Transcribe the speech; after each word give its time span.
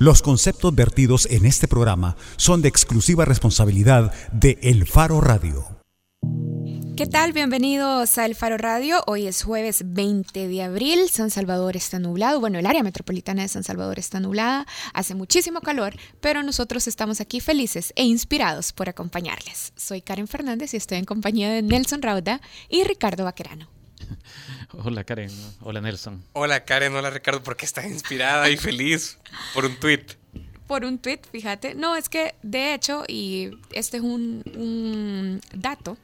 Los 0.00 0.22
conceptos 0.22 0.72
vertidos 0.76 1.26
en 1.28 1.44
este 1.44 1.66
programa 1.66 2.16
son 2.36 2.62
de 2.62 2.68
exclusiva 2.68 3.24
responsabilidad 3.24 4.12
de 4.30 4.56
El 4.62 4.86
Faro 4.86 5.20
Radio. 5.20 5.66
¿Qué 6.96 7.06
tal? 7.06 7.32
Bienvenidos 7.32 8.16
a 8.16 8.24
El 8.24 8.36
Faro 8.36 8.58
Radio. 8.58 9.02
Hoy 9.08 9.26
es 9.26 9.42
jueves 9.42 9.82
20 9.84 10.46
de 10.46 10.62
abril. 10.62 11.08
San 11.10 11.30
Salvador 11.30 11.76
está 11.76 11.98
nublado. 11.98 12.38
Bueno, 12.38 12.60
el 12.60 12.66
área 12.66 12.84
metropolitana 12.84 13.42
de 13.42 13.48
San 13.48 13.64
Salvador 13.64 13.98
está 13.98 14.20
nublada. 14.20 14.68
Hace 14.94 15.16
muchísimo 15.16 15.62
calor, 15.62 15.94
pero 16.20 16.44
nosotros 16.44 16.86
estamos 16.86 17.20
aquí 17.20 17.40
felices 17.40 17.92
e 17.96 18.04
inspirados 18.04 18.72
por 18.72 18.88
acompañarles. 18.88 19.72
Soy 19.74 20.00
Karen 20.00 20.28
Fernández 20.28 20.74
y 20.74 20.76
estoy 20.76 20.98
en 20.98 21.06
compañía 21.06 21.50
de 21.50 21.62
Nelson 21.62 22.02
Rauda 22.02 22.40
y 22.68 22.84
Ricardo 22.84 23.24
Vaquerano. 23.24 23.77
Hola 24.84 25.04
Karen, 25.04 25.30
hola 25.60 25.80
Nelson. 25.80 26.22
Hola 26.32 26.64
Karen, 26.64 26.94
hola 26.94 27.10
Ricardo, 27.10 27.42
¿por 27.42 27.56
qué 27.56 27.66
estás 27.66 27.86
inspirada 27.86 28.48
y 28.50 28.56
feliz 28.56 29.18
por 29.54 29.64
un 29.64 29.76
tweet? 29.76 30.04
Por 30.66 30.84
un 30.84 30.98
tweet, 30.98 31.20
fíjate. 31.32 31.74
No, 31.74 31.96
es 31.96 32.10
que 32.10 32.34
de 32.42 32.74
hecho, 32.74 33.04
y 33.08 33.52
este 33.72 33.96
es 33.96 34.02
un, 34.02 35.40
dato 35.54 35.96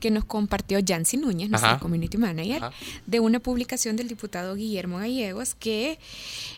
que 0.00 0.10
nos 0.10 0.24
compartió 0.24 0.78
Jancy 0.84 1.18
Núñez, 1.18 1.50
nuestro 1.50 1.78
community 1.78 2.16
manager, 2.16 2.62
de 3.04 3.20
una 3.20 3.38
publicación 3.38 3.96
del 3.96 4.08
diputado 4.08 4.54
Guillermo 4.54 4.98
Gallegos 4.98 5.54
que 5.54 5.98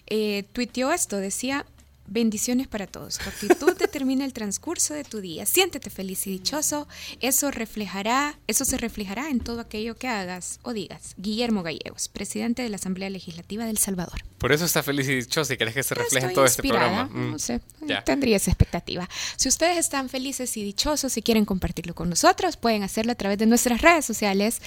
eh, 0.06 0.44
tuiteó 0.52 0.92
esto, 0.92 1.16
decía, 1.16 1.66
Bendiciones 2.12 2.66
para 2.66 2.88
todos. 2.88 3.18
Tu 3.18 3.28
actitud 3.28 3.76
determina 3.78 4.24
el 4.24 4.32
transcurso 4.32 4.94
de 4.94 5.04
tu 5.04 5.20
día. 5.20 5.46
Siéntete 5.46 5.90
feliz 5.90 6.26
y 6.26 6.30
dichoso. 6.32 6.88
Eso 7.20 7.52
reflejará, 7.52 8.36
eso 8.48 8.64
se 8.64 8.78
reflejará 8.78 9.30
en 9.30 9.38
todo 9.38 9.60
aquello 9.60 9.94
que 9.94 10.08
hagas 10.08 10.58
o 10.62 10.72
digas. 10.72 11.14
Guillermo 11.18 11.62
Gallegos, 11.62 12.08
presidente 12.08 12.62
de 12.62 12.68
la 12.68 12.76
Asamblea 12.76 13.10
Legislativa 13.10 13.64
del 13.64 13.78
Salvador. 13.78 14.24
Por 14.38 14.50
eso 14.50 14.64
está 14.64 14.82
feliz 14.82 15.08
y 15.08 15.14
dichoso 15.14 15.52
y 15.52 15.56
querés 15.56 15.72
que 15.72 15.84
se 15.84 15.94
refleje 15.94 16.26
en 16.26 16.34
todo 16.34 16.46
este 16.46 16.62
programa. 16.62 17.08
No 17.12 17.36
mm. 17.36 17.38
sé, 17.38 17.60
tendría 18.04 18.38
esa 18.38 18.50
expectativa. 18.50 19.08
Si 19.36 19.48
ustedes 19.48 19.78
están 19.78 20.08
felices 20.08 20.56
y 20.56 20.64
dichosos 20.64 21.16
y 21.16 21.22
quieren 21.22 21.44
compartirlo 21.44 21.94
con 21.94 22.10
nosotros, 22.10 22.56
pueden 22.56 22.82
hacerlo 22.82 23.12
a 23.12 23.14
través 23.14 23.38
de 23.38 23.46
nuestras 23.46 23.82
redes 23.82 24.04
sociales, 24.04 24.60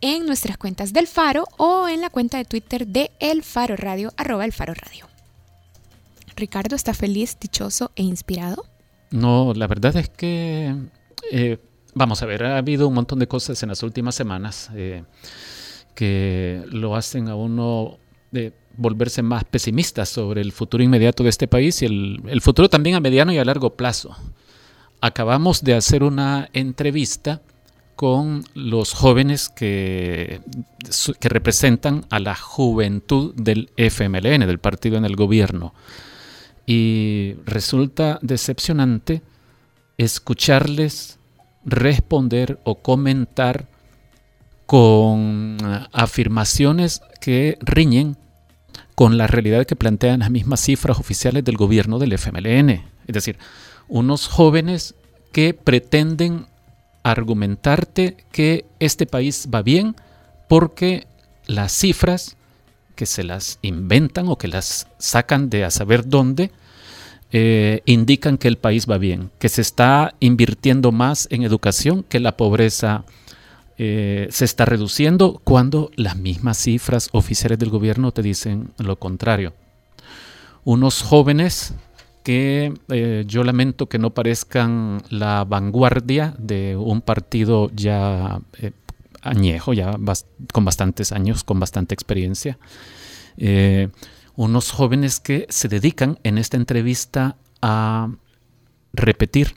en 0.00 0.24
nuestras 0.24 0.56
cuentas 0.56 0.94
del 0.94 1.06
Faro 1.06 1.46
o 1.58 1.88
en 1.88 2.00
la 2.00 2.08
cuenta 2.08 2.38
de 2.38 2.46
Twitter 2.46 2.86
de 2.86 3.10
El 3.20 3.42
Faro 3.42 3.76
Radio, 3.76 4.14
arroba 4.16 4.46
El 4.46 4.52
Faro 4.54 4.72
Radio. 4.72 5.09
Ricardo 6.36 6.76
está 6.76 6.94
feliz, 6.94 7.36
dichoso 7.40 7.92
e 7.96 8.02
inspirado? 8.02 8.64
No, 9.10 9.52
la 9.54 9.66
verdad 9.66 9.96
es 9.96 10.08
que, 10.08 10.74
eh, 11.32 11.58
vamos 11.94 12.22
a 12.22 12.26
ver, 12.26 12.44
ha 12.44 12.58
habido 12.58 12.88
un 12.88 12.94
montón 12.94 13.18
de 13.18 13.26
cosas 13.26 13.62
en 13.62 13.68
las 13.68 13.82
últimas 13.82 14.14
semanas 14.14 14.70
eh, 14.74 15.04
que 15.94 16.64
lo 16.70 16.94
hacen 16.94 17.28
a 17.28 17.34
uno 17.34 17.98
de 18.30 18.52
volverse 18.76 19.22
más 19.22 19.44
pesimista 19.44 20.06
sobre 20.06 20.40
el 20.40 20.52
futuro 20.52 20.82
inmediato 20.82 21.24
de 21.24 21.30
este 21.30 21.48
país 21.48 21.82
y 21.82 21.86
el, 21.86 22.22
el 22.26 22.40
futuro 22.40 22.68
también 22.68 22.96
a 22.96 23.00
mediano 23.00 23.32
y 23.32 23.38
a 23.38 23.44
largo 23.44 23.74
plazo. 23.74 24.16
Acabamos 25.00 25.64
de 25.64 25.74
hacer 25.74 26.02
una 26.02 26.48
entrevista 26.52 27.42
con 28.00 28.44
los 28.54 28.94
jóvenes 28.94 29.50
que, 29.50 30.40
que 31.20 31.28
representan 31.28 32.06
a 32.08 32.18
la 32.18 32.34
juventud 32.34 33.34
del 33.34 33.68
FMLN, 33.76 34.46
del 34.46 34.58
partido 34.58 34.96
en 34.96 35.04
el 35.04 35.16
gobierno. 35.16 35.74
Y 36.66 37.34
resulta 37.44 38.18
decepcionante 38.22 39.22
escucharles 39.98 41.18
responder 41.64 42.58
o 42.64 42.76
comentar 42.76 43.66
con 44.66 45.58
afirmaciones 45.92 47.02
que 47.20 47.58
riñen 47.60 48.16
con 48.94 49.18
la 49.18 49.26
realidad 49.26 49.66
que 49.66 49.76
plantean 49.76 50.20
las 50.20 50.30
mismas 50.30 50.60
cifras 50.60 50.98
oficiales 50.98 51.44
del 51.44 51.56
gobierno 51.56 51.98
del 51.98 52.12
FMLN. 52.12 52.70
Es 53.06 53.14
decir, 53.14 53.38
unos 53.88 54.28
jóvenes 54.28 54.94
que 55.32 55.54
pretenden 55.54 56.46
argumentarte 57.02 58.16
que 58.30 58.66
este 58.78 59.06
país 59.06 59.48
va 59.52 59.62
bien 59.62 59.96
porque 60.48 61.06
las 61.46 61.72
cifras 61.72 62.36
que 63.00 63.06
se 63.06 63.24
las 63.24 63.58
inventan 63.62 64.28
o 64.28 64.36
que 64.36 64.46
las 64.46 64.86
sacan 64.98 65.48
de 65.48 65.64
a 65.64 65.70
saber 65.70 66.06
dónde, 66.06 66.50
eh, 67.32 67.80
indican 67.86 68.36
que 68.36 68.46
el 68.46 68.58
país 68.58 68.84
va 68.86 68.98
bien, 68.98 69.30
que 69.38 69.48
se 69.48 69.62
está 69.62 70.12
invirtiendo 70.20 70.92
más 70.92 71.26
en 71.30 71.42
educación, 71.42 72.02
que 72.06 72.20
la 72.20 72.36
pobreza 72.36 73.06
eh, 73.78 74.28
se 74.30 74.44
está 74.44 74.66
reduciendo, 74.66 75.40
cuando 75.44 75.90
las 75.96 76.14
mismas 76.14 76.58
cifras 76.58 77.08
oficiales 77.12 77.58
del 77.58 77.70
gobierno 77.70 78.12
te 78.12 78.20
dicen 78.20 78.68
lo 78.76 78.96
contrario. 78.96 79.54
Unos 80.64 81.00
jóvenes 81.00 81.72
que 82.22 82.74
eh, 82.90 83.24
yo 83.26 83.44
lamento 83.44 83.88
que 83.88 83.98
no 83.98 84.10
parezcan 84.10 85.02
la 85.08 85.44
vanguardia 85.44 86.34
de 86.36 86.76
un 86.76 87.00
partido 87.00 87.70
ya 87.74 88.42
añejo, 89.22 89.72
ya 89.72 89.96
con 90.52 90.64
bastantes 90.64 91.12
años, 91.12 91.44
con 91.44 91.60
bastante 91.60 91.94
experiencia. 91.94 92.58
Eh, 93.36 93.88
unos 94.36 94.70
jóvenes 94.70 95.20
que 95.20 95.46
se 95.48 95.68
dedican 95.68 96.18
en 96.22 96.38
esta 96.38 96.56
entrevista 96.56 97.36
a 97.62 98.08
repetir 98.92 99.54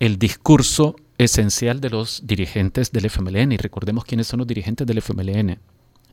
el 0.00 0.18
discurso 0.18 0.96
esencial 1.18 1.80
de 1.80 1.90
los 1.90 2.26
dirigentes 2.26 2.92
del 2.92 3.06
FMLN. 3.06 3.52
Y 3.52 3.56
recordemos 3.56 4.04
quiénes 4.04 4.26
son 4.26 4.38
los 4.38 4.46
dirigentes 4.46 4.86
del 4.86 4.98
FMLN. 4.98 5.58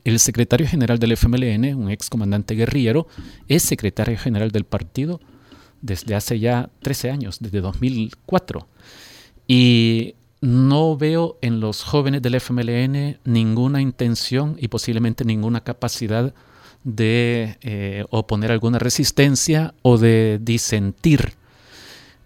El 0.04 0.18
secretario 0.18 0.66
general 0.66 0.98
del 0.98 1.12
FMLN, 1.12 1.74
un 1.74 1.90
ex 1.90 2.10
comandante 2.10 2.54
guerrillero, 2.54 3.06
es 3.48 3.62
secretario 3.62 4.18
general 4.18 4.50
del 4.50 4.64
partido 4.64 5.20
desde 5.80 6.14
hace 6.14 6.38
ya 6.38 6.70
13 6.82 7.10
años, 7.10 7.38
desde 7.40 7.60
2004. 7.60 8.66
Y 9.46 10.14
no 10.42 10.96
veo 10.96 11.38
en 11.40 11.60
los 11.60 11.84
jóvenes 11.84 12.20
del 12.20 12.34
FMLN 12.34 13.18
ninguna 13.24 13.80
intención 13.80 14.56
y 14.58 14.68
posiblemente 14.68 15.24
ninguna 15.24 15.62
capacidad 15.62 16.34
de 16.82 17.58
eh, 17.62 18.04
oponer 18.10 18.50
alguna 18.50 18.80
resistencia 18.80 19.72
o 19.82 19.98
de 19.98 20.40
disentir 20.42 21.34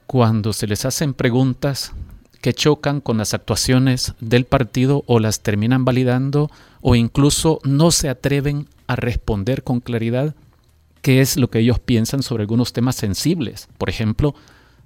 cuando 0.06 0.54
se 0.54 0.66
les 0.66 0.86
hacen 0.86 1.12
preguntas 1.12 1.92
que 2.40 2.54
chocan 2.54 3.02
con 3.02 3.18
las 3.18 3.34
actuaciones 3.34 4.14
del 4.18 4.46
partido 4.46 5.04
o 5.06 5.20
las 5.20 5.40
terminan 5.40 5.84
validando 5.84 6.50
o 6.80 6.94
incluso 6.94 7.60
no 7.64 7.90
se 7.90 8.08
atreven 8.08 8.66
a 8.86 8.96
responder 8.96 9.62
con 9.62 9.80
claridad 9.80 10.34
qué 11.02 11.20
es 11.20 11.36
lo 11.36 11.50
que 11.50 11.58
ellos 11.58 11.80
piensan 11.80 12.22
sobre 12.22 12.44
algunos 12.44 12.72
temas 12.72 12.96
sensibles. 12.96 13.68
Por 13.76 13.90
ejemplo, 13.90 14.34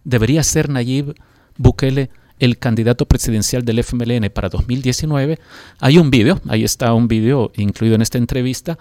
¿debería 0.02 0.42
ser 0.42 0.68
Nayib 0.68 1.14
Bukele 1.56 2.10
el 2.41 2.59
candidato 2.59 3.06
presidencial 3.06 3.65
del 3.65 3.78
FMLN 3.78 4.31
para 4.31 4.49
2019, 4.49 5.39
hay 5.78 5.99
un 5.99 6.11
vídeo, 6.11 6.41
ahí 6.49 6.65
está 6.65 6.93
un 6.95 7.06
vídeo 7.06 7.53
incluido 7.56 7.95
en 7.95 8.03
esta 8.03 8.19
entrevista, 8.19 8.78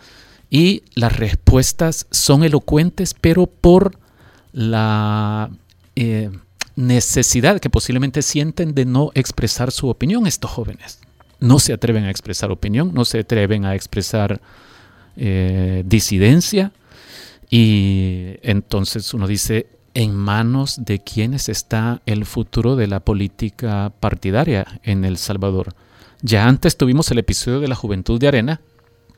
y 0.50 0.84
las 0.96 1.16
respuestas 1.16 2.08
son 2.10 2.44
elocuentes, 2.44 3.14
pero 3.14 3.46
por 3.46 4.00
la 4.52 5.52
eh, 5.96 6.32
necesidad 6.76 7.60
que 7.60 7.70
posiblemente 7.70 8.22
sienten 8.22 8.74
de 8.74 8.86
no 8.86 9.12
expresar 9.14 9.72
su 9.72 9.90
opinión 9.90 10.26
estos 10.26 10.50
jóvenes. 10.50 11.00
No 11.40 11.60
se 11.60 11.74
atreven 11.74 12.06
a 12.06 12.10
expresar 12.10 12.52
opinión, 12.52 12.94
no 12.94 13.06
se 13.06 13.20
atreven 13.20 13.66
a 13.66 13.76
expresar 13.76 14.42
eh, 15.18 15.84
disidencia, 15.86 16.72
y 17.50 18.36
entonces 18.42 19.14
uno 19.14 19.28
dice, 19.28 19.68
en 19.94 20.16
manos 20.16 20.84
de 20.86 21.00
quienes 21.00 21.50
está 21.50 22.02
el 22.06 22.26
futuro 22.26 22.76
de 22.76 22.88
la 22.88 23.00
política 23.00 23.92
partidaria 24.00 24.80
en 24.84 25.06
El 25.06 25.18
Salvador. 25.18 25.74
Ya 26.22 26.48
antes 26.48 26.78
tuvimos 26.78 27.10
el 27.12 27.20
episodio 27.20 27.60
de 27.60 27.68
la 27.68 27.76
Juventud 27.76 28.20
de 28.20 28.28
Arena, 28.28 28.62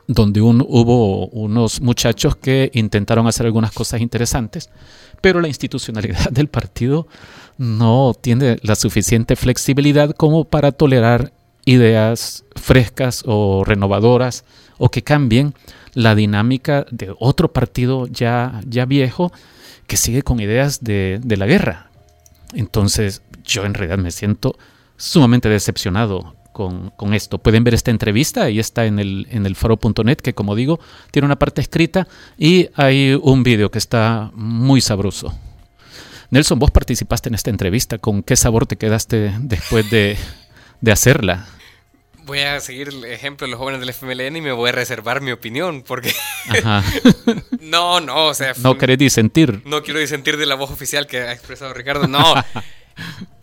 donde 0.06 0.40
hubo 0.40 1.28
unos 1.28 1.80
muchachos 1.80 2.36
que 2.36 2.70
intentaron 2.74 3.26
hacer 3.26 3.46
algunas 3.46 3.72
cosas 3.72 4.00
interesantes, 4.00 4.70
pero 5.20 5.40
la 5.40 5.48
institucionalidad 5.48 6.30
del 6.30 6.48
partido 6.48 7.06
no 7.58 8.14
tiene 8.20 8.58
la 8.62 8.74
suficiente 8.74 9.36
flexibilidad 9.36 10.14
como 10.14 10.44
para 10.44 10.72
tolerar 10.72 11.32
ideas 11.64 12.44
frescas 12.56 13.22
o 13.26 13.64
renovadoras 13.64 14.44
o 14.78 14.90
que 14.90 15.02
cambien 15.02 15.54
la 15.94 16.14
dinámica 16.14 16.86
de 16.90 17.14
otro 17.18 17.52
partido 17.52 18.06
ya, 18.06 18.60
ya 18.66 18.84
viejo 18.84 19.32
que 19.92 19.98
sigue 19.98 20.22
con 20.22 20.40
ideas 20.40 20.82
de, 20.82 21.20
la 21.36 21.44
guerra. 21.44 21.90
Entonces 22.54 23.20
yo 23.44 23.66
en 23.66 23.74
realidad 23.74 23.98
me 23.98 24.10
siento 24.10 24.56
sumamente 24.96 25.50
decepcionado 25.50 26.34
con, 26.54 27.12
esto. 27.12 27.36
Pueden 27.36 27.62
ver 27.62 27.74
esta 27.74 27.90
entrevista, 27.90 28.44
ahí 28.44 28.58
está 28.58 28.86
en 28.86 28.98
el, 28.98 29.26
en 29.30 29.44
el 29.44 29.54
faro.net, 29.54 30.16
que 30.16 30.32
como 30.32 30.54
digo, 30.54 30.80
tiene 31.10 31.26
una 31.26 31.38
parte 31.38 31.60
escrita 31.60 32.08
y 32.38 32.70
hay 32.74 33.20
un 33.22 33.42
vídeo 33.42 33.70
que 33.70 33.76
está 33.76 34.30
muy 34.32 34.80
sabroso. 34.80 35.34
Nelson, 36.30 36.58
vos 36.58 36.70
participaste 36.70 37.28
en 37.28 37.34
esta 37.34 37.50
entrevista, 37.50 37.98
¿con 37.98 38.22
qué 38.22 38.34
sabor 38.36 38.64
te 38.64 38.76
quedaste 38.76 39.34
después 39.40 39.90
de, 39.90 40.16
de 40.80 40.92
hacerla? 40.92 41.48
Voy 42.24 42.40
a 42.40 42.60
seguir 42.60 42.88
el 42.88 43.04
ejemplo 43.04 43.46
de 43.46 43.50
los 43.50 43.58
jóvenes 43.58 43.80
del 43.80 43.90
FMLN 43.90 44.36
y 44.36 44.40
me 44.40 44.52
voy 44.52 44.70
a 44.70 44.72
reservar 44.72 45.20
mi 45.20 45.32
opinión, 45.32 45.82
porque... 45.82 46.14
no, 47.60 48.00
no, 48.00 48.26
o 48.26 48.34
sea... 48.34 48.54
No 48.58 48.78
querés 48.78 48.98
disentir. 48.98 49.62
No 49.64 49.82
quiero 49.82 50.00
disentir 50.00 50.36
de 50.36 50.46
la 50.46 50.54
voz 50.54 50.70
oficial 50.70 51.06
que 51.06 51.20
ha 51.20 51.32
expresado 51.32 51.72
Ricardo, 51.74 52.06
no. 52.06 52.22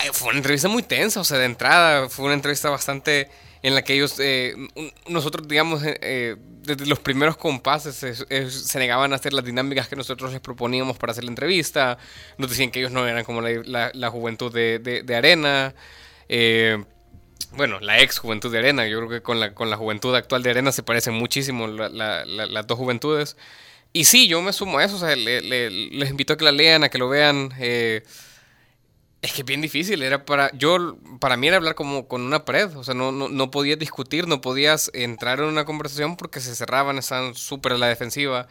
Eh, 0.02 0.12
fue 0.14 0.30
una 0.30 0.38
entrevista 0.38 0.68
muy 0.68 0.84
tensa, 0.84 1.20
o 1.20 1.24
sea, 1.24 1.40
de 1.40 1.46
entrada, 1.46 2.08
fue 2.08 2.26
una 2.26 2.36
entrevista 2.36 2.70
bastante 2.70 3.30
en 3.64 3.74
la 3.74 3.82
que 3.82 3.96
ellos, 3.96 4.16
eh, 4.20 4.54
nosotros, 5.08 5.48
digamos, 5.48 5.82
eh, 5.84 6.36
desde 6.62 6.86
los 6.86 7.00
primeros 7.00 7.36
compases 7.36 7.96
se 7.96 8.80
negaban 8.80 9.12
a 9.12 9.16
hacer 9.16 9.34
las 9.34 9.44
dinámicas 9.44 9.88
que 9.90 9.96
nosotros 9.96 10.32
les 10.32 10.40
proponíamos 10.40 10.98
para 10.98 11.12
hacer 11.12 11.24
la 11.24 11.32
entrevista, 11.32 11.98
nos 12.38 12.52
decían 12.52 12.70
que 12.70 12.80
ellos 12.80 12.92
no 12.92 13.08
eran 13.08 13.26
como 13.26 13.42
la, 13.42 14.10
juventud 14.12 14.54
de, 14.54 14.80
de 14.80 15.16
Arena, 15.16 15.74
bueno, 17.56 17.80
la 17.80 18.00
ex 18.02 18.20
juventud 18.20 18.52
de 18.52 18.60
Arena. 18.60 18.88
Yo 18.88 18.98
creo 18.98 19.10
que 19.10 19.22
con 19.22 19.40
la, 19.40 19.54
con 19.54 19.70
la 19.70 19.78
juventud 19.78 20.16
actual 20.16 20.44
de 20.44 20.52
Arena 20.52 20.72
se 20.72 20.84
parecen 20.84 21.14
muchísimo 21.14 21.68
las 21.68 22.68
dos 22.68 22.78
juventudes. 22.78 23.38
Y 23.92 24.06
sí, 24.06 24.28
yo 24.28 24.42
me 24.42 24.54
sumo 24.54 24.78
a 24.78 24.84
eso. 24.84 24.98
O 24.98 25.00
sea, 25.00 25.16
les 25.16 26.10
invito 26.10 26.34
a 26.34 26.38
que 26.38 26.46
la 26.46 26.52
lean, 26.52 26.84
a 26.84 26.90
que 26.90 26.98
lo 26.98 27.10
vean. 27.10 27.52
Eh, 27.60 28.04
es 29.22 29.34
que 29.34 29.42
es 29.42 29.46
bien 29.46 29.62
difícil. 29.62 30.04
Era 30.04 30.26
para, 30.26 30.52
yo, 30.56 30.98
para 31.20 31.38
mí 31.38 31.48
era 31.48 31.58
hablar 31.58 31.76
como 31.76 32.08
con 32.08 32.22
una 32.22 32.46
pared. 32.46 32.76
O 32.78 32.84
sea, 32.84 32.94
no, 32.94 33.12
no, 33.12 33.30
no 33.30 33.52
podías 33.52 33.80
discutir, 33.80 34.28
no 34.28 34.42
podías 34.42 34.92
entrar 34.94 35.40
en 35.40 35.46
una 35.46 35.66
conversación 35.66 36.18
porque 36.18 36.40
se 36.40 36.56
cerraban, 36.56 36.98
estaban 36.98 37.36
súper 37.36 37.74
a 37.74 37.78
la 37.78 37.88
defensiva. 37.88 38.48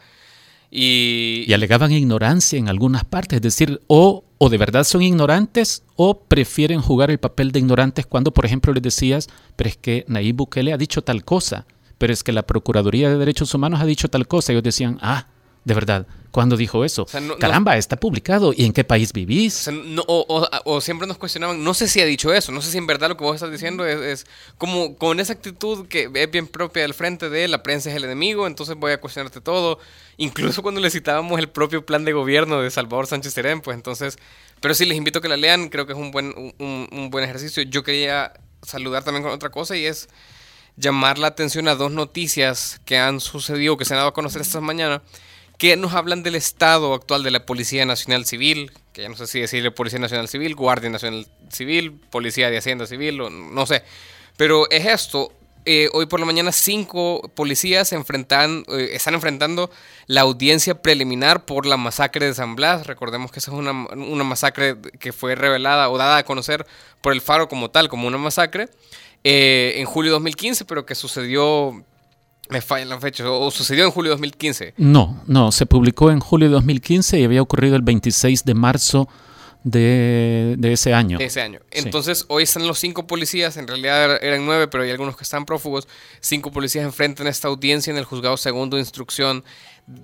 Y, 0.71 1.51
alegaban 1.53 1.91
ignorancia 1.91 2.59
en 2.59 2.69
algunas 2.69 3.03
partes, 3.03 3.37
es 3.37 3.41
decir, 3.41 3.81
o, 3.87 4.23
o 4.37 4.49
de 4.49 4.57
verdad 4.57 4.83
son 4.83 5.01
ignorantes 5.01 5.83
o 5.95 6.21
prefieren 6.21 6.81
jugar 6.81 7.09
el 7.09 7.17
papel 7.17 7.51
de 7.51 7.59
ignorantes 7.59 8.05
cuando, 8.05 8.31
por 8.31 8.45
ejemplo, 8.45 8.71
les 8.73 8.83
decías, 8.83 9.29
pero 9.55 9.69
es 9.69 9.77
que 9.77 10.05
Nayib 10.07 10.35
Bukele 10.35 10.71
ha 10.71 10.77
dicho 10.77 11.01
tal 11.01 11.25
cosa, 11.25 11.65
pero 11.97 12.13
es 12.13 12.23
que 12.23 12.31
la 12.31 12.43
Procuraduría 12.43 13.09
de 13.09 13.17
Derechos 13.17 13.53
Humanos 13.53 13.81
ha 13.81 13.85
dicho 13.85 14.07
tal 14.09 14.27
cosa. 14.27 14.51
Ellos 14.51 14.63
decían, 14.63 14.97
ah, 15.01 15.27
de 15.65 15.73
verdad, 15.73 16.07
¿cuándo 16.31 16.57
dijo 16.57 16.85
eso? 16.85 17.05
Caramba, 17.39 17.77
está 17.77 17.95
publicado. 17.95 18.53
¿Y 18.55 18.65
en 18.65 18.73
qué 18.73 18.83
país 18.83 19.13
vivís? 19.13 19.69
O, 20.07 20.81
siempre 20.81 21.07
nos 21.07 21.17
cuestionaban, 21.17 21.63
no 21.63 21.73
sé 21.73 21.87
si 21.87 22.01
ha 22.01 22.05
dicho 22.05 22.33
eso, 22.33 22.51
no 22.51 22.61
sé 22.61 22.71
si 22.71 22.77
en 22.77 22.87
verdad 22.87 23.09
lo 23.09 23.17
que 23.17 23.23
vos 23.23 23.35
estás 23.35 23.51
diciendo 23.51 23.85
es, 23.85 24.25
como 24.57 24.95
con 24.97 25.19
esa 25.19 25.33
actitud 25.33 25.87
que 25.87 26.09
es 26.13 26.31
bien 26.31 26.47
propia 26.47 26.83
del 26.83 26.93
frente 26.93 27.29
de 27.29 27.47
la 27.47 27.61
prensa 27.61 27.89
es 27.89 27.95
el 27.95 28.05
enemigo, 28.05 28.47
entonces 28.47 28.75
voy 28.75 28.91
a 28.91 29.01
cuestionarte 29.01 29.41
todo. 29.41 29.79
Incluso 30.17 30.61
cuando 30.61 30.81
le 30.81 30.89
citábamos 30.89 31.39
el 31.39 31.49
propio 31.49 31.85
plan 31.85 32.05
de 32.05 32.13
gobierno 32.13 32.61
de 32.61 32.71
Salvador 32.71 33.07
Sánchez 33.07 33.33
Serén, 33.33 33.61
pues 33.61 33.75
entonces... 33.75 34.17
Pero 34.61 34.73
sí, 34.73 34.85
les 34.85 34.97
invito 34.97 35.19
a 35.19 35.21
que 35.21 35.29
la 35.29 35.37
lean, 35.37 35.69
creo 35.69 35.85
que 35.85 35.93
es 35.93 35.99
un 35.99 36.11
buen, 36.11 36.33
un 36.59 37.09
buen 37.09 37.23
ejercicio. 37.23 37.63
Yo 37.63 37.83
quería 37.83 38.33
saludar 38.61 39.05
también 39.05 39.23
con 39.23 39.31
otra 39.31 39.49
cosa 39.49 39.77
y 39.77 39.85
es 39.85 40.09
llamar 40.75 41.17
la 41.17 41.27
atención 41.27 41.67
a 41.67 41.75
dos 41.75 41.91
noticias 41.91 42.81
que 42.85 42.97
han 42.97 43.19
sucedido, 43.19 43.77
que 43.77 43.85
se 43.85 43.93
han 43.93 43.99
dado 43.99 44.09
a 44.09 44.13
conocer 44.13 44.41
esta 44.41 44.61
mañana 44.61 45.01
que 45.59 45.75
nos 45.75 45.93
hablan 45.93 46.23
del 46.23 46.35
estado 46.35 46.93
actual 46.93 47.21
de 47.21 47.31
la 47.31 47.45
Policía 47.45 47.85
Nacional 47.85 48.25
Civil, 48.25 48.71
que 48.93 49.01
ya 49.01 49.09
no 49.09 49.17
sé 49.17 49.27
si 49.27 49.41
decirle 49.41 49.71
Policía 49.71 49.99
Nacional 49.99 50.29
Civil, 50.29 50.55
Guardia 50.55 50.89
Nacional 50.89 51.27
Civil, 51.51 51.99
Policía 52.09 52.49
de 52.49 52.57
Hacienda 52.57 52.87
Civil, 52.87 53.19
o 53.19 53.29
no 53.29 53.65
sé. 53.65 53.83
Pero 54.37 54.69
es 54.71 54.85
esto. 54.85 55.33
Eh, 55.65 55.89
hoy 55.91 56.05
por 56.05 56.21
la 56.21 56.25
mañana 56.25 56.53
cinco 56.53 57.29
policías 57.35 57.91
enfrentan, 57.91 58.63
eh, 58.69 58.91
están 58.93 59.15
enfrentando 59.15 59.69
la 60.07 60.21
audiencia 60.21 60.81
preliminar 60.81 61.45
por 61.45 61.65
la 61.65 61.75
masacre 61.75 62.25
de 62.25 62.33
San 62.33 62.55
Blas. 62.55 62.87
Recordemos 62.87 63.29
que 63.29 63.39
esa 63.39 63.51
es 63.51 63.57
una, 63.57 63.73
una 63.73 64.23
masacre 64.23 64.77
que 64.97 65.11
fue 65.11 65.35
revelada 65.35 65.89
o 65.89 65.97
dada 65.97 66.17
a 66.17 66.23
conocer 66.23 66.65
por 67.01 67.11
el 67.11 67.19
Faro 67.19 67.49
como 67.49 67.69
tal, 67.69 67.89
como 67.89 68.07
una 68.07 68.17
masacre, 68.17 68.69
eh, 69.25 69.73
en 69.75 69.85
julio 69.85 70.11
de 70.11 70.13
2015, 70.13 70.63
pero 70.63 70.85
que 70.85 70.95
sucedió 70.95 71.83
me 72.49 72.61
fallan 72.61 72.89
las 72.89 72.99
fechas. 72.99 73.27
¿O 73.29 73.49
sucedió 73.51 73.85
en 73.85 73.91
julio 73.91 74.09
de 74.09 74.15
2015? 74.15 74.73
No, 74.77 75.21
no. 75.27 75.51
Se 75.51 75.65
publicó 75.65 76.11
en 76.11 76.19
julio 76.19 76.49
de 76.49 76.53
2015 76.55 77.19
y 77.19 77.23
había 77.23 77.41
ocurrido 77.41 77.75
el 77.75 77.83
26 77.83 78.43
de 78.43 78.53
marzo 78.55 79.07
de, 79.63 80.57
ese 80.63 80.93
año. 80.93 81.17
De 81.17 81.25
ese 81.25 81.41
año. 81.41 81.59
Entonces, 81.71 82.25
hoy 82.27 82.43
están 82.43 82.67
los 82.67 82.79
cinco 82.79 83.07
policías. 83.07 83.57
En 83.57 83.67
realidad 83.67 84.23
eran 84.23 84.45
nueve, 84.45 84.67
pero 84.67 84.83
hay 84.83 84.91
algunos 84.91 85.15
que 85.15 85.23
están 85.23 85.45
prófugos. 85.45 85.87
Cinco 86.21 86.51
policías 86.51 86.85
enfrentan 86.85 87.27
esta 87.27 87.47
audiencia 87.47 87.91
en 87.91 87.97
el 87.97 88.05
juzgado 88.05 88.35
segundo 88.35 88.77
de 88.77 88.81
instrucción 88.81 89.43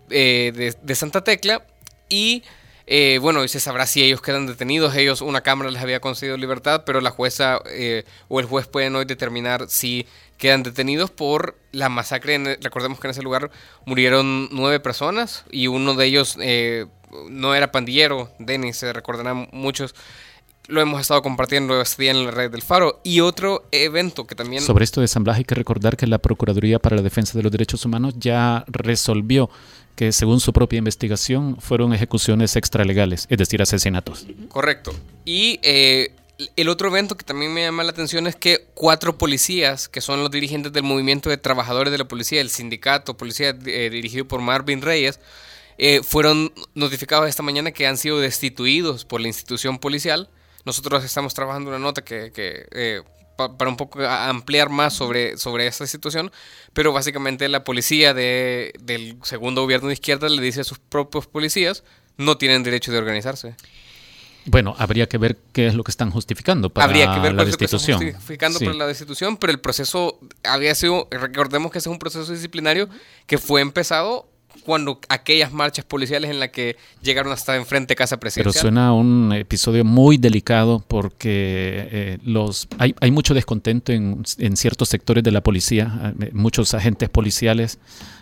eh, 0.10 0.76
de, 0.82 0.96
Santa 0.96 1.24
Tecla. 1.24 1.66
Y. 2.10 2.44
Eh, 2.88 3.18
bueno, 3.20 3.44
y 3.44 3.48
se 3.48 3.60
sabrá 3.60 3.88
si 3.88 4.04
ellos 4.04 4.22
quedan 4.22 4.46
detenidos. 4.46 4.96
Ellos, 4.96 5.22
una 5.22 5.42
cámara 5.42 5.72
les 5.72 5.82
había 5.82 6.00
concedido 6.00 6.38
libertad, 6.38 6.84
pero 6.86 7.02
la 7.02 7.10
jueza 7.10 7.60
eh, 7.72 8.04
o 8.28 8.40
el 8.40 8.46
juez 8.46 8.68
pueden 8.68 8.96
hoy 8.96 9.06
determinar 9.06 9.66
si 9.70 10.06
quedan 10.38 10.64
detenidos 10.64 11.12
por 11.12 11.58
la 11.72 11.90
masacre. 11.90 12.36
E, 12.36 12.60
recordemos 12.62 13.00
que 13.00 13.08
en 13.08 13.12
ese 13.12 13.24
lugar 13.24 13.52
murieron 13.86 14.50
nueve 14.52 14.80
personas 14.80 15.46
y 15.52 15.68
uno 15.68 15.94
de 15.96 16.06
ellos 16.06 16.38
eh, 16.40 16.86
no 17.30 17.56
era 17.56 17.72
pandillero, 17.72 18.32
Denis, 18.40 18.78
se 18.78 18.94
recordarán 18.94 19.48
muchos. 19.52 19.96
Lo 20.68 20.82
hemos 20.82 21.00
estado 21.00 21.22
compartiendo 21.22 21.80
este 21.80 22.04
día 22.04 22.12
en 22.12 22.26
la 22.26 22.32
red 22.32 22.50
del 22.50 22.64
Faro. 22.64 23.00
Y 23.04 23.20
otro 23.20 23.66
evento 23.72 24.26
que 24.26 24.34
también... 24.34 24.64
Sobre 24.64 24.84
esto 24.84 25.00
de 25.00 25.08
San 25.08 25.24
Blas 25.24 25.38
hay 25.38 25.44
que 25.44 25.54
recordar 25.54 25.96
que 25.96 26.08
la 26.08 26.18
Procuraduría 26.18 26.80
para 26.80 26.96
la 26.96 27.04
Defensa 27.04 27.38
de 27.38 27.44
los 27.44 27.52
Derechos 27.52 27.86
Humanos 27.86 28.16
ya 28.18 28.66
resolvió 28.68 29.50
que 29.96 30.12
según 30.12 30.40
su 30.40 30.54
propia 30.54 30.78
investigación 30.78 31.58
fueron 31.60 31.94
ejecuciones 31.94 32.56
extralegales, 32.56 33.28
es 33.30 33.38
decir, 33.38 33.62
asesinatos. 33.62 34.26
Correcto. 34.50 34.94
Y 35.24 35.60
eh, 35.62 36.14
el 36.56 36.70
otro 36.70 36.90
evento 36.90 37.16
que 37.16 37.24
también 37.24 37.54
me 37.54 37.62
llama 37.62 37.84
la 37.84 37.92
atención 37.92 38.28
es 38.28 38.36
que 38.36 38.68
cuatro 38.74 39.18
policías, 39.18 39.88
que 39.88 40.02
son 40.02 40.22
los 40.22 40.32
dirigentes 40.32 40.74
del 40.74 40.84
movimiento 40.84 41.30
de 41.30 41.38
trabajadores 41.38 41.92
de 41.92 41.98
la 41.98 42.08
policía, 42.08 42.42
el 42.42 42.50
sindicato 42.50 43.16
policía 43.16 43.56
eh, 43.66 43.90
dirigido 43.90 44.28
por 44.28 44.42
Marvin 44.42 44.82
Reyes, 44.82 45.20
eh, 45.78 46.02
fueron 46.04 46.54
notificados 46.74 47.30
esta 47.30 47.44
mañana 47.44 47.72
que 47.72 47.88
han 47.88 47.98
sido 47.98 48.20
destituidos 48.20 49.06
por 49.06 49.22
la 49.22 49.28
institución 49.28 49.80
policial. 49.80 50.30
Nosotros 50.66 51.04
estamos 51.04 51.34
trabajando 51.34 51.70
una 51.70 51.80
nota 51.80 52.04
que, 52.04 52.32
eh, 52.36 53.02
para 53.38 53.70
un 53.70 53.78
poco 53.78 54.02
ampliar 54.06 54.70
más 54.70 54.94
sobre, 54.94 55.38
sobre 55.38 55.68
esta 55.68 55.86
situación, 55.88 56.32
pero 56.74 56.94
básicamente 56.94 57.48
la 57.50 57.64
policía 57.64 58.14
de, 58.14 58.74
del 58.80 59.18
segundo 59.24 59.62
gobierno 59.62 59.90
de 59.90 59.94
izquierda 59.94 60.30
le 60.30 60.42
dice 60.42 60.62
a 60.62 60.64
sus 60.64 60.80
propios 60.80 61.28
policías 61.28 61.84
no 62.18 62.38
tienen 62.38 62.64
derecho 62.64 62.92
de 62.92 62.98
organizarse. 62.98 63.56
Bueno, 64.46 64.76
habría 64.78 65.08
que 65.08 65.18
ver 65.18 65.38
qué 65.54 65.68
es 65.68 65.76
lo 65.76 65.84
que 65.84 65.92
están 65.92 66.12
justificando 66.12 66.70
para 66.70 66.86
habría 66.86 67.14
que 67.14 67.20
ver 67.20 67.34
la 67.34 67.46
destitución. 67.46 68.00
Que 68.00 68.08
están 68.08 68.22
justificando 68.22 68.60
para 68.60 68.74
la 68.74 68.88
destitución, 68.88 69.38
pero 69.38 69.52
el 69.52 69.60
proceso 69.60 70.20
había 70.44 70.76
sido, 70.76 71.08
recordemos 71.12 71.72
que 71.72 71.80
ese 71.80 71.90
es 71.90 71.94
un 71.94 72.00
proceso 72.00 72.32
disciplinario 72.32 72.88
que 73.26 73.38
fue 73.38 73.62
empezado 73.62 74.30
cuando 74.64 75.00
aquellas 75.10 75.52
marchas 75.52 75.86
policiales 75.86 76.30
en 76.32 76.40
las 76.40 76.50
que 76.50 76.78
llegaron 77.02 77.32
hasta 77.32 77.56
enfrente 77.56 77.92
de 77.92 77.96
Casa 77.96 78.18
Presidencial. 78.18 78.54
Pero 78.54 78.62
suena 78.62 78.94
un 78.94 79.34
episodio 79.34 79.84
muy 79.84 80.18
delicado 80.18 80.84
porque 80.88 81.88
eh, 81.92 82.18
los 82.24 82.68
hay, 82.78 82.96
hay, 83.00 83.12
mucho 83.12 83.34
descontento 83.34 83.92
en, 83.92 84.24
en, 84.38 84.58
ciertos 84.58 84.90
sectores 84.90 85.24
de 85.24 85.32
la 85.32 85.42
policía, 85.42 86.14
eh, 86.20 86.32
muchos 86.34 86.74
agentes 86.74 87.10
policiales, 87.10 87.80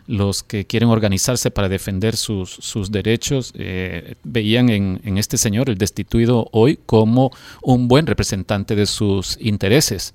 los 0.07 0.43
que 0.43 0.65
quieren 0.65 0.89
organizarse 0.89 1.51
para 1.51 1.69
defender 1.69 2.17
sus, 2.17 2.49
sus 2.49 2.91
derechos, 2.91 3.53
eh, 3.55 4.15
veían 4.23 4.69
en, 4.69 5.01
en 5.03 5.17
este 5.17 5.37
señor, 5.37 5.69
el 5.69 5.77
destituido 5.77 6.49
hoy, 6.51 6.79
como 6.85 7.31
un 7.61 7.87
buen 7.87 8.05
representante 8.05 8.75
de 8.75 8.85
sus 8.85 9.37
intereses. 9.39 10.13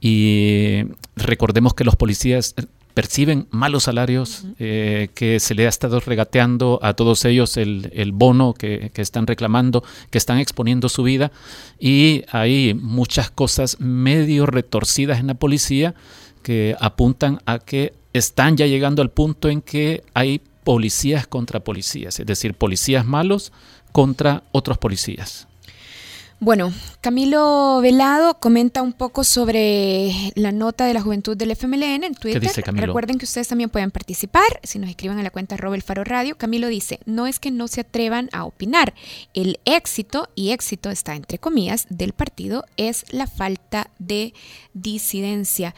Y 0.00 0.84
recordemos 1.16 1.74
que 1.74 1.84
los 1.84 1.96
policías 1.96 2.54
perciben 2.94 3.48
malos 3.50 3.84
salarios, 3.84 4.44
eh, 4.58 5.08
que 5.14 5.40
se 5.40 5.54
le 5.54 5.66
ha 5.66 5.68
estado 5.68 5.98
regateando 6.00 6.78
a 6.80 6.94
todos 6.94 7.24
ellos 7.24 7.56
el, 7.56 7.90
el 7.92 8.12
bono 8.12 8.54
que, 8.54 8.90
que, 8.94 9.02
están 9.02 9.26
reclamando, 9.26 9.82
que 10.10 10.18
están 10.18 10.38
exponiendo 10.38 10.88
su 10.88 11.02
vida 11.02 11.32
y 11.78 12.22
hay 12.30 12.72
muchas 12.74 13.30
cosas 13.30 13.80
medio 13.80 14.46
retorcidas 14.46 15.18
en 15.18 15.26
la 15.26 15.34
policía 15.34 15.94
que 16.42 16.76
apuntan 16.80 17.40
a 17.46 17.58
que 17.58 17.94
están 18.12 18.56
ya 18.56 18.66
llegando 18.66 19.02
al 19.02 19.10
punto 19.10 19.48
en 19.48 19.60
que 19.60 20.04
hay 20.14 20.40
policías 20.62 21.26
contra 21.26 21.60
policías, 21.60 22.20
es 22.20 22.26
decir, 22.26 22.54
policías 22.54 23.04
malos 23.04 23.52
contra 23.92 24.44
otros 24.52 24.78
policías. 24.78 25.48
Bueno, 26.40 26.72
Camilo 27.00 27.80
Velado 27.80 28.38
comenta 28.38 28.82
un 28.82 28.92
poco 28.92 29.24
sobre 29.24 30.12
la 30.34 30.52
nota 30.52 30.84
de 30.84 30.92
la 30.92 31.00
juventud 31.00 31.36
del 31.36 31.52
FMLN 31.52 32.04
en 32.04 32.14
Twitter. 32.14 32.42
Recuerden 32.74 33.18
que 33.18 33.24
ustedes 33.24 33.48
también 33.48 33.70
pueden 33.70 33.90
participar 33.90 34.60
si 34.62 34.78
nos 34.78 34.90
escriben 34.90 35.16
en 35.18 35.24
la 35.24 35.30
cuenta 35.30 35.56
Robel 35.56 35.82
Faro 35.82 36.04
Radio. 36.04 36.36
Camilo 36.36 36.68
dice, 36.68 37.00
no 37.06 37.26
es 37.26 37.38
que 37.38 37.50
no 37.50 37.68
se 37.68 37.80
atrevan 37.80 38.28
a 38.32 38.44
opinar. 38.44 38.94
El 39.32 39.58
éxito, 39.64 40.28
y 40.34 40.50
éxito 40.50 40.90
está 40.90 41.14
entre 41.14 41.38
comillas, 41.38 41.86
del 41.88 42.12
partido 42.12 42.64
es 42.76 43.04
la 43.10 43.26
falta 43.26 43.90
de 43.98 44.34
disidencia. 44.74 45.74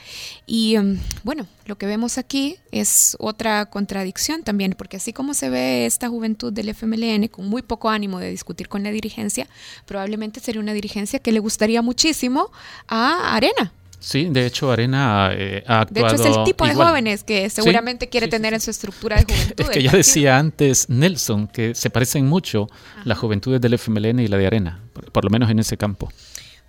Y 0.47 0.79
um, 0.79 0.99
bueno, 1.23 1.47
lo 1.67 1.77
que 1.77 1.87
vemos 1.87 2.19
aquí 2.19 2.57
es 2.71 3.17
otra 3.19 3.67
contradicción 3.67 4.43
también, 4.43 4.75
porque 4.79 4.97
así 4.97 5.13
como 5.13 5.35
se 5.35 5.51
ve 5.51 5.87
esta 5.87 6.09
juventud 6.09 6.53
del 6.53 6.69
FMLN 6.69 7.29
con 7.29 7.49
muy 7.49 7.63
poco 7.63 7.91
ánimo 7.91 8.19
de 8.19 8.31
discutir 8.31 8.69
con 8.69 8.83
la 8.83 8.91
dirigencia, 8.91 9.47
probablemente 9.85 10.41
sería 10.41 10.61
una 10.61 10.73
dirigencia 10.73 11.19
que 11.19 11.33
le 11.33 11.41
gustaría 11.41 11.83
muchísimo 11.83 12.51
a 12.89 13.35
Arena. 13.35 13.73
Sí, 13.99 14.29
de 14.31 14.47
hecho 14.47 14.71
Arena 14.71 15.31
eh, 15.33 15.65
ha 15.67 15.81
actuado. 15.81 16.09
De 16.09 16.15
hecho 16.15 16.29
es 16.29 16.37
el 16.37 16.45
tipo 16.45 16.67
de 16.67 16.75
jóvenes 16.75 17.25
que 17.25 17.51
seguramente 17.51 18.09
quiere 18.09 18.29
tener 18.29 18.55
en 18.55 18.61
su 18.61 18.71
estructura 18.71 19.17
de 19.17 19.25
juventud. 19.25 19.65
Es 19.65 19.71
que, 19.71 19.83
ya 19.83 19.91
decía 19.91 20.39
antes 20.39 20.89
Nelson 20.89 21.49
que 21.49 21.75
se 21.75 21.91
parecen 21.91 22.27
mucho 22.27 22.69
las 23.05 23.19
juventudes 23.19 23.61
del 23.61 23.75
FMLN 23.75 24.21
y 24.21 24.29
la 24.29 24.37
de 24.37 24.47
Arena, 24.47 24.81
por 25.13 25.25
lo 25.25 25.31
menos 25.31 25.51
en 25.51 25.59
ese 25.59 25.77
campo. 25.77 26.09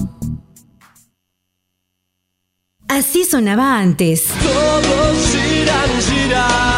Así 2.87 3.25
sonaba 3.25 3.77
antes. 3.79 4.27
Todos 4.41 5.35
giran, 5.35 5.89
giran 6.01 6.70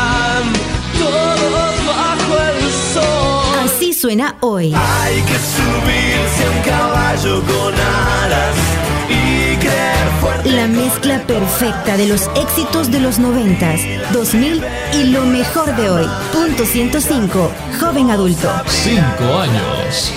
suena 4.03 4.35
hoy. 4.41 4.73
Hay 4.75 5.21
que 5.21 5.37
subirse 5.39 6.43
a 6.45 6.51
un 6.51 6.61
caballo 6.63 7.41
con 7.43 7.73
alas 7.73 8.55
y 9.07 9.55
creer 9.55 10.07
fuerte. 10.19 10.51
La 10.51 10.67
mezcla 10.67 11.25
perfecta 11.25 11.95
de 11.95 12.07
los 12.07 12.29
éxitos 12.35 12.91
de 12.91 12.99
los 12.99 13.19
90, 13.19 14.11
2000 14.11 14.61
y 14.95 15.03
lo 15.05 15.23
mejor 15.23 15.73
de 15.77 15.89
hoy. 15.89 16.05
Punto 16.33 16.65
105, 16.65 17.49
joven 17.79 18.11
adulto. 18.11 18.51
Cinco 18.67 19.37
años. 19.37 20.11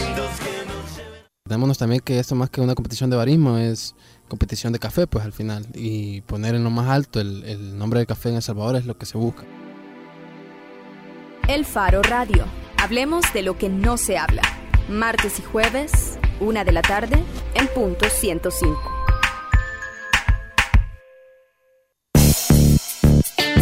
Démonos 1.48 1.78
también 1.78 2.00
que 2.00 2.18
esto 2.18 2.34
más 2.34 2.50
que 2.50 2.60
una 2.60 2.74
competición 2.74 3.08
de 3.08 3.16
barismo 3.16 3.56
es 3.56 3.94
competición 4.26 4.72
de 4.72 4.80
café, 4.80 5.06
pues 5.06 5.24
al 5.24 5.32
final. 5.32 5.64
Y 5.74 6.22
poner 6.22 6.56
en 6.56 6.64
lo 6.64 6.70
más 6.70 6.88
alto 6.88 7.20
el, 7.20 7.44
el 7.44 7.78
nombre 7.78 8.00
del 8.00 8.08
café 8.08 8.30
en 8.30 8.34
El 8.34 8.42
Salvador 8.42 8.74
es 8.74 8.84
lo 8.84 8.98
que 8.98 9.06
se 9.06 9.16
busca. 9.16 9.44
El 11.48 11.64
Faro 11.64 12.02
Radio. 12.02 12.44
Hablemos 12.76 13.32
de 13.32 13.42
lo 13.42 13.56
que 13.56 13.68
no 13.68 13.98
se 13.98 14.18
habla. 14.18 14.42
Martes 14.88 15.38
y 15.38 15.42
jueves, 15.42 16.18
una 16.40 16.64
de 16.64 16.72
la 16.72 16.82
tarde, 16.82 17.22
en 17.54 17.68
punto 17.68 18.08
105. 18.08 19.15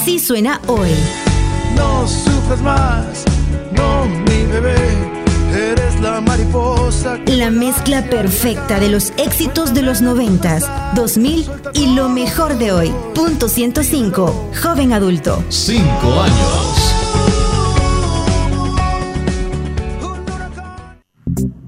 Así 0.00 0.18
suena 0.18 0.58
hoy. 0.66 0.88
No 1.76 2.08
sufres 2.08 2.62
más, 2.62 3.22
no 3.72 4.06
mi 4.06 4.46
bebé, 4.46 4.74
eres 5.52 6.00
la 6.00 6.22
mariposa. 6.22 7.18
La 7.26 7.50
mezcla 7.50 8.02
perfecta 8.08 8.80
de 8.80 8.88
los 8.88 9.12
éxitos 9.18 9.74
de 9.74 9.82
los 9.82 10.00
90, 10.00 10.94
2000 10.94 11.50
y 11.74 11.94
lo 11.94 12.08
mejor 12.08 12.56
de 12.56 12.72
hoy. 12.72 12.94
Punto 13.14 13.46
105, 13.46 14.52
joven 14.62 14.94
adulto. 14.94 15.44
Cinco 15.50 16.22
años. 16.22 16.94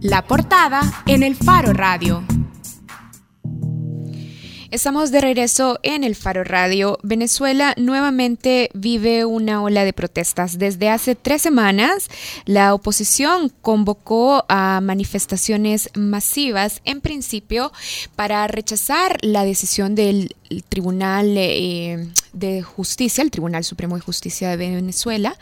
La 0.01 0.23
portada 0.23 0.81
en 1.05 1.23
el 1.23 1.37
Faro 1.37 1.75
Radio. 1.75 2.25
Estamos 4.73 5.11
de 5.11 5.21
regreso 5.21 5.79
en 5.83 6.03
el 6.03 6.17
Faro 6.17 6.45
Radio. 6.45 6.99
Venezuela 7.03 7.75
nuevamente 7.77 8.71
vive 8.73 9.27
una 9.27 9.63
ola 9.63 9.85
de 9.85 9.93
protestas. 9.93 10.59
Desde 10.59 10.89
hace 10.89 11.15
tres 11.15 11.43
semanas, 11.43 12.09
la 12.47 12.73
oposición 12.73 13.53
convocó 13.61 14.47
a 14.49 14.81
manifestaciones 14.81 15.91
masivas, 15.95 16.81
en 16.87 17.03
principio, 17.03 17.71
para 18.17 18.47
rechazar 18.47 19.19
la 19.21 19.45
decisión 19.45 19.95
del 19.95 20.37
Tribunal 20.69 21.35
eh, 21.37 22.09
de 22.33 22.63
Justicia, 22.63 23.23
el 23.23 23.31
Tribunal 23.31 23.65
Supremo 23.65 23.97
de 23.97 24.03
Justicia 24.03 24.57
de 24.57 24.75
Venezuela, 24.75 25.37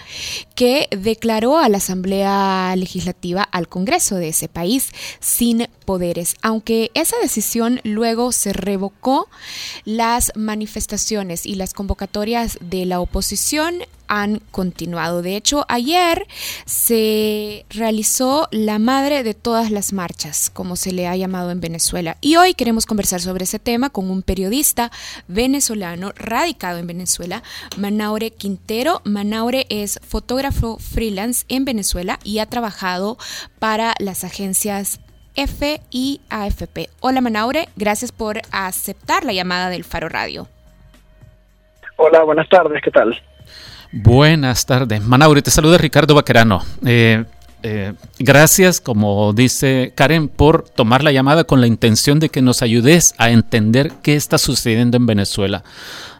que 0.55 0.89
declaró 0.91 1.59
a 1.59 1.69
la 1.69 1.79
Asamblea 1.79 2.75
Legislativa, 2.77 3.43
al 3.43 3.69
Congreso 3.69 4.17
de 4.17 4.29
ese 4.29 4.49
país, 4.49 4.91
sin 5.19 5.67
poderes. 5.85 6.37
Aunque 6.43 6.91
esa 6.95 7.17
decisión 7.21 7.81
luego 7.83 8.33
se 8.33 8.53
revocó, 8.53 9.29
las 9.85 10.33
manifestaciones 10.37 11.47
y 11.47 11.55
las 11.55 11.75
convocatorias 11.75 12.59
de 12.61 12.87
la 12.87 13.01
oposición 13.01 13.81
han 14.11 14.41
continuado. 14.51 15.23
De 15.23 15.37
hecho, 15.37 15.65
ayer 15.69 16.27
se 16.67 17.65
realizó 17.71 18.49
la 18.51 18.79
madre 18.79 19.23
de 19.23 19.35
todas 19.35 19.71
las 19.71 19.95
marchas, 19.95 20.51
como 20.51 20.77
se 20.77 20.93
le 20.93 21.07
ha 21.07 21.17
llamado 21.17 21.53
en 21.53 21.61
Venezuela. 21.61 22.17
Y 22.21 22.37
hoy 22.37 22.55
queremos 22.55 22.85
conversar 22.85 23.21
sobre 23.21 23.45
ese 23.45 23.61
tema 23.61 23.89
con 23.89 24.11
un 24.11 24.23
periodista 24.23 24.91
venezolano 25.29 26.13
radicado 26.17 26.79
en 26.79 26.89
Venezuela, 26.89 27.43
Manaure 27.79 28.33
Quintero. 28.33 29.01
Manaure 29.05 29.67
es 29.71 30.01
fotógrafo 30.07 30.79
freelance 30.79 31.45
en 31.49 31.65
Venezuela 31.65 32.19
y 32.25 32.41
ha 32.41 32.47
trabajado 32.47 33.17
para 33.61 33.95
las 34.01 34.25
agencias 34.25 35.01
F 35.37 35.81
y 35.91 36.21
AFP. 36.31 36.91
Hola 36.99 37.21
Manaure, 37.21 37.69
gracias 37.77 38.11
por 38.11 38.41
aceptar 38.51 39.25
la 39.25 39.33
llamada 39.33 39.71
del 39.71 39.85
Faro 39.85 40.09
Radio. 40.09 40.49
Hola, 41.97 42.25
buenas 42.25 42.49
tardes, 42.49 42.83
¿qué 42.83 42.91
tal? 42.91 43.23
Buenas 43.93 44.67
tardes. 44.67 45.03
Manaure, 45.03 45.43
te 45.43 45.51
saluda 45.51 45.77
Ricardo 45.77 46.15
Baquerano. 46.15 46.65
Eh, 46.87 47.25
eh, 47.63 47.93
gracias, 48.21 48.81
como 48.81 49.33
dice 49.33 49.93
Karen, 49.97 50.29
por 50.29 50.69
tomar 50.69 51.03
la 51.03 51.11
llamada 51.11 51.43
con 51.43 51.61
la 51.61 51.67
intención 51.67 52.21
de 52.21 52.29
que 52.29 52.41
nos 52.41 52.63
ayudes 52.63 53.15
a 53.19 53.31
entender 53.31 53.93
qué 54.03 54.15
está 54.15 54.39
sucediendo 54.39 54.97
en 54.97 55.07
Venezuela. 55.07 55.65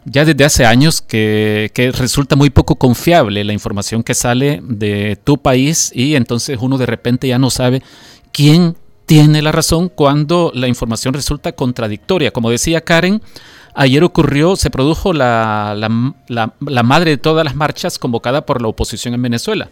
Ya 0.03 0.25
desde 0.25 0.43
hace 0.43 0.65
años 0.65 1.01
que, 1.01 1.71
resulta 1.97 2.35
muy 2.35 2.49
poco 2.49 2.75
confiable 2.75 3.43
la 3.45 3.53
información 3.53 4.03
que 4.03 4.15
sale 4.15 4.59
de 4.63 5.17
tu 5.23 5.37
país 5.37 5.91
y 5.95 6.15
entonces 6.15 6.57
uno 6.61 6.77
de 6.77 6.85
repente 6.85 7.27
ya 7.27 7.39
no 7.39 7.49
sabe 7.49 7.81
quién 8.33 8.75
tiene 9.05 9.41
la 9.41 9.51
razón 9.51 9.89
cuando 9.89 10.51
la 10.53 10.67
información 10.67 11.13
resulta 11.13 11.53
contradictoria. 11.53 12.31
Como 12.31 12.51
decía 12.51 12.81
Karen, 12.81 13.21
Ayer 13.73 14.03
ocurrió, 14.03 14.55
se 14.55 14.69
produjo 14.69 15.13
la, 15.13 15.75
la, 16.27 16.83
madre 16.83 17.11
de 17.11 17.17
todas 17.17 17.45
las 17.45 17.55
marchas 17.55 17.97
convocada 17.97 18.45
por 18.45 18.61
la 18.61 18.67
oposición 18.67 19.13
en 19.13 19.21
Venezuela. 19.21 19.69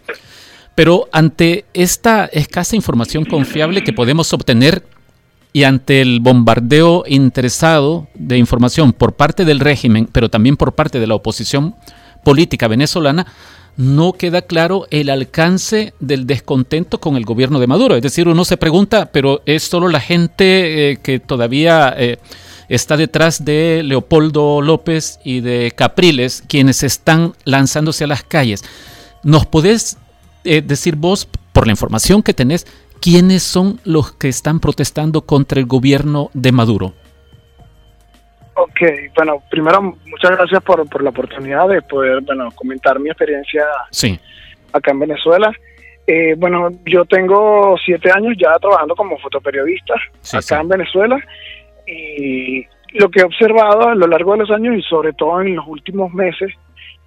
Pero 0.74 1.08
ante 1.12 1.66
esta 1.74 2.26
escasa 2.26 2.76
información 2.76 3.24
confiable 3.24 3.84
que 3.84 3.92
podemos 3.92 4.32
obtener 4.32 4.84
y 5.52 5.64
ante 5.64 6.00
el 6.00 6.20
bombardeo 6.20 7.04
interesado 7.06 8.06
de 8.14 8.38
información 8.38 8.92
por 8.92 9.14
parte 9.14 9.44
del 9.44 9.60
régimen, 9.60 10.08
pero 10.10 10.28
también 10.30 10.56
por 10.56 10.74
parte 10.74 11.00
de 11.00 11.06
la 11.06 11.16
oposición 11.16 11.74
política 12.24 12.68
venezolana, 12.68 13.26
no 13.76 14.12
queda 14.12 14.42
claro 14.42 14.86
el 14.90 15.10
alcance 15.10 15.94
del 16.00 16.26
descontento 16.26 17.00
con 17.00 17.16
el 17.16 17.24
gobierno 17.24 17.58
de 17.60 17.66
Maduro. 17.66 17.96
Es 17.96 18.02
decir, 18.02 18.28
uno 18.28 18.44
se 18.44 18.56
pregunta, 18.56 19.10
pero 19.12 19.42
es 19.46 19.64
solo 19.64 19.88
la 19.88 20.00
gente 20.00 20.92
eh, 20.92 20.96
que 21.02 21.18
todavía... 21.20 21.94
Eh, 21.98 22.18
está 22.70 22.96
detrás 22.96 23.44
de 23.44 23.82
Leopoldo 23.84 24.62
López 24.62 25.18
y 25.24 25.40
de 25.40 25.72
Capriles, 25.76 26.42
quienes 26.48 26.82
están 26.82 27.32
lanzándose 27.44 28.04
a 28.04 28.06
las 28.06 28.22
calles. 28.22 28.64
¿Nos 29.24 29.44
podés 29.44 29.98
eh, 30.44 30.62
decir 30.62 30.94
vos, 30.96 31.28
por 31.52 31.66
la 31.66 31.72
información 31.72 32.22
que 32.22 32.32
tenés, 32.32 32.66
quiénes 33.02 33.42
son 33.42 33.80
los 33.84 34.12
que 34.12 34.28
están 34.28 34.60
protestando 34.60 35.22
contra 35.22 35.58
el 35.58 35.66
gobierno 35.66 36.30
de 36.32 36.52
Maduro? 36.52 36.94
Ok, 38.54 38.80
bueno, 39.16 39.42
primero 39.50 39.82
muchas 39.82 40.30
gracias 40.30 40.62
por, 40.62 40.88
por 40.88 41.02
la 41.02 41.10
oportunidad 41.10 41.68
de 41.68 41.82
poder 41.82 42.20
bueno, 42.20 42.50
comentar 42.52 43.00
mi 43.00 43.08
experiencia 43.08 43.64
sí. 43.90 44.18
acá 44.72 44.92
en 44.92 45.00
Venezuela. 45.00 45.52
Eh, 46.06 46.34
bueno, 46.36 46.70
yo 46.86 47.04
tengo 47.04 47.76
siete 47.84 48.10
años 48.12 48.34
ya 48.38 48.56
trabajando 48.58 48.94
como 48.94 49.18
fotoperiodista 49.18 49.94
acá 50.32 50.60
en 50.60 50.68
Venezuela 50.68 51.18
y 51.90 52.66
lo 52.92 53.10
que 53.10 53.20
he 53.20 53.24
observado 53.24 53.88
a 53.88 53.94
lo 53.94 54.06
largo 54.06 54.32
de 54.32 54.38
los 54.38 54.50
años 54.50 54.76
y 54.76 54.82
sobre 54.82 55.12
todo 55.12 55.40
en 55.40 55.56
los 55.56 55.66
últimos 55.66 56.12
meses 56.12 56.52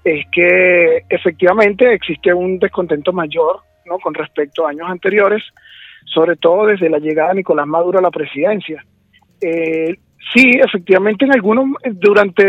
es 0.04 0.25
que 0.32 1.04
efectivamente 1.10 1.94
existe 1.94 2.34
un 2.34 2.60
descontento 2.60 3.13
mayor 3.13 3.62
¿no? 3.86 4.00
con 4.00 4.13
respecto 4.13 4.66
a 4.66 4.72
años 4.72 4.90
anteriores, 4.90 5.44
sobre 6.06 6.36
todo 6.36 6.68
desde 6.68 6.90
la 6.90 7.00
llegada 7.00 7.30
de 7.30 7.36
Nicolás 7.36 7.68
Maduro 7.68 8.00
a 8.00 8.02
la 8.02 8.12
presidencia. 8.12 8.84
Eh, 9.42 9.96
sí, 10.34 10.52
efectivamente, 10.54 11.25
en 11.25 11.34
algunos, 11.34 11.66
durante 11.94 12.44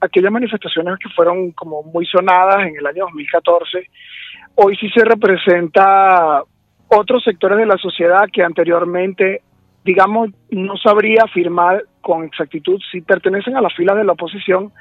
aquellas 0.00 0.32
manifestaciones 0.32 0.98
que 0.98 1.08
fueron 1.10 1.52
como 1.52 1.82
muy 1.82 2.06
sonadas 2.06 2.66
en 2.66 2.76
el 2.76 2.86
año 2.86 3.04
2014, 3.04 3.86
hoy 4.56 4.76
sí 4.76 4.88
se 4.90 5.04
representa 5.04 6.42
otros 6.88 7.22
sectores 7.22 7.58
de 7.58 7.66
la 7.66 7.76
sociedad 7.78 8.28
que 8.32 8.42
anteriormente, 8.42 9.42
digamos, 9.84 10.30
no 10.50 10.76
sabría 10.76 11.22
afirmar 11.24 11.84
con 12.00 12.24
exactitud 12.24 12.80
si 12.90 13.00
pertenecen 13.00 13.56
a 13.56 13.60
la 13.60 13.70
fila 13.70 13.94
de 13.94 14.04
la 14.04 14.12
oposición, 14.12 14.72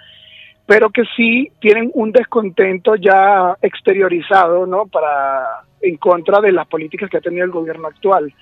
pero 0.65 0.89
que 0.89 1.03
sí 1.15 1.51
tienen 1.60 1.89
un 1.94 2.12
descontento 2.12 2.96
ya 2.96 3.56
exteriorizado, 3.62 4.65
¿no? 4.65 4.86
Para 4.86 5.63
en 5.82 5.98
contra 5.98 6.41
de 6.41 6.51
las 6.51 6.68
políticas 6.68 7.10
que 7.10 7.18
ha 7.18 7.22
tenido 7.22 7.46
el 7.46 7.51
gobierno 7.51 7.88
actual. 7.88 8.34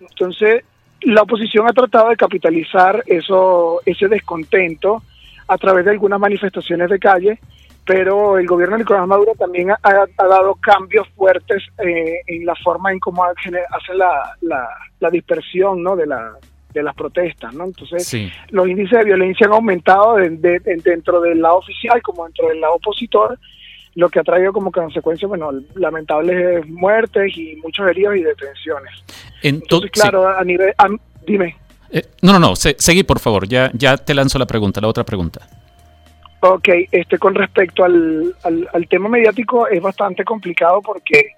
Entonces, 0.00 0.64
la 1.02 1.22
oposición 1.22 1.68
ha 1.68 1.72
tratado 1.72 2.10
de 2.10 2.16
capitalizar 2.16 3.02
eso, 3.06 3.80
ese 3.86 4.08
descontento 4.08 5.02
a 5.46 5.56
través 5.56 5.84
de 5.84 5.92
algunas 5.92 6.20
manifestaciones 6.20 6.90
de 6.90 6.98
calle, 6.98 7.38
pero 7.88 8.36
el 8.36 8.46
gobierno 8.46 8.76
de 8.76 8.82
Nicolás 8.82 9.06
Maduro 9.06 9.32
también 9.34 9.70
ha, 9.70 10.06
dado 10.18 10.54
cambios 10.56 11.08
fuertes 11.16 11.62
eh, 11.78 12.20
en 12.26 12.44
la 12.44 12.54
forma 12.56 12.92
en 12.92 13.00
cómo 13.00 13.24
hace 13.24 13.50
la, 13.94 14.36
la, 15.00 15.10
dispersión 15.10 15.82
¿no? 15.82 15.96
de, 15.96 16.06
la, 16.06 16.34
de 16.74 16.82
las 16.82 16.94
protestas, 16.94 17.54
¿no? 17.54 17.64
Entonces, 17.64 18.30
los 18.50 18.68
índices 18.68 18.98
de 18.98 19.04
violencia 19.06 19.46
han 19.46 19.54
aumentado 19.54 20.16
dentro 20.16 21.22
del 21.22 21.40
lado 21.40 21.56
oficial 21.56 22.02
como 22.02 22.26
dentro 22.26 22.48
del 22.48 22.60
lado 22.60 22.74
opositor, 22.74 23.38
lo 23.94 24.10
que 24.10 24.20
ha 24.20 24.22
traído 24.22 24.52
como 24.52 24.70
consecuencia, 24.70 25.26
bueno, 25.26 25.50
lamentables 25.74 26.68
muertes 26.68 27.34
y 27.38 27.56
muchos 27.56 27.88
heridos 27.88 28.16
y 28.16 28.22
detenciones. 28.22 29.02
Entonces, 29.42 29.90
claro, 29.92 30.28
a 30.28 30.44
nivel... 30.44 30.74
dime. 31.26 31.56
Eh, 31.90 32.02
no, 32.20 32.34
no, 32.34 32.38
no, 32.38 32.54
seguí 32.54 33.02
por 33.02 33.18
favor, 33.18 33.48
ya, 33.48 33.70
ya 33.72 33.96
te 33.96 34.12
lanzo 34.12 34.38
la 34.38 34.44
pregunta, 34.46 34.78
la 34.78 34.88
otra 34.88 35.04
pregunta. 35.04 35.40
Ok, 36.40 36.68
este, 36.92 37.18
con 37.18 37.34
respecto 37.34 37.84
al, 37.84 38.34
al 38.44 38.88
tema 38.88 39.08
mediático 39.08 39.66
es 39.66 39.82
bastante 39.82 40.24
complicado 40.24 40.80
porque 40.82 41.34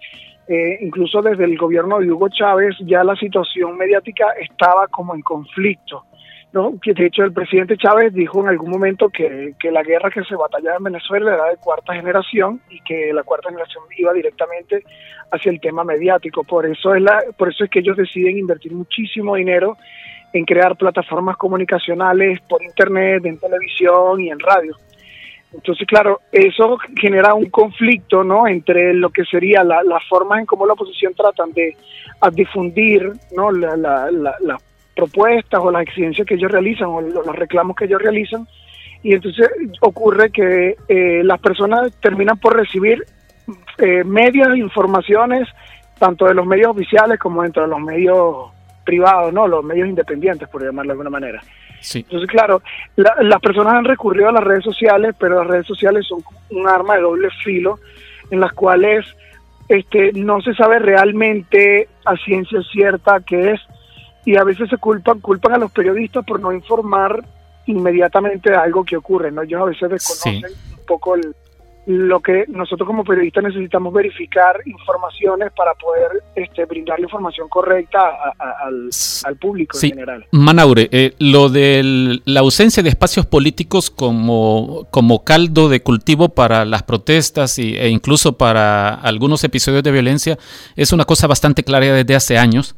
eh, 0.52 0.78
incluso 0.80 1.22
desde 1.22 1.44
el 1.44 1.56
gobierno 1.56 2.00
de 2.00 2.10
Hugo 2.10 2.28
Chávez 2.28 2.74
ya 2.80 3.04
la 3.04 3.14
situación 3.14 3.76
mediática 3.76 4.26
estaba 4.40 4.88
como 4.88 5.14
en 5.14 5.22
conflicto. 5.22 6.06
¿no? 6.52 6.72
De 6.84 7.06
hecho, 7.06 7.22
el 7.22 7.32
presidente 7.32 7.76
Chávez 7.76 8.12
dijo 8.12 8.40
en 8.40 8.48
algún 8.48 8.70
momento 8.70 9.10
que, 9.10 9.54
que 9.60 9.70
la 9.70 9.84
guerra 9.84 10.10
que 10.10 10.24
se 10.24 10.34
batallaba 10.34 10.78
en 10.78 10.82
Venezuela 10.82 11.34
era 11.34 11.44
de 11.50 11.56
cuarta 11.58 11.94
generación 11.94 12.60
y 12.68 12.80
que 12.80 13.12
la 13.12 13.22
cuarta 13.22 13.50
generación 13.50 13.84
iba 13.96 14.12
directamente 14.12 14.82
hacia 15.30 15.52
el 15.52 15.60
tema 15.60 15.84
mediático. 15.84 16.42
Por 16.42 16.66
eso 16.66 16.96
es, 16.96 17.02
la, 17.02 17.22
por 17.36 17.50
eso 17.50 17.62
es 17.62 17.70
que 17.70 17.78
ellos 17.78 17.96
deciden 17.96 18.36
invertir 18.36 18.72
muchísimo 18.72 19.36
dinero 19.36 19.76
en 20.32 20.44
crear 20.44 20.76
plataformas 20.76 21.36
comunicacionales 21.36 22.40
por 22.48 22.60
internet, 22.60 23.24
en 23.24 23.38
televisión 23.38 24.20
y 24.20 24.30
en 24.30 24.40
radio. 24.40 24.76
Entonces, 25.52 25.86
claro, 25.86 26.20
eso 26.30 26.78
genera 26.96 27.34
un 27.34 27.50
conflicto, 27.50 28.22
¿no? 28.22 28.46
Entre 28.46 28.94
lo 28.94 29.10
que 29.10 29.24
sería 29.24 29.64
la, 29.64 29.82
la 29.82 29.98
forma 30.08 30.38
en 30.38 30.46
cómo 30.46 30.64
la 30.64 30.74
oposición 30.74 31.12
tratan 31.14 31.52
de 31.52 31.76
difundir, 32.32 33.12
¿no? 33.32 33.50
Las 33.50 34.62
propuestas 34.94 35.60
o 35.62 35.70
las 35.70 35.82
exigencias 35.82 36.26
que 36.26 36.34
ellos 36.34 36.52
realizan 36.52 36.88
o 36.88 37.00
los 37.00 37.34
reclamos 37.34 37.74
que 37.74 37.86
ellos 37.86 38.00
realizan. 38.00 38.46
Y 39.02 39.14
entonces 39.14 39.48
ocurre 39.80 40.30
que 40.30 40.76
eh, 40.88 41.22
las 41.24 41.40
personas 41.40 41.92
terminan 42.00 42.38
por 42.38 42.54
recibir 42.54 43.04
eh, 43.78 44.04
medias 44.04 44.56
informaciones, 44.56 45.48
tanto 45.98 46.26
de 46.26 46.34
los 46.34 46.46
medios 46.46 46.68
oficiales 46.68 47.18
como 47.18 47.42
dentro 47.42 47.62
de 47.62 47.68
los 47.68 47.80
medios 47.80 48.50
privados, 48.84 49.32
¿no? 49.32 49.48
Los 49.48 49.64
medios 49.64 49.88
independientes, 49.88 50.48
por 50.48 50.62
llamarlo 50.62 50.90
de 50.90 50.92
alguna 50.92 51.10
manera. 51.10 51.42
Entonces, 51.94 52.28
claro, 52.28 52.62
las 52.96 53.40
personas 53.40 53.74
han 53.74 53.84
recurrido 53.84 54.28
a 54.28 54.32
las 54.32 54.44
redes 54.44 54.64
sociales, 54.64 55.14
pero 55.18 55.36
las 55.36 55.46
redes 55.46 55.66
sociales 55.66 56.06
son 56.06 56.22
un 56.50 56.68
arma 56.68 56.96
de 56.96 57.02
doble 57.02 57.28
filo 57.42 57.78
en 58.30 58.40
las 58.40 58.52
cuales 58.52 59.06
este, 59.68 60.12
no 60.12 60.40
se 60.40 60.54
sabe 60.54 60.78
realmente 60.78 61.88
a 62.04 62.16
ciencia 62.16 62.60
cierta 62.70 63.20
qué 63.20 63.52
es 63.52 63.60
y 64.24 64.36
a 64.36 64.44
veces 64.44 64.68
se 64.68 64.76
culpan, 64.76 65.20
culpan 65.20 65.54
a 65.54 65.58
los 65.58 65.72
periodistas 65.72 66.24
por 66.24 66.40
no 66.40 66.52
informar 66.52 67.24
inmediatamente 67.66 68.50
de 68.50 68.56
algo 68.56 68.84
que 68.84 68.96
ocurre, 68.96 69.30
¿no? 69.30 69.42
Ellos 69.42 69.62
a 69.62 69.64
veces 69.64 69.90
desconocen 69.90 70.52
un 70.78 70.86
poco 70.86 71.14
el, 71.14 71.34
lo 71.86 72.20
que 72.20 72.44
nosotros 72.48 72.86
como 72.86 73.04
periodistas 73.04 73.44
necesitamos 73.44 73.92
verificar 73.92 74.60
informaciones 74.66 75.50
para 75.56 75.74
poder 75.74 76.22
este, 76.34 76.64
brindar 76.66 76.98
la 76.98 77.06
información 77.06 77.48
correcta 77.48 78.00
al, 78.38 78.90
público 79.40 79.78
en 79.82 79.90
general. 79.90 80.26
Manaure, 80.30 80.88
eh, 80.92 81.14
lo 81.18 81.48
de 81.48 82.20
la 82.24 82.40
ausencia 82.40 82.82
de 82.82 82.90
espacios 82.90 83.26
políticos 83.26 83.90
como, 83.90 84.86
como 84.90 85.24
caldo 85.24 85.68
de 85.68 85.82
cultivo 85.82 86.28
para 86.28 86.64
las 86.64 86.82
protestas 86.82 87.58
y, 87.58 87.76
e 87.76 87.88
incluso 87.88 88.36
para 88.36 88.94
algunos 88.94 89.42
episodios 89.44 89.82
de 89.82 89.90
violencia 89.90 90.38
es 90.76 90.92
una 90.92 91.04
cosa 91.04 91.26
bastante 91.26 91.64
clara 91.64 91.80
desde 91.80 92.14
hace 92.14 92.38
años 92.38 92.74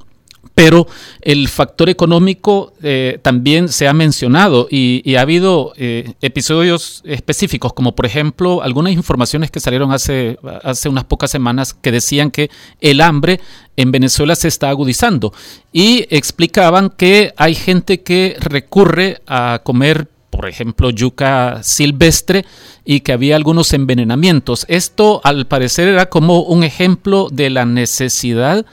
pero 0.55 0.87
el 1.23 1.49
factor 1.49 1.89
económico 1.89 2.75
eh, 2.83 3.19
también 3.23 3.69
se 3.69 3.89
ha 3.89 3.93
mencionado 3.93 4.69
y, 4.71 5.15
ha 5.17 5.21
habido 5.21 5.73
eh, 5.77 6.15
episodios 6.21 7.03
específicos, 7.05 7.73
como 7.73 7.95
por 7.95 8.07
ejemplo 8.07 8.63
algunas 8.63 8.93
informaciones 8.93 9.51
que 9.51 9.61
salieron 9.61 9.93
hace, 9.93 10.39
hace 10.63 10.89
unas 10.89 11.05
pocas 11.05 11.31
semanas 11.31 11.75
que 11.75 11.93
decían 11.93 12.31
que 12.31 12.51
el 12.81 13.01
hambre 13.01 13.41
en 13.77 13.93
Venezuela 13.93 14.35
se 14.37 14.49
está 14.49 14.69
agudizando 14.69 15.33
y 15.73 16.07
explicaban 16.11 16.91
que 16.91 17.33
hay 17.37 17.55
gente 17.55 18.03
que 18.03 18.37
recurre 18.41 19.21
a 19.27 19.61
comer 19.65 20.09
por 20.31 20.49
ejemplo, 20.49 20.89
yuca 20.89 21.63
silvestre 21.63 22.47
y 22.87 23.01
que 23.01 23.13
había 23.13 23.37
algunos 23.37 23.75
envenenamientos. 23.75 24.65
Esto, 24.67 25.21
al 25.25 25.47
parecer, 25.47 25.89
era 25.89 26.07
como 26.07 26.41
un 26.41 26.65
ejemplo 26.65 27.29
de 27.31 27.51
la 27.51 27.67
necesidad 27.67 28.65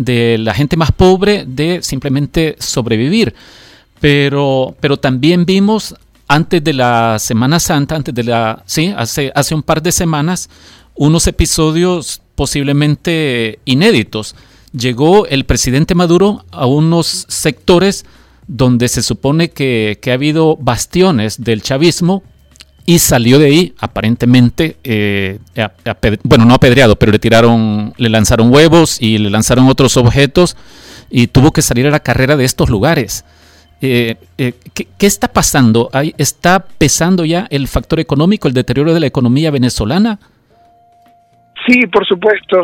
de 0.00 0.38
la 0.38 0.54
gente 0.54 0.78
más 0.78 0.92
pobre 0.92 1.44
de 1.46 1.82
simplemente 1.82 2.56
sobrevivir. 2.58 3.34
Pero, 4.00 4.74
pero 4.80 4.96
también 4.96 5.44
vimos 5.44 5.94
antes 6.26 6.64
de 6.64 6.72
la 6.72 7.18
Semana 7.18 7.60
Santa, 7.60 7.96
antes 7.96 8.14
de 8.14 8.24
la, 8.24 8.62
sí, 8.64 8.94
hace, 8.96 9.30
hace 9.34 9.54
un 9.54 9.62
par 9.62 9.82
de 9.82 9.92
semanas, 9.92 10.48
unos 10.94 11.26
episodios 11.26 12.22
posiblemente 12.34 13.58
inéditos. 13.66 14.34
Llegó 14.72 15.26
el 15.26 15.44
presidente 15.44 15.94
Maduro 15.94 16.46
a 16.50 16.64
unos 16.64 17.26
sectores 17.28 18.06
donde 18.46 18.88
se 18.88 19.02
supone 19.02 19.50
que, 19.50 19.98
que 20.00 20.12
ha 20.12 20.14
habido 20.14 20.56
bastiones 20.56 21.42
del 21.42 21.62
chavismo 21.62 22.22
y 22.90 22.98
salió 22.98 23.38
de 23.38 23.46
ahí 23.46 23.72
aparentemente, 23.78 24.74
eh, 24.82 25.38
bueno, 26.24 26.44
no 26.44 26.54
apedreado, 26.54 26.96
pero 26.96 27.12
le 27.12 27.20
tiraron, 27.20 27.94
le 27.96 28.08
lanzaron 28.08 28.52
huevos 28.52 29.00
y 29.00 29.16
le 29.18 29.30
lanzaron 29.30 29.68
otros 29.68 29.96
objetos 29.96 30.56
y 31.08 31.28
tuvo 31.28 31.52
que 31.52 31.62
salir 31.62 31.86
a 31.86 31.90
la 31.90 32.00
carrera 32.00 32.34
de 32.34 32.44
estos 32.44 32.68
lugares. 32.68 33.24
Eh, 33.80 34.16
eh, 34.38 34.54
¿qué, 34.74 35.06
está 35.06 35.28
pasando? 35.28 35.88
¿Está 36.18 36.64
pesando 36.78 37.24
ya 37.24 37.46
el 37.50 37.68
factor 37.68 38.00
económico, 38.00 38.48
el 38.48 38.54
deterioro 38.54 38.92
de 38.92 38.98
la 38.98 39.06
economía 39.06 39.52
venezolana? 39.52 40.18
Sí, 41.68 41.86
por 41.86 42.04
supuesto. 42.04 42.56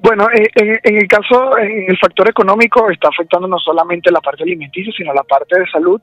bueno, 0.00 0.26
en, 0.32 0.78
en, 0.84 0.96
el 0.96 1.06
caso, 1.06 1.58
en 1.58 1.90
el 1.90 1.98
factor 1.98 2.30
económico 2.30 2.88
está 2.90 3.08
afectando 3.08 3.46
no 3.46 3.58
solamente 3.58 4.10
la 4.10 4.22
parte 4.22 4.44
alimenticia, 4.44 4.90
sino 4.96 5.12
la 5.12 5.24
parte 5.24 5.60
de 5.60 5.66
salud 5.70 6.00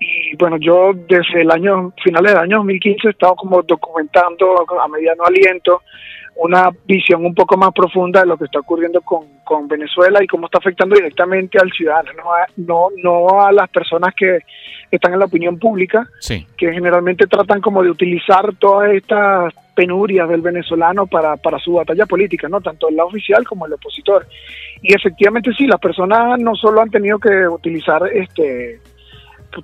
y 0.00 0.34
bueno, 0.36 0.56
yo 0.56 0.92
desde 0.94 1.42
el 1.42 1.50
año, 1.50 1.92
finales 2.02 2.32
del 2.32 2.42
año 2.42 2.56
2015 2.58 3.08
he 3.08 3.10
estado 3.10 3.36
como 3.36 3.62
documentando 3.62 4.64
a 4.82 4.88
mediano 4.88 5.24
aliento 5.24 5.82
una 6.36 6.70
visión 6.86 7.26
un 7.26 7.34
poco 7.34 7.58
más 7.58 7.70
profunda 7.74 8.20
de 8.20 8.26
lo 8.26 8.38
que 8.38 8.44
está 8.44 8.60
ocurriendo 8.60 9.02
con, 9.02 9.26
con 9.44 9.68
Venezuela 9.68 10.24
y 10.24 10.26
cómo 10.26 10.46
está 10.46 10.56
afectando 10.56 10.94
directamente 10.94 11.58
al 11.58 11.70
ciudadano, 11.70 12.12
no 12.14 12.32
a, 12.32 12.46
no, 12.56 12.88
no 13.02 13.42
a 13.42 13.52
las 13.52 13.68
personas 13.68 14.14
que 14.14 14.38
están 14.90 15.12
en 15.12 15.18
la 15.18 15.26
opinión 15.26 15.58
pública, 15.58 16.08
que 16.26 16.72
generalmente 16.72 17.26
tratan 17.26 17.60
como 17.60 17.82
de 17.82 17.90
utilizar 17.90 18.54
todas 18.56 18.92
estas 18.92 19.52
penurias 19.74 20.30
del 20.30 20.40
venezolano 20.40 21.06
para, 21.06 21.36
para 21.36 21.58
su 21.58 21.74
batalla 21.74 22.06
política, 22.06 22.48
no 22.48 22.62
tanto 22.62 22.88
el 22.88 22.96
lado 22.96 23.10
oficial 23.10 23.44
como 23.44 23.66
el 23.66 23.74
opositor. 23.74 24.26
Y 24.80 24.94
efectivamente 24.94 25.52
sí, 25.52 25.66
las 25.66 25.78
personas 25.78 26.38
no 26.40 26.54
solo 26.54 26.80
han 26.80 26.90
tenido 26.90 27.18
que 27.18 27.46
utilizar 27.48 28.02
este 28.14 28.80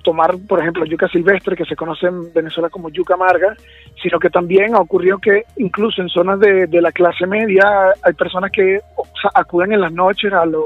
tomar, 0.03 0.35
por 0.47 0.59
ejemplo, 0.59 0.85
yuca 0.85 1.07
silvestre, 1.07 1.55
que 1.55 1.65
se 1.65 1.75
conoce 1.75 2.07
en 2.07 2.33
Venezuela 2.33 2.69
como 2.69 2.89
yuca 2.89 3.15
amarga, 3.15 3.55
sino 4.01 4.19
que 4.19 4.29
también 4.29 4.75
ha 4.75 4.79
ocurrido 4.79 5.17
que 5.17 5.43
incluso 5.57 6.01
en 6.01 6.09
zonas 6.09 6.39
de, 6.39 6.67
la 6.81 6.91
clase 6.91 7.25
media 7.25 7.93
hay 8.03 8.13
personas 8.13 8.51
que 8.51 8.79
acuden 9.33 9.73
en 9.73 9.81
las 9.81 9.91
noches 9.91 10.31
a 10.31 10.45
los 10.45 10.65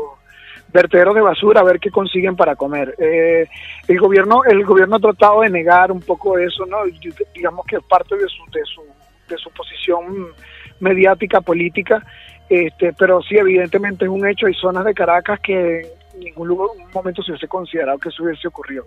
vertederos 0.74 1.16
de 1.16 1.22
basura 1.22 1.62
a 1.62 1.64
ver 1.64 1.80
qué 1.80 1.90
consiguen 1.90 2.36
para 2.36 2.56
comer. 2.56 2.96
Eh, 2.98 3.48
el 3.88 4.00
gobierno 4.00 4.44
el 4.46 4.64
gobierno 4.66 4.98
ha 4.98 5.00
tratado 5.00 5.42
de 5.42 5.50
negar 5.50 5.92
un 5.92 6.02
poco 6.02 6.38
eso, 6.38 6.66
¿no? 6.66 6.78
digamos 7.34 7.66
que 7.66 7.78
es 7.78 7.84
parte 7.84 8.16
de 8.16 8.28
su, 8.28 8.44
de 8.52 8.62
su, 8.66 8.82
de 9.30 9.38
su 9.38 9.50
posición 9.52 10.30
mediática, 10.80 11.42
política, 11.42 12.04
este, 12.50 12.92
pero 12.94 13.22
sí, 13.22 13.38
evidentemente 13.38 14.04
es 14.04 14.12
un 14.12 14.28
hecho. 14.28 14.48
Hay 14.48 14.54
zonas 14.56 14.84
de 14.84 14.94
Caracas 14.94 15.40
que 15.40 15.88
ningún 16.24 16.48
lugar, 16.48 16.70
momento 16.94 17.22
se 17.24 17.32
hubiese 17.32 17.48
considerado 17.48 17.98
que 17.98 18.10
eso 18.10 18.24
hubiese 18.24 18.48
ocurrido. 18.48 18.86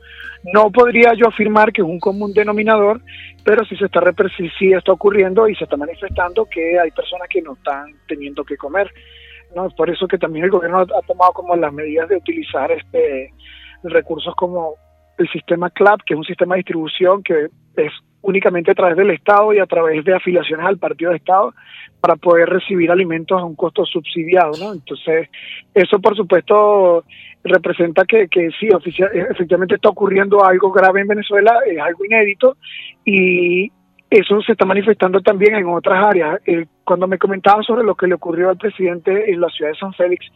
No 0.53 0.71
podría 0.71 1.13
yo 1.15 1.29
afirmar 1.29 1.73
que 1.73 1.83
es 1.83 1.87
un 1.87 2.01
común 2.01 2.33
denominador, 2.33 3.01
pero 3.45 3.65
sí 3.65 3.77
se 3.77 3.87
está 3.87 4.01
sí 4.59 4.73
está 4.73 4.93
ocurriendo 4.93 5.49
y 5.49 5.55
se 5.55 5.65
está 5.65 5.77
manifestando 5.77 6.47
que 6.47 6.79
hay 6.79 6.91
personas 6.91 7.29
que 7.29 7.43
no 7.43 7.55
están 7.55 7.93
teniendo 8.09 8.45
que 8.45 8.57
comer. 8.57 8.91
¿no? 9.55 9.69
Por 9.71 9.91
eso 9.91 10.09
que 10.09 10.19
también 10.19 10.45
el 10.45 10.51
gobierno 10.51 10.81
ha 10.81 11.07
tomado 11.07 11.33
como 11.33 11.55
las 11.57 11.73
medidas 11.73 12.09
de 12.09 12.17
utilizar 12.17 12.71
este 12.73 13.33
recursos 13.85 14.35
como 14.35 14.75
el 15.19 15.29
sistema 15.29 15.71
CLAP, 15.71 16.01
que 16.05 16.15
es 16.15 16.19
un 16.19 16.25
sistema 16.25 16.55
de 16.55 16.61
distribución 16.61 17.23
que 17.23 17.49
es 17.77 17.93
únicamente 18.25 18.71
a 18.71 18.75
través 18.75 18.97
del 18.97 19.11
Estado 19.11 19.53
y 19.53 19.59
a 19.59 19.67
través 19.67 20.05
de 20.05 20.15
afiliaciones 20.15 20.67
al 20.67 20.79
partido 20.79 21.11
de 21.11 21.19
Estado 21.19 21.55
para 22.01 22.17
poder 22.17 22.49
recibir 22.49 22.91
alimentos 22.91 23.39
a 23.41 23.45
un 23.45 23.55
costo 23.55 23.85
subsidiado, 23.85 24.53
¿no? 24.59 24.73
Entonces, 24.73 25.29
eso 25.75 26.01
por 26.01 26.17
supuesto 26.17 27.05
representa 27.45 28.05
que, 28.05 28.29
que 28.29 28.51
sí, 28.59 28.69
efectivamente 29.31 29.75
está 29.75 29.91
ocurriendo 29.91 30.45
algo 30.45 30.73
grave 30.73 31.03
en 31.03 31.09
Venezuela, 31.09 31.59
es 31.67 31.79
algo 31.79 32.05
inédito 32.05 32.57
y 33.05 33.71
eso 34.19 34.41
se 34.43 34.53
está 34.53 34.65
manifestando 34.65 35.21
también 35.21 35.57
en 35.57 35.67
otras 35.67 36.05
áreas. 36.07 36.41
Eh, 36.47 36.67
cuando 36.85 37.07
me 37.07 37.19
comentaba 37.19 37.63
sobre 37.63 37.85
lo 37.85 37.95
que 37.95 38.07
le 38.07 38.15
ocurrió 38.15 38.51
al 38.51 38.57
presidente 38.57 39.31
en 39.31 39.41
la 39.41 39.49
ciudad 39.49 39.73
de 39.73 39.79
San 39.79 39.93
Félix, 39.95 40.27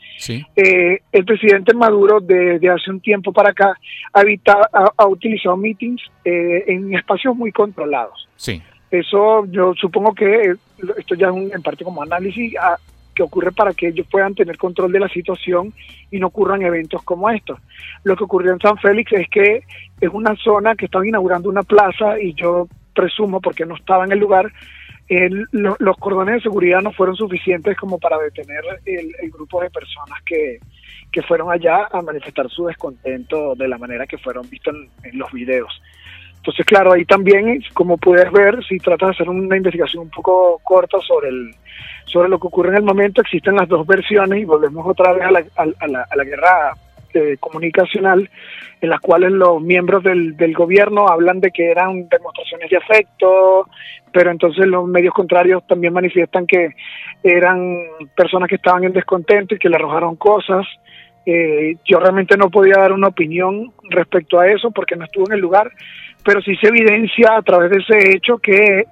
eh, 0.57 1.01
el 1.13 1.25
presidente 1.25 1.75
Maduro 1.75 2.21
desde 2.21 2.69
hace 2.69 2.91
un 2.91 3.01
tiempo 3.01 3.33
para 3.33 3.51
acá 3.51 3.75
ha, 4.13 4.23
ha, 4.97 5.07
utilizado 5.07 5.57
meetings 5.57 6.03
eh, 6.25 6.65
en 6.67 6.95
espacios 6.95 7.37
muy 7.37 7.53
controlados. 7.53 8.29
Sí. 8.37 8.63
Eso 8.91 9.45
yo 9.47 9.75
supongo 9.75 10.15
que 10.15 10.55
esto 10.97 11.15
ya 11.15 11.27
es 11.27 11.33
un, 11.33 11.51
en 11.53 11.63
parte 11.63 11.85
como 11.85 12.03
análisis 12.03 12.55
ah, 12.61 12.77
que 13.15 13.23
ocurre 13.23 13.53
para 13.53 13.75
que 13.75 13.89
ellos 13.89 14.07
puedan 14.11 14.35
tener 14.35 14.57
control 14.57 14.93
de 14.93 15.01
la 15.01 15.09
situación 15.09 15.75
y 16.11 16.19
no 16.19 16.29
ocurran 16.29 16.63
eventos 16.63 17.03
como 17.03 17.29
estos. 17.29 17.59
Lo 18.05 18.17
que 18.17 18.25
ocurrió 18.25 18.53
en 18.53 18.61
San 18.61 18.79
Félix 18.79 19.13
es 19.13 19.29
que 19.29 19.63
es 20.01 20.09
una 20.11 20.35
zona 20.37 20.75
que 20.75 20.87
están 20.87 21.07
inaugurando 21.07 21.49
una 21.49 21.65
plaza 21.65 22.19
y 22.19 22.33
yo 22.35 22.69
presumo, 22.99 23.41
porque 23.41 23.65
no 23.65 23.77
estaba 23.77 24.05
en 24.05 24.13
el 24.13 24.19
lugar, 24.19 24.51
los 25.53 25.97
cordones 25.99 26.37
de 26.37 26.41
seguridad 26.43 26.83
no 26.83 26.93
fueron 26.93 27.17
suficientes 27.17 27.77
como 27.77 27.99
para 27.99 28.19
detener 28.19 28.63
el, 28.85 29.31
grupo 29.31 29.63
de 29.63 29.71
personas 29.71 30.21
que, 30.27 30.59
que, 31.13 31.23
fueron 31.23 31.51
allá 31.51 31.89
a 31.91 32.03
manifestar 32.03 32.49
su 32.51 32.67
descontento 32.67 33.55
de 33.55 33.69
la 33.69 33.79
manera 33.79 34.07
que 34.07 34.19
fueron 34.19 34.49
vistos 34.51 34.75
en, 35.05 35.19
los 35.19 35.31
videos. 35.33 35.81
Entonces, 36.37 36.67
claro, 36.67 36.93
ahí 36.93 37.05
también, 37.05 37.63
como 37.73 37.97
puedes 37.97 38.31
ver, 38.33 38.63
si 38.65 38.79
tratas 38.79 39.09
de 39.09 39.15
hacer 39.15 39.29
una 39.29 39.57
investigación 39.57 40.05
un 40.05 40.11
poco 40.11 40.61
corta 40.63 40.99
sobre 41.07 41.29
el 41.29 41.55
sobre 42.05 42.29
lo 42.31 42.39
que 42.39 42.47
ocurre 42.47 42.71
en 42.71 42.77
el 42.77 42.83
momento, 42.83 43.21
existen 43.21 43.55
las 43.55 43.69
dos 43.69 43.87
versiones 43.87 44.41
y 44.41 44.45
volvemos 44.45 44.87
otra 44.87 45.13
vez 45.13 45.25
a 45.25 45.31
la, 45.31 45.45
a 46.11 46.17
la 46.17 46.25
guerra 46.25 46.73
eh, 47.15 47.37
comunicacional 47.41 48.29
en 48.81 48.91
las 48.91 49.01
cuales 49.01 49.33
los 49.33 49.61
miembros 49.61 50.03
del, 50.05 50.37
del, 50.37 50.55
gobierno 50.55 51.09
hablan 51.09 51.41
de 51.41 51.51
que 51.51 51.71
eran 51.71 52.09
demostraciones 52.09 52.71
de 52.71 52.77
afecto, 52.77 53.67
pero 54.13 54.31
entonces 54.31 54.67
los 54.67 54.87
medios 54.87 55.15
contrarios 55.15 55.67
también 55.67 55.93
manifiestan 55.93 56.47
que 56.47 56.75
eran 57.23 57.83
personas 58.17 58.49
que 58.49 58.57
estaban 58.57 58.85
en 58.85 58.93
descontento 58.93 59.55
y 59.55 59.59
que 59.59 59.69
le 59.69 59.77
arrojaron 59.77 60.17
cosas. 60.17 60.67
Eh, 61.27 61.77
yo 61.85 61.99
realmente 61.99 62.37
no 62.37 62.51
podía 62.51 62.77
dar 62.77 62.93
una 62.93 63.09
opinión 63.09 63.73
respecto 63.91 64.39
a 64.39 64.49
eso 64.49 64.71
porque 64.71 64.97
no 64.97 65.05
estuve 65.05 65.25
en 65.29 65.35
el 65.35 65.41
lugar, 65.41 65.71
pero 66.25 66.41
sí 66.41 66.57
se 66.57 66.69
evidencia 66.69 67.37
a 67.37 67.43
través 67.43 67.71
de 67.71 67.79
ese 67.79 68.17
hecho 68.17 68.39
que 68.39 68.85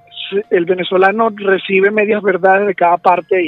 el 0.51 0.65
venezolano 0.65 1.31
recibe 1.35 1.91
medias 1.91 2.23
verdades 2.23 2.67
de 2.67 2.75
cada 2.75 2.97
parte 2.97 3.41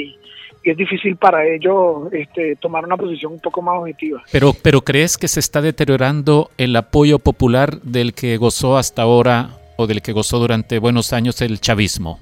y, 0.63 0.69
es 0.69 0.77
difícil 0.77 1.15
para 1.15 1.45
ellos 1.45 2.11
este, 2.11 2.55
tomar 2.57 2.85
una 2.85 2.97
posición 2.97 3.33
un 3.33 3.39
poco 3.39 3.61
más 3.61 3.79
objetiva. 3.79 4.21
Pero, 4.31 4.53
pero 4.61 4.81
¿crees 4.81 5.17
que 5.17 5.27
se 5.27 5.39
está 5.39 5.61
deteriorando 5.61 6.51
el 6.57 6.75
apoyo 6.75 7.19
popular 7.19 7.79
del 7.81 8.13
que 8.13 8.37
gozó 8.37 8.77
hasta 8.77 9.03
ahora 9.03 9.49
o 9.77 9.87
del 9.87 10.01
que 10.01 10.11
gozó 10.11 10.39
durante 10.39 10.79
buenos 10.79 11.13
años 11.13 11.41
el 11.41 11.59
chavismo? 11.59 12.19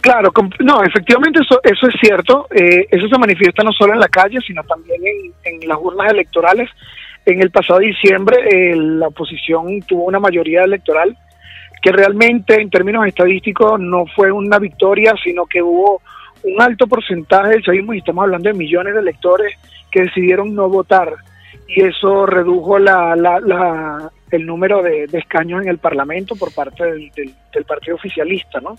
Claro, 0.00 0.30
no, 0.60 0.84
efectivamente 0.84 1.40
eso, 1.40 1.58
eso 1.64 1.88
es 1.88 1.94
cierto. 2.00 2.46
Eh, 2.54 2.86
eso 2.88 3.08
se 3.08 3.18
manifiesta 3.18 3.64
no 3.64 3.72
solo 3.72 3.92
en 3.92 3.98
la 3.98 4.06
calle, 4.06 4.38
sino 4.46 4.62
también 4.62 5.00
en, 5.42 5.68
las 5.68 5.78
urnas 5.80 6.12
electorales. 6.12 6.70
En 7.24 7.42
el 7.42 7.50
pasado 7.50 7.80
diciembre 7.80 8.36
eh, 8.48 8.76
la 8.76 9.08
oposición 9.08 9.80
tuvo 9.80 10.04
una 10.04 10.20
mayoría 10.20 10.62
electoral 10.62 11.16
que 11.82 11.90
realmente 11.90 12.60
en 12.60 12.70
términos 12.70 13.04
estadísticos 13.04 13.80
no 13.80 14.06
fue 14.14 14.30
una 14.30 14.60
victoria, 14.60 15.14
sino 15.24 15.46
que 15.46 15.60
hubo 15.60 16.00
un 16.42 16.60
alto 16.60 16.86
porcentaje 16.86 17.50
del 17.50 17.62
chavismo, 17.62 17.94
y 17.94 17.98
estamos 17.98 18.22
hablando 18.22 18.48
de 18.48 18.54
millones 18.54 18.94
de 18.94 19.00
electores 19.00 19.54
que 19.90 20.02
decidieron 20.02 20.54
no 20.54 20.68
votar, 20.68 21.14
y 21.68 21.82
eso 21.82 22.26
redujo 22.26 22.78
la, 22.78 23.16
la, 23.16 24.10
el 24.30 24.46
número 24.46 24.82
de, 24.82 25.08
escaños 25.12 25.62
en 25.62 25.68
el 25.68 25.78
Parlamento 25.78 26.36
por 26.36 26.52
parte 26.52 26.84
del, 26.84 27.10
del, 27.52 27.64
partido 27.64 27.96
oficialista, 27.96 28.60
¿no? 28.60 28.78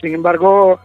Sin 0.00 0.14
embargo, 0.14 0.80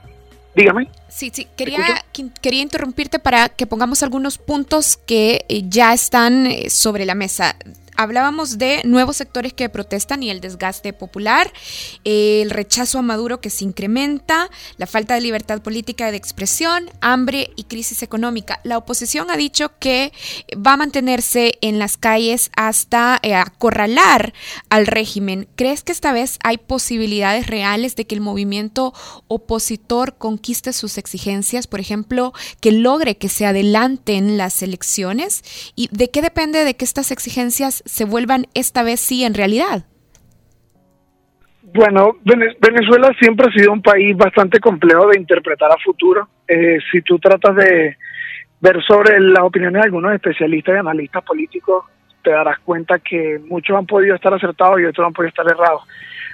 dígame. 0.56 0.88
Sí, 1.08 1.32
sí, 1.34 1.48
quería, 1.58 2.04
quería 2.42 2.62
interrumpirte 2.62 3.20
para 3.20 3.50
que 3.50 3.66
pongamos 3.68 4.04
algunos 4.04 4.38
puntos 4.38 4.98
que 4.98 5.46
eh, 5.50 5.64
ya 5.68 5.94
están 5.94 6.48
eh, 6.48 6.70
sobre 6.70 7.06
la 7.06 7.16
mesa 7.16 7.56
hablábamos 7.96 8.58
de 8.58 8.82
nuevos 8.86 9.18
sectores 9.18 9.54
que 9.54 9.70
protestan 9.70 10.24
y 10.24 10.30
el 10.30 10.42
desgaste 10.42 10.94
popular, 10.94 11.52
el 12.04 12.50
rechazo 12.50 13.00
a 13.00 13.02
Maduro 13.02 13.42
que 13.42 13.50
se 13.50 13.66
incrementa, 13.66 14.50
la 14.78 14.88
falta 14.88 15.16
de 15.16 15.22
libertad 15.22 15.62
política 15.62 16.12
de 16.12 16.18
expresión, 16.18 16.90
hambre 17.02 17.52
y 17.56 17.64
crisis 17.66 18.04
económica. 18.04 18.60
La 18.64 18.78
oposición 18.78 19.30
ha 19.30 19.38
dicho 19.38 19.72
que 19.80 20.12
va 20.56 20.74
a 20.74 20.78
mantenerse 20.78 21.58
en 21.62 21.80
las 21.80 21.98
calles 21.98 22.52
hasta 22.56 23.20
eh, 23.22 23.36
acorralar 23.36 24.34
al 24.70 24.88
régimen. 24.88 25.48
¿Crees 25.56 25.84
que 25.84 25.92
esta 25.92 26.12
vez 26.12 26.40
hay 26.44 26.58
posibilidades 26.58 27.48
reales 27.48 27.96
de 27.96 28.06
que 28.06 28.16
el 28.16 28.22
movimiento 28.22 28.94
opositor 29.28 30.18
conquiste 30.18 30.74
sus 30.74 30.98
exigencias, 30.98 31.68
por 31.68 31.80
ejemplo, 31.80 32.34
que 32.60 32.72
logre 32.72 33.18
que 33.18 33.30
se 33.30 33.46
adelanten 33.46 34.38
las 34.38 34.62
elecciones? 34.62 35.44
¿Y 35.76 35.90
de 35.92 36.10
qué 36.10 36.22
depende 36.22 36.64
de 36.64 36.76
que 36.76 36.86
estas 36.86 37.12
exigencias 37.12 37.83
se 37.86 38.06
vuelvan 38.06 38.48
esta 38.54 38.84
vez 38.84 39.00
sí 39.00 39.24
en 39.24 39.34
realidad? 39.34 39.86
Bueno, 41.74 42.18
Venezuela 42.24 43.12
siempre 43.20 43.48
ha 43.48 43.52
sido 43.52 43.72
un 43.72 43.82
país 43.82 44.16
bastante 44.16 44.60
complejo 44.60 45.08
de 45.08 45.20
interpretar 45.20 45.72
a 45.72 45.78
futuro. 45.84 46.28
Eh, 46.48 46.78
si 46.92 47.02
tú 47.02 47.18
tratas 47.18 47.56
de 47.56 47.98
ver 48.62 48.84
sobre 48.84 49.20
las 49.20 49.44
opiniones 49.44 49.82
de 49.82 49.86
algunos 49.86 50.14
especialistas 50.14 50.76
y 50.76 50.78
analistas 50.78 51.24
políticos, 51.24 51.86
te 52.24 52.32
darás 52.32 52.60
cuenta 52.60 53.00
que 53.00 53.40
muchos 53.48 53.76
han 53.76 53.86
podido 53.86 54.16
estar 54.16 54.34
acertados 54.34 54.80
y 54.80 54.86
otros 54.86 55.08
han 55.08 55.14
podido 55.14 55.30
estar 55.30 55.46
errados. 55.48 55.82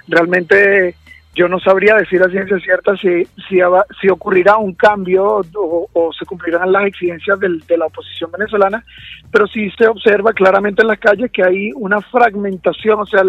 Realmente 0.06 0.94
yo 1.34 1.48
no 1.48 1.60
sabría 1.60 1.94
decir 1.94 2.22
a 2.22 2.28
ciencia 2.28 2.58
cierta 2.58 2.96
si, 2.96 3.24
si, 3.48 3.60
si 4.00 4.08
ocurrirá 4.08 4.56
un 4.56 4.74
cambio 4.74 5.42
o, 5.54 6.10
se 6.12 6.26
cumplirán 6.26 6.72
las 6.72 6.86
exigencias 6.86 7.38
de 7.38 7.78
la 7.78 7.86
oposición 7.86 8.32
venezolana, 8.32 8.84
pero 9.30 9.46
sí 9.46 9.70
se 9.78 9.86
observa 9.86 10.32
claramente 10.32 10.82
en 10.82 10.88
las 10.88 10.98
calles 10.98 11.30
que 11.30 11.44
hay 11.44 11.70
una 11.76 12.00
fragmentación, 12.00 13.00
o 13.00 13.06
sea, 13.06 13.22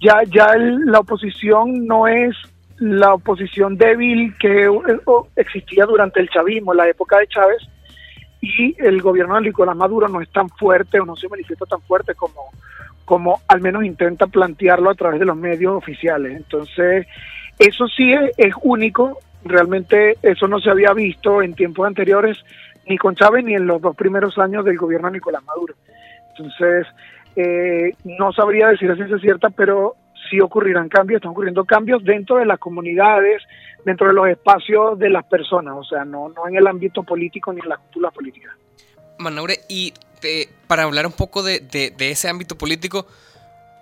ya, 0.00 0.22
ya 0.24 0.54
la 0.56 1.00
oposición 1.00 1.86
no 1.86 2.06
es 2.06 2.36
la 2.78 3.14
oposición 3.14 3.76
débil 3.76 4.34
que 4.38 4.68
existía 5.36 5.86
durante 5.86 6.20
el 6.20 6.28
chavismo, 6.28 6.74
la 6.74 6.88
época 6.88 7.18
de 7.18 7.26
Chávez, 7.26 7.62
y 8.42 8.74
el 8.78 9.00
gobierno 9.02 9.34
de 9.36 9.42
Nicolás 9.42 9.76
Maduro 9.76 10.08
no 10.08 10.20
es 10.20 10.30
tan 10.30 10.48
fuerte 10.48 11.00
o 11.00 11.04
no 11.04 11.16
se 11.16 11.28
manifiesta 11.28 11.66
tan 11.66 11.80
fuerte 11.82 12.14
como, 12.14 12.50
como 13.10 13.40
al 13.48 13.60
menos 13.60 13.84
intenta 13.84 14.28
plantearlo 14.28 14.88
a 14.88 14.94
través 14.94 15.18
de 15.18 15.26
los 15.26 15.36
medios 15.36 15.74
oficiales. 15.74 16.36
Entonces, 16.36 17.08
eso 17.58 17.88
sí 17.88 18.12
es, 18.36 18.52
único 18.62 19.18
realmente 19.44 20.16
eso 20.22 20.46
no 20.46 20.60
se 20.60 20.70
había 20.70 20.92
visto 20.92 21.42
en 21.42 21.54
tiempos 21.54 21.88
anteriores 21.88 22.38
ni 22.86 22.96
con 22.98 23.16
Chávez 23.16 23.44
ni 23.44 23.54
en 23.54 23.66
los 23.66 23.82
dos 23.82 23.96
primeros 23.96 24.38
años 24.38 24.64
del 24.64 24.76
gobierno 24.76 25.08
de 25.08 25.14
Nicolás 25.14 25.42
Maduro. 25.42 25.74
Entonces, 26.28 26.86
eh, 27.34 27.94
no 28.04 28.32
sabría 28.32 28.68
decir 28.68 28.94
si 28.94 29.12
es 29.12 29.20
cierta, 29.20 29.50
pero 29.50 29.96
sí 30.30 30.40
ocurrirán 30.40 30.88
cambios, 30.88 31.16
están 31.16 31.32
ocurriendo 31.32 31.64
cambios 31.64 32.04
dentro 32.04 32.36
de 32.36 32.46
las 32.46 32.60
comunidades, 32.60 33.42
dentro 33.84 34.06
de 34.06 34.12
los 34.12 34.28
espacios 34.28 34.96
de 35.00 35.10
las 35.10 35.24
personas, 35.24 35.74
o 35.76 35.82
sea, 35.82 36.04
no, 36.04 36.28
no 36.28 36.46
en 36.46 36.54
el 36.54 36.66
ámbito 36.68 37.02
político 37.02 37.52
ni 37.52 37.58
en 37.60 37.70
la 37.70 37.76
cultura 37.76 38.12
política. 38.12 38.56
Manaure, 39.18 39.58
y 39.68 39.92
para 40.66 40.84
hablar 40.84 41.06
un 41.06 41.12
poco 41.12 41.42
de, 41.42 41.94
ese 41.98 42.28
ámbito 42.28 42.56
político, 42.56 43.06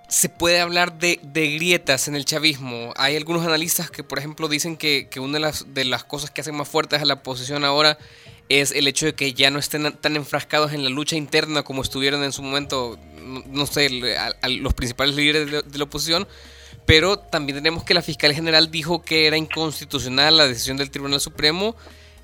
se 0.08 0.28
puede 0.28 0.60
hablar 0.60 0.98
de, 0.98 1.18
grietas 1.32 2.08
en 2.08 2.16
el 2.16 2.24
chavismo. 2.24 2.92
Hay 2.96 3.16
algunos 3.16 3.46
analistas 3.46 3.90
que, 3.90 4.02
por 4.02 4.18
ejemplo, 4.18 4.48
dicen 4.48 4.76
que, 4.76 5.08
que 5.10 5.20
una 5.20 5.34
de 5.34 5.40
las, 5.40 5.74
de 5.74 5.84
las 5.84 6.04
cosas 6.04 6.30
que 6.30 6.40
hacen 6.40 6.54
más 6.54 6.68
fuertes 6.68 7.02
a 7.02 7.04
la 7.04 7.14
oposición 7.14 7.64
ahora 7.64 7.98
es 8.48 8.72
el 8.72 8.88
hecho 8.88 9.06
de 9.06 9.14
que 9.14 9.34
ya 9.34 9.50
no 9.50 9.58
estén 9.58 9.92
tan 9.92 10.16
enfrascados 10.16 10.72
en 10.72 10.82
la 10.82 10.90
lucha 10.90 11.16
interna 11.16 11.62
como 11.62 11.82
estuvieron 11.82 12.24
en 12.24 12.32
su 12.32 12.42
momento, 12.42 12.98
no, 13.46 13.66
sé, 13.66 13.90
los 14.48 14.74
principales 14.74 15.14
líderes 15.14 15.64
de 15.70 15.78
la, 15.78 15.84
oposición, 15.84 16.26
pero 16.86 17.18
también 17.18 17.58
tenemos 17.58 17.84
que 17.84 17.94
la 17.94 18.02
fiscal 18.02 18.32
general 18.32 18.70
dijo 18.70 19.02
que 19.02 19.26
era 19.26 19.36
inconstitucional 19.36 20.36
la 20.36 20.46
decisión 20.46 20.78
del 20.78 20.90
Tribunal 20.90 21.20
Supremo 21.20 21.76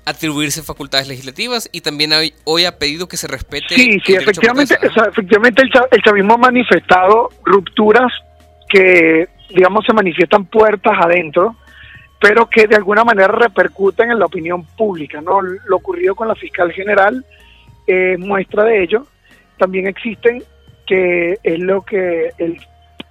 atribuirse 0.05 0.61
facultades 0.63 1.07
legislativas 1.07 1.69
y 1.71 1.81
también 1.81 2.11
hoy, 2.43 2.65
ha 2.65 2.77
pedido 2.77 3.07
que 3.07 3.17
se 3.17 3.27
respete. 3.27 3.75
Sí, 3.75 3.99
sí, 4.05 4.13
efectivamente, 4.13 4.77
efectivamente 4.81 5.61
el, 5.61 5.69
el 5.91 6.01
chavismo 6.01 6.35
ha 6.35 6.37
manifestado 6.37 7.29
rupturas 7.43 8.11
que, 8.69 9.27
digamos, 9.49 9.85
se 9.85 9.93
manifiestan 9.93 10.45
puertas 10.45 10.93
adentro 10.99 11.55
pero 12.25 12.49
que 12.49 12.67
de 12.67 12.75
alguna 12.75 13.03
manera 13.03 13.27
repercuten 13.27 14.09
en 14.09 14.17
la 14.17 14.25
opinión 14.25 14.63
pública. 14.63 15.21
¿no? 15.21 15.41
Lo 15.41 15.75
ocurrido 15.75 16.15
con 16.15 16.27
la 16.27 16.33
fiscal 16.33 16.71
general 16.71 17.23
es 17.85 18.17
muestra 18.17 18.63
de 18.63 18.83
ello. 18.83 19.05
También 19.57 19.87
existen 19.87 20.43
que 20.87 21.37
es 21.43 21.59
lo 21.59 21.83
que 21.83 22.31
el, 22.37 22.59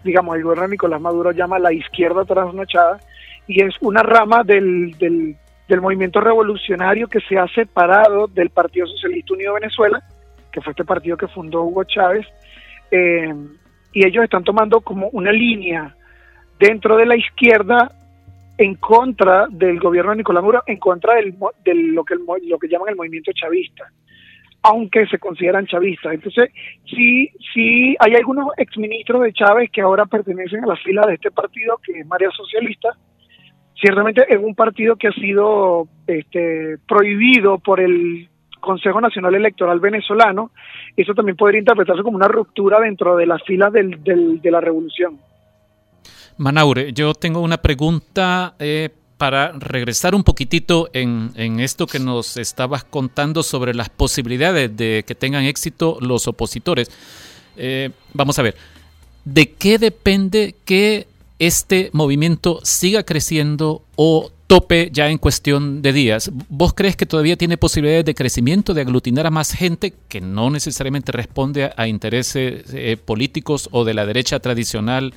digamos, 0.02 0.36
el 0.36 0.42
gobierno 0.42 0.64
de 0.64 0.70
Nicolás 0.70 1.00
Maduro 1.00 1.32
llama 1.32 1.58
la 1.58 1.72
izquierda 1.72 2.24
trasnochada 2.24 2.98
y 3.46 3.62
es 3.62 3.74
una 3.80 4.02
rama 4.02 4.42
del, 4.42 4.96
del, 4.98 5.36
movimiento 5.80 6.20
revolucionario 6.20 7.08
que 7.08 7.20
se 7.20 7.38
ha 7.38 7.46
separado 7.48 8.26
del 8.26 8.50
Partido 8.50 8.86
Socialista 8.86 9.34
Unido 9.34 9.54
de 9.54 9.60
Venezuela, 9.60 10.02
que 10.52 10.60
fue 10.60 10.72
este 10.72 10.84
partido 10.84 11.16
que 11.16 11.28
fundó 11.28 11.62
Hugo 11.62 11.84
Chávez, 11.84 12.26
eh, 12.90 13.34
y 13.92 14.06
ellos 14.06 14.24
están 14.24 14.44
tomando 14.44 14.80
como 14.80 15.08
una 15.08 15.32
línea 15.32 15.94
dentro 16.58 16.96
de 16.96 17.06
la 17.06 17.16
izquierda 17.16 17.90
en 18.58 18.74
contra 18.76 19.46
del 19.50 19.80
gobierno 19.80 20.12
de 20.12 20.18
Nicolás 20.18 20.42
Maduro, 20.42 20.62
en 20.66 20.78
contra 20.78 21.14
del, 21.14 21.34
de 21.64 21.74
lo 21.74 22.04
que, 22.04 22.14
lo 22.14 22.58
que 22.58 22.68
llaman 22.68 22.90
el 22.90 22.96
movimiento 22.96 23.32
chavista, 23.32 23.90
aunque 24.62 25.06
se 25.06 25.18
consideran 25.18 25.66
chavistas. 25.66 26.14
Entonces, 26.14 26.50
sí, 26.84 27.30
sí, 27.52 27.96
hay 27.98 28.14
algunos 28.14 28.48
exministros 28.56 29.22
de 29.22 29.32
Chávez 29.32 29.70
que 29.70 29.80
ahora 29.80 30.06
pertenecen 30.06 30.62
a 30.64 30.68
la 30.68 30.76
fila 30.76 31.06
de 31.06 31.14
este 31.14 31.30
partido, 31.30 31.78
que 31.84 32.00
es 32.00 32.06
María 32.06 32.30
Socialista. 32.30 32.96
Ciertamente 33.84 34.24
es 34.30 34.40
un 34.42 34.54
partido 34.54 34.96
que 34.96 35.08
ha 35.08 35.12
sido 35.12 35.86
este, 36.06 36.78
prohibido 36.88 37.58
por 37.58 37.80
el 37.80 38.30
Consejo 38.58 38.98
Nacional 38.98 39.34
Electoral 39.34 39.78
venezolano. 39.78 40.52
Eso 40.96 41.12
también 41.12 41.36
podría 41.36 41.58
interpretarse 41.58 42.02
como 42.02 42.16
una 42.16 42.26
ruptura 42.26 42.80
dentro 42.80 43.14
de 43.14 43.26
las 43.26 43.42
filas 43.42 43.70
de 43.74 44.50
la 44.50 44.62
revolución. 44.62 45.18
Manaure, 46.38 46.94
yo 46.94 47.12
tengo 47.12 47.40
una 47.40 47.58
pregunta 47.58 48.54
eh, 48.58 48.88
para 49.18 49.52
regresar 49.52 50.14
un 50.14 50.24
poquitito 50.24 50.88
en, 50.94 51.60
esto 51.60 51.86
que 51.86 51.98
nos 51.98 52.38
estabas 52.38 52.84
contando 52.84 53.42
sobre 53.42 53.74
las 53.74 53.90
posibilidades 53.90 54.74
de 54.74 55.04
que 55.06 55.14
tengan 55.14 55.44
éxito 55.44 55.98
los 56.00 56.26
opositores. 56.26 56.90
Eh, 57.58 57.90
vamos 58.14 58.38
a 58.38 58.42
ver, 58.44 58.54
¿de 59.26 59.52
qué 59.52 59.78
depende 59.78 60.54
que 60.64 61.06
este 61.38 61.90
movimiento 61.92 62.60
siga 62.62 63.02
creciendo 63.02 63.82
o 63.96 64.30
tope 64.46 64.90
ya 64.92 65.08
en 65.08 65.18
cuestión 65.18 65.82
de 65.82 65.92
días. 65.92 66.30
¿Vos 66.48 66.74
crees 66.74 66.96
que 66.96 67.06
todavía 67.06 67.36
tiene 67.36 67.56
posibilidades 67.56 68.04
de 68.04 68.14
crecimiento, 68.14 68.74
de 68.74 68.82
aglutinar 68.82 69.26
a 69.26 69.30
más 69.30 69.52
gente 69.52 69.94
que 70.08 70.20
no 70.20 70.50
necesariamente 70.50 71.12
responde 71.12 71.72
a, 71.76 71.86
intereses 71.86 72.72
eh, 72.74 72.96
políticos 72.96 73.68
o 73.72 73.84
de 73.84 73.94
la 73.94 74.06
derecha 74.06 74.38
tradicional 74.40 75.12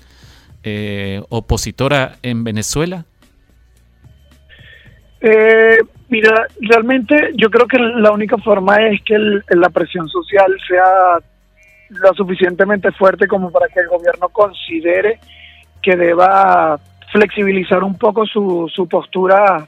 eh, 0.64 1.22
opositora 1.30 2.18
en 2.24 2.44
Venezuela? 2.44 3.06
Eh, 5.20 5.78
mira, 6.10 6.48
realmente 6.62 7.32
yo 7.36 7.50
creo 7.50 7.68
que 7.68 7.78
la 7.80 8.12
única 8.12 8.38
forma 8.38 8.78
es 8.88 9.02
que 9.04 9.18
la 9.18 9.70
presión 9.70 10.08
social 10.08 10.56
sea 10.68 11.20
lo 11.90 12.14
suficientemente 12.14 12.92
fuerte 12.92 13.28
como 13.28 13.52
para 13.52 13.68
que 13.68 13.80
el 13.80 13.88
gobierno 13.88 14.30
considere 14.30 15.20
que 15.88 15.96
deba 15.96 16.78
flexibilizar 17.14 17.82
un 17.82 17.98
poco 17.98 18.26
su, 18.26 18.70
su 18.76 18.90
postura 18.90 19.66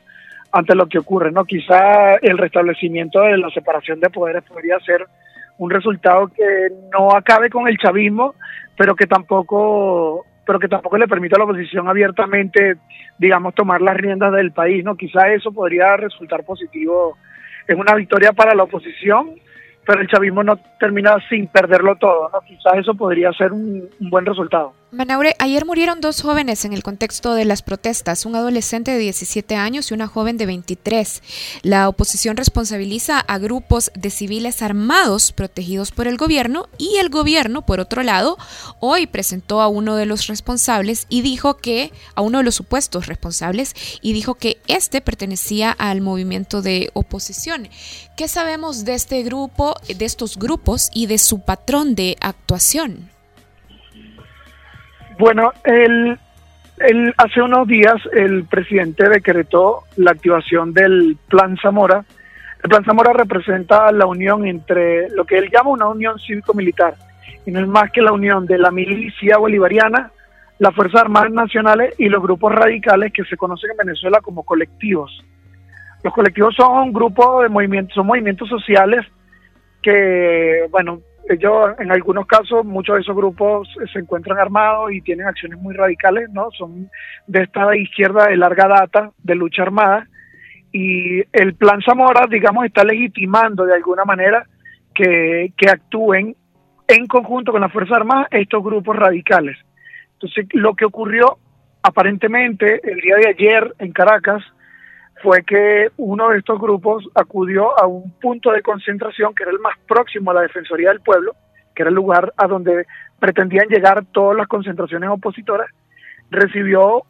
ante 0.51 0.75
lo 0.75 0.86
que 0.88 0.99
ocurre, 0.99 1.32
¿no? 1.32 1.45
Quizá 1.45 2.15
el 2.15 2.38
restablecimiento 2.38 3.21
de 3.21 3.38
la 3.38 3.49
separación 3.51 4.01
de 4.01 4.10
poderes 4.10 4.43
podría 4.43 4.77
ser 4.82 5.08
un 5.60 5.69
resultado 5.69 6.27
que 6.27 6.43
no 6.91 7.15
acabe 7.15 7.49
con 7.49 7.69
el 7.69 7.77
chavismo, 7.77 8.36
pero 8.77 8.97
que 8.97 9.08
tampoco 9.08 10.25
pero 10.45 10.60
que 10.60 10.67
tampoco 10.67 10.97
le 10.97 11.08
permite 11.08 11.36
a 11.36 11.38
la 11.38 11.45
oposición 11.45 11.88
abiertamente, 11.88 12.75
digamos, 13.17 13.55
tomar 13.55 13.82
las 13.82 13.95
riendas 13.95 14.34
del 14.34 14.51
país, 14.51 14.84
¿no? 14.84 14.97
Quizá 14.97 15.32
eso 15.32 15.53
podría 15.53 15.95
resultar 15.95 16.43
positivo 16.43 17.17
en 17.65 17.79
una 17.79 17.95
victoria 17.95 18.34
para 18.34 18.55
la 18.55 18.63
oposición, 18.63 19.36
pero 19.86 20.01
el 20.01 20.08
chavismo 20.08 20.43
no 20.43 20.60
termina 20.79 21.17
sin 21.29 21.47
perderlo 21.47 21.95
todo, 21.95 22.29
¿no? 22.31 22.39
Quizás 22.41 22.77
eso 22.77 22.95
podría 22.95 23.31
ser 23.33 23.51
un, 23.51 23.89
un 23.99 24.09
buen 24.09 24.25
resultado. 24.25 24.73
Manaure, 24.91 25.35
ayer 25.37 25.67
murieron 25.67 26.01
dos 26.01 26.23
jóvenes 26.23 26.65
en 26.65 26.73
el 26.73 26.81
contexto 26.81 27.35
de 27.35 27.45
las 27.45 27.61
protestas, 27.61 28.25
un 28.25 28.35
adolescente 28.35 28.89
de 28.89 28.97
17 28.97 29.55
años 29.55 29.91
y 29.91 29.93
una 29.93 30.07
joven 30.07 30.37
de 30.37 30.47
23. 30.47 31.61
La 31.61 31.87
oposición 31.87 32.35
responsabiliza 32.37 33.19
a 33.19 33.37
grupos 33.37 33.91
de 33.93 34.09
civiles 34.09 34.63
armados 34.63 35.31
protegidos 35.31 35.91
por 35.91 36.07
el 36.07 36.17
gobierno 36.17 36.69
y 36.79 36.95
el 36.97 37.09
gobierno, 37.09 37.67
por 37.67 37.79
otro 37.79 38.01
lado, 38.01 38.37
hoy 38.79 39.05
presentó 39.05 39.61
a 39.61 39.67
uno 39.67 39.95
de 39.95 40.07
los 40.07 40.25
responsables 40.25 41.05
y 41.07 41.21
dijo 41.21 41.57
que, 41.57 41.91
a 42.15 42.21
uno 42.21 42.39
de 42.39 42.43
los 42.43 42.55
supuestos 42.55 43.05
responsables, 43.05 43.75
y 44.01 44.13
dijo 44.13 44.33
que 44.33 44.57
este 44.65 45.01
pertenecía 45.01 45.71
al 45.71 46.01
movimiento 46.01 46.63
de 46.63 46.89
oposición. 46.93 47.69
¿Qué 48.17 48.27
sabemos 48.27 48.85
de 48.85 48.95
este 48.95 49.21
grupo, 49.21 49.75
de 49.87 50.03
estos 50.03 50.37
grupos 50.37 50.68
y 50.93 51.08
de 51.08 51.17
su 51.17 51.43
patrón 51.43 51.95
de 51.95 52.15
actuación? 52.21 53.10
Bueno, 55.17 55.51
el, 55.65 56.17
hace 57.17 57.41
unos 57.41 57.67
días 57.67 57.95
el 58.13 58.45
presidente 58.45 59.10
decretó 59.10 59.84
la 59.97 60.12
activación 60.12 60.73
del 60.73 61.17
Plan 61.27 61.58
Zamora. 61.62 62.05
El 62.63 62.69
Plan 62.69 62.86
Zamora 62.86 63.13
representa 63.13 63.91
la 63.91 64.05
unión 64.05 64.45
entre 64.45 65.10
lo 65.10 65.25
que 65.25 65.38
él 65.38 65.49
llama 65.51 65.71
una 65.71 65.88
unión 65.88 66.19
cívico-militar, 66.19 66.95
y 67.45 67.51
no 67.51 67.60
es 67.60 67.67
más 67.67 67.91
que 67.91 68.01
la 68.01 68.12
unión 68.12 68.45
de 68.45 68.58
la 68.58 68.71
milicia 68.71 69.38
bolivariana, 69.38 70.12
las 70.60 70.75
Fuerzas 70.75 71.01
Armadas 71.01 71.32
Nacionales 71.32 71.95
y 71.97 72.10
los 72.10 72.21
grupos 72.21 72.53
radicales 72.53 73.12
que 73.12 73.23
se 73.23 73.38
conocen 73.38 73.71
en 73.71 73.77
Venezuela 73.77 74.19
como 74.21 74.43
colectivos. 74.43 75.23
Los 76.03 76.13
colectivos 76.13 76.55
son 76.55 76.93
grupos 76.93 77.43
de 77.43 77.49
movimientos, 77.49 77.95
son 77.95 78.08
movimientos 78.08 78.47
sociales 78.47 79.05
bueno, 80.71 81.02
ellos 81.30 81.75
en 81.80 81.91
algunos 81.91 82.25
casos 82.25 82.65
muchos 82.65 82.95
de 82.95 83.02
esos 83.02 83.15
grupos 83.15 83.69
se 83.93 83.99
encuentran 83.99 84.39
armados 84.39 84.91
y 84.91 85.02
tienen 85.02 85.28
acciones 85.28 85.60
muy 85.60 85.75
radicales, 85.75 86.30
¿no? 86.32 86.49
Son 86.52 86.89
de 87.28 87.43
esta 87.43 87.75
izquierda 87.75 88.28
de 88.28 88.38
larga 88.38 88.67
data 88.67 89.12
de 89.23 89.36
lucha 89.36 89.62
armada 89.62 90.08
y 90.71 91.19
el 91.34 91.56
plan 91.56 91.82
Zamora, 91.82 92.28
digamos, 92.28 92.65
está 92.65 92.84
legitimando 92.84 93.65
de 93.65 93.75
alguna 93.75 94.06
manera 94.06 94.45
que, 94.93 95.54
que 95.58 95.69
actúen 95.69 96.36
en 96.88 97.06
conjunto 97.08 97.52
con 97.52 97.62
las 97.62 97.71
Fuerzas 97.71 97.97
Armadas 97.97 98.28
estos 98.32 98.63
grupos 98.63 98.95
radicales. 98.95 99.58
Entonces, 100.13 100.47
lo 100.54 100.73
que 100.73 100.86
ocurrió 100.86 101.38
aparentemente 101.82 102.82
el 102.84 102.99
día 102.99 103.15
de 103.15 103.30
ayer 103.30 103.73
en 103.80 103.91
Caracas 103.91 104.43
fue 105.21 105.43
que 105.43 105.89
uno 105.97 106.29
de 106.29 106.39
estos 106.39 106.60
grupos 106.60 107.08
acudió 107.15 107.79
a 107.79 107.88
un 107.88 108.12
punto 108.12 108.51
de 108.51 108.62
concentración 108.62 109.34
que 109.34 109.43
era 109.43 109.51
el 109.51 109.60
más 109.60 109.77
próximo 109.88 110.32
a 110.32 110.36
la 110.36 110.41
Defensoría 110.41 110.89
del 110.89 111.01
Pueblo, 111.01 111.36
que 111.75 111.84
era 111.84 111.89
el 111.89 111.95
lugar 111.95 112.34
a 112.38 112.47
donde 112.47 112.86
pretendían 113.19 113.67
llegar 113.67 114.05
todas 114.12 114.38
las 114.38 114.47
concentraciones 114.47 115.10
opositoras, 115.10 115.69
recibió 116.29 117.03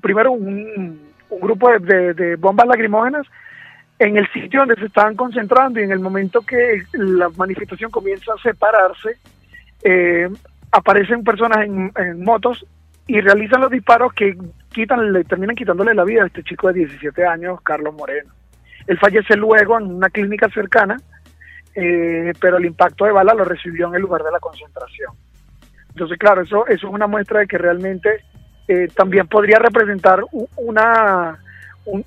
primero 0.00 0.32
un, 0.32 1.12
grupo 1.40 1.70
de, 1.78 2.36
bombas 2.36 2.66
lacrimógenas 2.66 3.26
en 3.98 4.16
el 4.16 4.30
sitio 4.32 4.60
donde 4.60 4.76
se 4.76 4.86
estaban 4.86 5.16
concentrando 5.16 5.80
y 5.80 5.84
en 5.84 5.92
el 5.92 6.00
momento 6.00 6.42
que 6.42 6.82
la 6.92 7.30
manifestación 7.30 7.90
comienza 7.90 8.32
a 8.34 8.42
separarse, 8.42 9.16
eh, 9.82 10.28
aparecen 10.72 11.24
personas 11.24 11.66
en 11.66 12.24
motos 12.24 12.66
y 13.06 13.20
realizan 13.20 13.60
los 13.60 13.70
disparos 13.70 14.12
que 14.12 14.36
quitan, 14.72 15.12
le 15.12 15.24
terminan 15.24 15.56
quitándole 15.56 15.94
la 15.94 16.04
vida 16.04 16.22
a 16.22 16.26
este 16.26 16.42
chico 16.42 16.68
de 16.68 16.80
17 16.80 17.26
años, 17.26 17.60
Carlos 17.62 17.94
Moreno. 17.94 18.32
Él 18.86 18.98
fallece 18.98 19.36
luego 19.36 19.78
en 19.78 19.86
una 19.86 20.10
clínica 20.10 20.48
cercana, 20.48 20.96
eh, 21.74 22.32
pero 22.40 22.58
el 22.58 22.66
impacto 22.66 23.04
de 23.04 23.12
bala 23.12 23.34
lo 23.34 23.44
recibió 23.44 23.88
en 23.88 23.94
el 23.94 24.02
lugar 24.02 24.22
de 24.22 24.32
la 24.32 24.40
concentración. 24.40 25.12
Entonces, 25.90 26.18
claro, 26.18 26.42
eso, 26.42 26.66
eso 26.66 26.86
es 26.86 26.92
una 26.92 27.06
muestra 27.06 27.40
de 27.40 27.46
que 27.46 27.58
realmente 27.58 28.24
eh, 28.68 28.88
también 28.94 29.26
podría 29.26 29.58
representar 29.58 30.22
una, 30.56 31.38
un, 31.84 32.04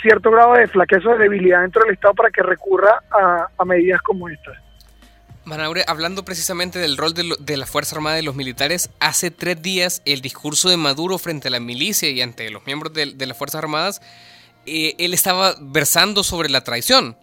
cierto 0.00 0.30
grado 0.30 0.54
de 0.54 0.66
flaqueza 0.66 1.08
o 1.08 1.12
de 1.12 1.24
debilidad 1.24 1.62
dentro 1.62 1.82
del 1.84 1.94
Estado 1.94 2.14
para 2.14 2.30
que 2.30 2.42
recurra 2.42 3.02
a, 3.10 3.64
medidas 3.64 4.02
como 4.02 4.28
estas. 4.28 4.56
Manaure, 5.44 5.84
hablando 5.88 6.24
precisamente 6.24 6.78
del 6.78 6.96
rol 6.96 7.14
de, 7.14 7.56
la 7.56 7.66
Fuerza 7.66 7.96
Armada 7.96 8.20
y 8.20 8.24
los 8.24 8.36
militares, 8.36 8.90
hace 9.00 9.30
tres 9.30 9.60
días 9.60 10.02
el 10.04 10.20
discurso 10.20 10.68
de 10.68 10.76
Maduro 10.76 11.18
frente 11.18 11.48
a 11.48 11.50
la 11.50 11.58
milicia 11.58 12.08
y 12.10 12.22
ante 12.22 12.48
los 12.50 12.64
miembros 12.64 12.92
de, 12.92 13.26
las 13.26 13.36
Fuerzas 13.36 13.62
Armadas, 13.62 14.00
eh, 14.66 14.94
él 14.98 15.14
estaba 15.14 15.54
versando 15.60 16.22
sobre 16.22 16.48
la 16.48 16.62
traición. 16.62 17.16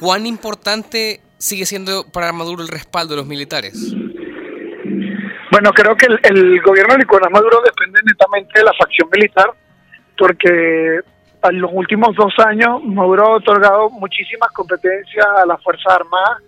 ¿Cuán 0.00 0.26
importante 0.26 1.20
sigue 1.38 1.66
siendo 1.66 2.04
para 2.12 2.32
Maduro 2.32 2.62
el 2.62 2.68
respaldo 2.68 3.14
de 3.14 3.20
los 3.20 3.26
militares? 3.26 3.94
Bueno, 5.52 5.70
creo 5.72 5.96
que 5.96 6.06
el, 6.06 6.60
gobierno 6.62 6.94
de 6.94 6.98
Nicolás 6.98 7.30
Maduro 7.30 7.62
depende 7.64 8.00
netamente 8.04 8.58
de 8.58 8.64
la 8.64 8.72
facción 8.74 9.08
militar, 9.10 9.50
porque 10.18 11.00
en 11.44 11.60
los 11.60 11.70
últimos 11.72 12.16
dos 12.16 12.34
años 12.44 12.82
Maduro 12.82 13.24
ha 13.24 13.36
otorgado 13.36 13.88
muchísimas 13.90 14.50
competencias 14.50 15.24
a 15.24 15.46
las 15.46 15.62
Fuerzas 15.62 15.92
Armadas 15.94 16.42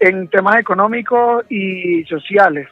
en 0.00 0.28
temas 0.28 0.58
económicos 0.58 1.44
y 1.50 2.04
sociales. 2.04 2.68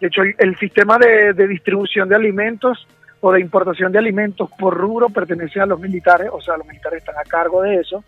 De 0.00 0.06
hecho, 0.06 0.22
el, 0.22 0.56
sistema 0.56 0.98
de, 0.98 1.32
distribución 1.46 2.08
de 2.08 2.14
alimentos 2.14 2.86
o 3.20 3.32
de 3.32 3.40
importación 3.40 3.90
de 3.90 3.98
alimentos 3.98 4.48
por 4.58 4.76
rubro 4.76 5.08
pertenece 5.08 5.60
a 5.60 5.66
los 5.66 5.80
militares, 5.80 6.28
o 6.32 6.40
sea, 6.40 6.56
los 6.56 6.66
militares 6.66 7.00
están 7.00 7.16
a 7.18 7.28
cargo 7.28 7.62
de 7.62 7.76
eso. 7.76 8.04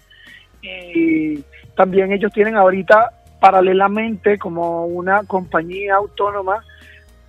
Y 0.63 1.43
también 1.75 2.13
ellos 2.13 2.33
tienen 2.33 2.57
ahorita 2.57 3.11
paralelamente 3.41 4.39
como 4.39 4.87
una 4.87 5.25
compañía 5.25 5.97
autónoma 5.97 6.63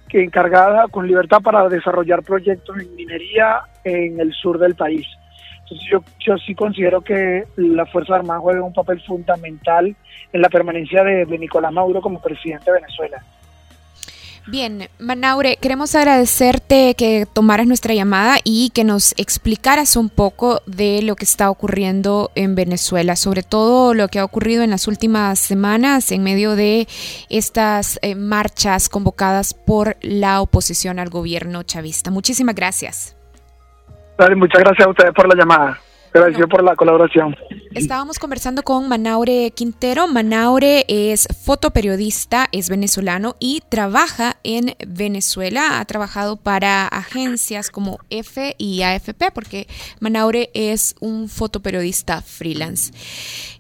que 0.08 0.22
encargada 0.22 0.88
con 0.90 1.08
libertad 1.08 1.42
para 1.42 1.70
desarrollar 1.70 2.22
proyectos 2.22 2.78
en 2.80 2.94
minería 2.96 3.62
en 3.84 4.20
el 4.20 4.34
sur 4.34 4.60
del 4.60 4.76
país. 4.76 5.08
Yo, 5.90 6.04
yo 6.20 6.38
sí 6.38 6.54
considero 6.56 7.02
que 7.02 7.46
la 7.56 7.86
Fuerza 7.86 8.16
Armada 8.16 8.40
juega 8.40 8.64
un 8.64 8.74
papel 8.74 9.02
fundamental 9.02 9.96
en 10.34 10.42
la 10.42 10.50
permanencia 10.50 11.04
de, 11.04 11.26
de 11.26 11.38
Nicolás 11.38 11.72
Maduro 11.72 12.02
como 12.02 12.22
presidente 12.22 12.72
de 12.72 12.80
Venezuela. 12.80 13.24
Bien, 14.48 14.90
Manaure, 14.98 15.58
queremos 15.58 15.94
agradecerte 15.94 16.96
que 16.96 17.28
tomaras 17.32 17.68
nuestra 17.68 17.94
llamada 17.94 18.38
y 18.44 18.72
que 18.72 18.84
nos 18.84 19.14
explicaras 19.18 19.96
un 19.96 20.10
poco 20.10 20.62
de 20.66 21.04
lo 21.04 21.16
que 21.16 21.26
está 21.26 21.52
ocurriendo 21.52 22.32
en 22.34 22.56
Venezuela, 22.56 23.16
sobre 23.16 23.44
todo 23.44 23.94
lo 23.94 24.08
que 24.08 24.18
ha 24.18 24.26
ocurrido 24.26 24.64
en 24.64 24.72
las 24.72 24.88
últimas 24.88 25.38
semanas 25.38 26.12
en 26.12 26.24
medio 26.24 26.56
de 26.56 26.88
estas 27.30 28.00
eh, 28.02 28.16
marchas 28.16 28.90
convocadas 28.90 29.54
por 29.54 29.96
la 30.02 30.42
oposición 30.42 30.98
al 30.98 31.10
gobierno 31.10 31.62
chavista. 31.62 32.10
Muchísimas 32.10 32.56
gracias. 32.56 33.16
Muchas 34.36 34.62
gracias 34.62 34.88
a 34.88 34.90
ustedes 34.90 35.14
por 35.14 35.28
la 35.28 35.36
llamada. 35.36 35.80
Gracias 36.13 36.47
por 36.50 36.63
la 36.63 36.76
colaboración. 36.76 37.36
Estábamos 37.74 38.19
conversando 38.19 38.63
con 38.63 38.89
Manaure 38.89 39.52
Quintero. 39.52 40.10
Manaure 40.10 40.84
es 40.89 41.26
fotoperiodista, 41.41 42.50
es 42.52 42.69
venezolano 42.69 43.38
y 43.39 43.63
trabaja 43.69 44.36
en 44.43 44.76
Venezuela. 44.86 45.80
Ha 45.80 45.86
trabajado 45.86 46.36
para 46.36 46.86
agencias 46.88 47.69
como 47.69 48.00
F 48.10 48.56
y 48.58 48.82
AFP 48.82 49.32
porque 49.34 49.67
Manaure 50.02 50.50
es 50.54 50.95
un 51.00 51.30
fotoperiodista 51.30 52.21
freelance. 52.21 52.91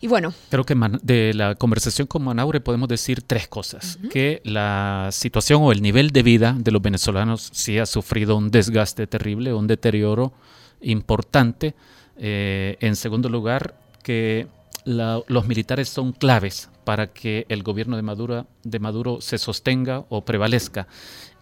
Y 0.01 0.07
bueno. 0.07 0.33
Creo 0.49 0.65
que 0.65 0.75
de 1.03 1.33
la 1.33 1.55
conversación 1.55 2.05
con 2.05 2.23
Manaure 2.23 2.59
podemos 2.59 2.89
decir 2.89 3.21
tres 3.21 3.47
cosas. 3.47 3.97
Que 4.11 4.41
la 4.43 5.07
situación 5.13 5.61
o 5.63 5.71
el 5.71 5.81
nivel 5.81 6.11
de 6.11 6.23
vida 6.23 6.53
de 6.57 6.71
los 6.71 6.81
venezolanos 6.81 7.49
sí 7.53 7.79
ha 7.79 7.85
sufrido 7.85 8.35
un 8.35 8.51
desgaste 8.51 9.07
terrible, 9.07 9.53
un 9.53 9.67
deterioro 9.67 10.33
importante 10.81 11.75
eh, 12.17 12.77
en 12.81 12.95
segundo 12.95 13.29
lugar, 13.29 13.75
que 14.03 14.47
los 14.83 15.47
militares 15.47 15.89
son 15.89 16.11
claves 16.11 16.69
para 16.83 17.07
que 17.13 17.45
el 17.49 17.61
gobierno 17.61 17.95
de 17.95 18.01
Maduro, 18.01 18.47
de 18.63 18.79
Maduro 18.79 19.21
se 19.21 19.37
sostenga 19.37 20.05
o 20.09 20.25
prevalezca. 20.25 20.87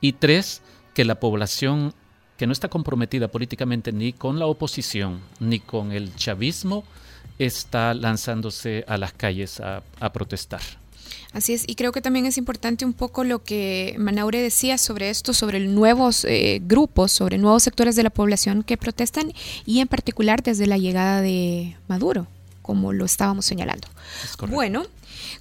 Y 0.02 0.14
tres, 0.14 0.62
que 0.94 1.06
la 1.06 1.20
población 1.20 1.94
que 2.38 2.48
no 2.48 2.54
está 2.54 2.68
comprometida 2.68 3.30
políticamente 3.30 3.92
ni 3.92 4.14
con 4.14 4.40
la 4.40 4.46
oposición 4.46 5.22
ni 5.40 5.60
con 5.60 5.92
el 5.92 6.16
chavismo 6.16 6.84
está 7.38 7.94
lanzándose 7.94 8.84
a 8.88 8.98
las 8.98 9.14
calles 9.14 9.62
a 9.62 10.14
protestar. 10.14 10.62
Así 11.32 11.54
es, 11.54 11.64
y 11.68 11.76
creo 11.76 11.92
que 11.92 12.02
también 12.02 12.26
es 12.26 12.40
importante 12.40 12.86
un 12.86 12.94
poco 12.94 13.24
lo 13.24 13.44
que 13.44 13.96
Manaure 14.00 14.42
decía 14.42 14.80
sobre 14.80 15.12
esto, 15.12 15.34
sobre 15.34 15.60
nuevos 15.60 16.26
eh, 16.26 16.60
grupos, 16.64 17.12
sobre 17.12 17.38
nuevos 17.38 17.62
sectores 17.62 17.96
de 17.96 18.02
la 18.02 18.10
población 18.10 18.64
que 18.64 18.78
protestan 18.78 19.32
y 19.64 19.80
en 19.80 19.88
particular 19.88 20.42
desde 20.42 20.66
la 20.66 20.80
llegada 20.80 21.22
de 21.22 21.78
Maduro, 21.88 22.26
como 22.64 22.94
lo 22.94 23.06
estábamos 23.06 23.46
señalando. 23.46 23.88
Bueno, 24.48 24.84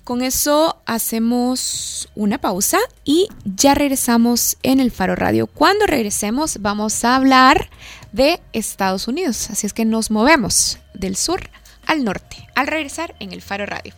con 0.04 0.20
eso 0.20 0.76
hacemos 0.84 2.10
una 2.14 2.36
pausa 2.36 2.78
y 3.04 3.28
ya 3.46 3.74
regresamos 3.74 4.58
en 4.62 4.80
el 4.80 4.90
Faro 4.90 5.16
Radio. 5.16 5.46
Cuando 5.46 5.86
regresemos 5.86 6.58
vamos 6.60 7.02
a 7.04 7.16
hablar 7.16 7.70
de 8.12 8.40
Estados 8.52 9.08
Unidos, 9.08 9.48
así 9.50 9.66
es 9.66 9.72
que 9.72 9.86
nos 9.86 10.10
movemos 10.10 10.78
del 10.92 11.16
sur 11.16 11.48
al 11.86 12.04
norte 12.04 12.36
al 12.54 12.66
regresar 12.66 13.14
en 13.20 13.32
el 13.32 13.40
Faro 13.40 13.64
Radio. 13.64 13.94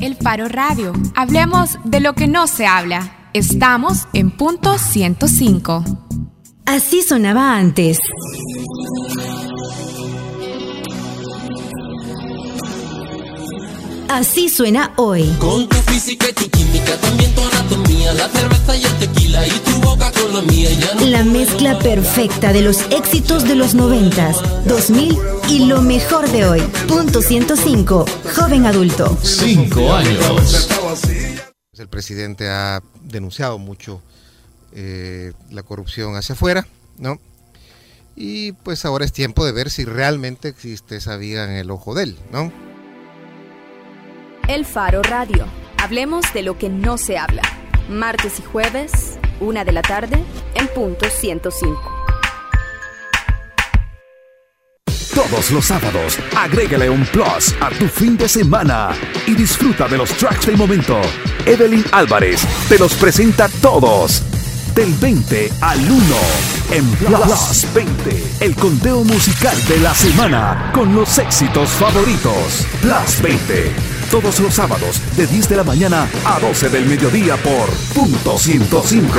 El 0.00 0.14
Faro 0.14 0.48
Radio. 0.48 0.92
Hablemos 1.16 1.78
de 1.84 2.00
lo 2.00 2.14
que 2.14 2.28
no 2.28 2.46
se 2.46 2.66
habla. 2.66 3.30
Estamos 3.32 4.06
en 4.12 4.30
punto 4.30 4.78
105. 4.78 5.84
Así 6.66 7.02
sonaba 7.02 7.56
antes. 7.56 7.98
Así 14.08 14.48
suena 14.48 14.92
hoy. 14.96 15.24
Con 15.38 15.68
tu 15.68 15.76
física 15.76 16.28
y 16.30 16.32
tu 16.32 16.48
química, 16.48 16.96
también 16.96 17.34
tu 17.34 17.42
anatomía, 17.42 18.14
la 18.14 18.28
cerveza 18.28 18.76
y 18.76 18.84
el 18.84 18.98
tequila 18.98 19.46
y 19.46 19.50
tu 19.50 19.80
boca 19.82 20.10
con 20.12 20.34
la 20.34 20.42
mía. 20.42 20.70
la 21.06 21.24
mezcla 21.24 21.78
perfecta 21.78 22.54
de 22.54 22.62
los 22.62 22.80
éxitos 22.90 23.44
de 23.44 23.54
los 23.54 23.74
noventas, 23.74 24.38
2000 24.64 25.18
y 25.50 25.66
lo 25.66 25.82
mejor 25.82 26.26
de 26.30 26.46
hoy. 26.46 26.60
Punto 26.88 27.20
105, 27.20 28.06
joven 28.34 28.64
adulto. 28.64 29.14
Cinco 29.22 29.92
años. 29.92 30.68
El 31.74 31.88
presidente 31.88 32.48
ha 32.48 32.82
denunciado 33.02 33.58
mucho 33.58 34.00
eh, 34.72 35.32
la 35.50 35.62
corrupción 35.62 36.16
hacia 36.16 36.32
afuera, 36.32 36.66
¿no? 36.96 37.20
Y 38.16 38.52
pues 38.52 38.86
ahora 38.86 39.04
es 39.04 39.12
tiempo 39.12 39.44
de 39.44 39.52
ver 39.52 39.70
si 39.70 39.84
realmente 39.84 40.48
existe 40.48 40.96
esa 40.96 41.18
viga 41.18 41.44
en 41.44 41.50
el 41.50 41.70
ojo 41.70 41.94
de 41.94 42.04
él, 42.04 42.18
¿no? 42.32 42.50
El 44.48 44.64
Faro 44.64 45.02
Radio. 45.02 45.44
Hablemos 45.76 46.32
de 46.32 46.42
lo 46.42 46.56
que 46.56 46.70
no 46.70 46.96
se 46.96 47.18
habla. 47.18 47.42
Martes 47.90 48.38
y 48.38 48.42
jueves, 48.42 49.18
una 49.40 49.62
de 49.62 49.72
la 49.72 49.82
tarde, 49.82 50.24
en 50.54 50.68
punto 50.68 51.04
105. 51.06 52.06
Todos 55.14 55.50
los 55.50 55.66
sábados, 55.66 56.18
agrégale 56.34 56.88
un 56.88 57.04
plus 57.04 57.54
a 57.60 57.68
tu 57.78 57.88
fin 57.88 58.16
de 58.16 58.26
semana 58.26 58.92
y 59.26 59.34
disfruta 59.34 59.86
de 59.86 59.98
los 59.98 60.10
tracks 60.12 60.46
del 60.46 60.56
momento. 60.56 60.98
Evelyn 61.44 61.84
Álvarez 61.92 62.40
te 62.70 62.78
los 62.78 62.94
presenta 62.94 63.50
todos. 63.60 64.22
Del 64.74 64.94
20 64.94 65.52
al 65.60 65.78
1 65.78 66.16
en 66.70 66.88
Plus 66.92 67.66
20, 67.74 68.22
el 68.40 68.54
conteo 68.54 69.04
musical 69.04 69.56
de 69.66 69.78
la 69.80 69.94
semana 69.94 70.70
con 70.72 70.94
los 70.94 71.18
éxitos 71.18 71.68
favoritos. 71.70 72.66
Plus 72.80 73.20
20 73.20 73.87
todos 74.10 74.40
los 74.40 74.54
sábados 74.54 75.00
de 75.16 75.26
10 75.26 75.48
de 75.48 75.56
la 75.56 75.64
mañana 75.64 76.08
a 76.24 76.40
12 76.40 76.68
del 76.70 76.86
mediodía 76.86 77.36
por 77.36 77.68
punto 77.94 78.38
105. 78.38 79.18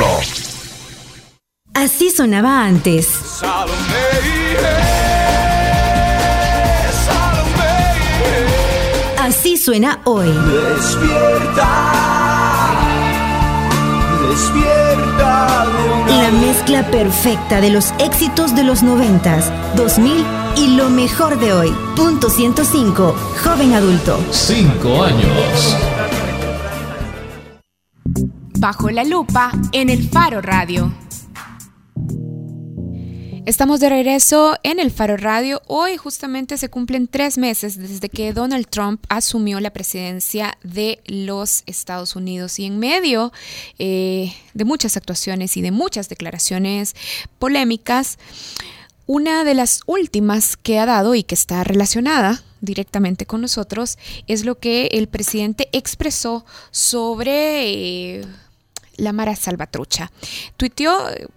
Así 1.74 2.10
sonaba 2.10 2.66
antes. 2.66 3.08
Así 9.18 9.58
suena 9.58 10.02
hoy. 10.06 10.28
Despierta. 10.28 12.19
Despierta. 14.30 15.66
La 16.08 16.32
mezcla 16.32 16.86
perfecta 16.92 17.62
de 17.62 17.72
los 17.72 17.94
éxitos 18.00 18.56
de 18.56 18.64
los 18.64 18.84
90, 18.84 19.74
2000 19.76 20.24
y 20.56 20.76
lo 20.76 20.90
mejor 20.90 21.40
de 21.40 21.52
hoy. 21.52 21.74
Punto 21.96 22.30
105, 22.30 23.16
joven 23.44 23.74
adulto. 23.74 24.20
Cinco 24.32 25.04
años. 25.04 25.78
Bajo 28.60 28.90
la 28.92 29.04
lupa 29.04 29.52
en 29.72 29.90
el 29.90 30.08
Faro 30.10 30.42
Radio. 30.42 30.92
Estamos 33.50 33.80
de 33.80 33.90
regreso 33.90 34.56
en 34.62 34.80
el 34.80 34.92
Faro 34.92 35.18
Radio. 35.18 35.64
Hoy 35.66 35.98
justamente 35.98 36.56
se 36.56 36.70
cumplen 36.70 37.08
tres 37.08 37.40
meses 37.40 37.80
desde 37.80 38.08
que 38.08 38.32
Donald 38.32 38.68
Trump 38.70 39.04
asumió 39.10 39.60
la 39.60 39.74
presidencia 39.74 40.56
de 40.62 41.02
los 41.08 41.64
Estados 41.66 42.16
Unidos 42.16 42.60
y 42.60 42.68
en 42.68 42.78
medio 42.78 43.34
eh, 43.80 44.36
de 44.54 44.66
muchas 44.66 44.98
actuaciones 44.98 45.58
y 45.58 45.64
de 45.64 45.72
muchas 45.72 46.10
declaraciones 46.10 46.96
polémicas, 47.40 48.20
una 49.08 49.44
de 49.44 49.56
las 49.56 49.82
últimas 49.88 50.56
que 50.56 50.78
ha 50.78 50.86
dado 50.86 51.16
y 51.16 51.24
que 51.24 51.34
está 51.34 51.64
relacionada 51.64 52.44
directamente 52.62 53.26
con 53.26 53.42
nosotros 53.42 53.98
es 54.28 54.46
lo 54.46 54.60
que 54.60 54.90
el 54.92 55.08
presidente 55.08 55.70
expresó 55.72 56.46
sobre... 56.70 58.20
Eh, 58.20 58.26
la 59.00 59.14
Mara 59.14 59.36
Salvatrucha. 59.36 60.12
Tuiteó, 60.58 60.94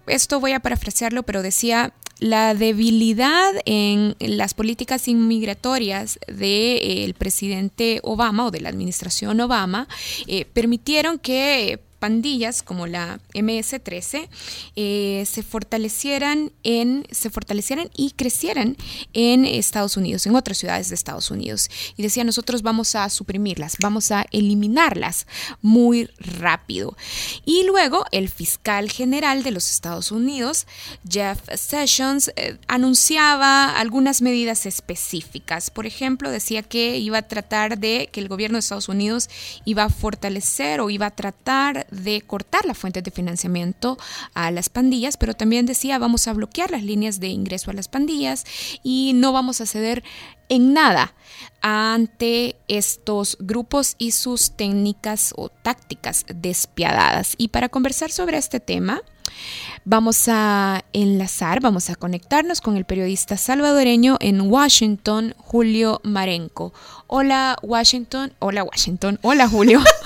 esto 0.07 0.39
voy 0.39 0.51
a 0.51 0.59
parafrasearlo, 0.59 1.23
pero 1.23 1.41
decía, 1.41 1.93
la 2.19 2.53
debilidad 2.53 3.51
en 3.65 4.15
las 4.19 4.53
políticas 4.53 5.07
inmigratorias 5.07 6.19
del 6.27 7.13
presidente 7.15 7.99
Obama 8.03 8.45
o 8.45 8.51
de 8.51 8.61
la 8.61 8.69
administración 8.69 9.41
Obama 9.41 9.87
eh, 10.27 10.45
permitieron 10.45 11.19
que 11.19 11.79
pandillas 12.03 12.63
como 12.63 12.85
la 12.85 13.21
MS-13 13.33 14.27
eh, 14.75 15.23
se 15.25 15.41
fortalecieran 15.41 16.51
en 16.63 17.07
se 17.11 17.29
fortalecieran 17.29 17.89
y 17.95 18.11
crecieran 18.11 18.75
en 19.13 19.45
Estados 19.45 19.95
Unidos, 19.95 20.27
en 20.27 20.35
otras 20.35 20.57
ciudades 20.57 20.89
de 20.89 20.95
Estados 20.95 21.31
Unidos. 21.31 21.69
Y 21.95 22.03
decía, 22.03 22.25
nosotros 22.25 22.61
vamos 22.61 22.95
a 22.95 23.09
suprimirlas, 23.09 23.77
vamos 23.79 24.11
a 24.11 24.25
eliminarlas 24.31 25.27
muy 25.61 26.09
rápido. 26.17 26.97
Y 27.45 27.63
luego 27.63 28.03
el 28.11 28.27
fiscal 28.27 28.91
general 28.91 29.43
de 29.43 29.51
los 29.51 29.71
Estados 29.71 30.11
Unidos, 30.11 30.67
Jeff 31.09 31.39
Sessions, 31.55 32.33
eh, 32.35 32.57
anunciaba 32.67 33.79
algunas 33.79 34.21
medidas 34.21 34.65
específicas. 34.65 35.71
Por 35.71 35.85
ejemplo, 35.85 36.29
decía 36.29 36.63
que 36.63 36.97
iba 36.97 37.19
a 37.19 37.27
tratar 37.29 37.77
de 37.77 38.09
que 38.11 38.19
el 38.19 38.27
gobierno 38.27 38.57
de 38.57 38.59
Estados 38.59 38.89
Unidos 38.89 39.29
iba 39.63 39.85
a 39.85 39.89
fortalecer 39.89 40.81
o 40.81 40.89
iba 40.89 41.05
a 41.05 41.11
tratar 41.11 41.87
de 41.93 42.21
cortar 42.21 42.65
las 42.65 42.77
fuentes 42.77 43.03
de 43.03 43.11
financiamiento 43.11 43.97
a 44.33 44.51
las 44.51 44.69
pandillas, 44.69 45.17
pero 45.17 45.33
también 45.33 45.65
decía 45.65 45.97
vamos 45.97 46.27
a 46.27 46.33
bloquear 46.33 46.71
las 46.71 46.83
líneas 46.83 47.19
de 47.19 47.27
ingreso 47.27 47.71
a 47.71 47.73
las 47.73 47.87
pandillas 47.87 48.45
y 48.83 49.13
no 49.15 49.31
vamos 49.31 49.61
a 49.61 49.65
ceder 49.65 50.03
en 50.49 50.73
nada 50.73 51.13
ante 51.61 52.57
estos 52.67 53.37
grupos 53.39 53.95
y 53.97 54.11
sus 54.11 54.51
técnicas 54.51 55.33
o 55.35 55.49
tácticas 55.49 56.25
despiadadas. 56.27 57.35
Y 57.37 57.47
para 57.47 57.69
conversar 57.69 58.11
sobre 58.11 58.37
este 58.37 58.59
tema, 58.59 59.01
vamos 59.85 60.27
a 60.27 60.83
enlazar, 60.93 61.61
vamos 61.61 61.89
a 61.89 61.95
conectarnos 61.95 62.61
con 62.61 62.77
el 62.77 62.85
periodista 62.85 63.37
salvadoreño 63.37 64.17
en 64.19 64.41
Washington, 64.41 65.33
Julio 65.37 66.01
Marenco. 66.03 66.73
Hola 67.07 67.57
Washington, 67.61 68.33
hola 68.39 68.63
Washington, 68.63 69.19
hola 69.21 69.47
Julio. 69.47 69.81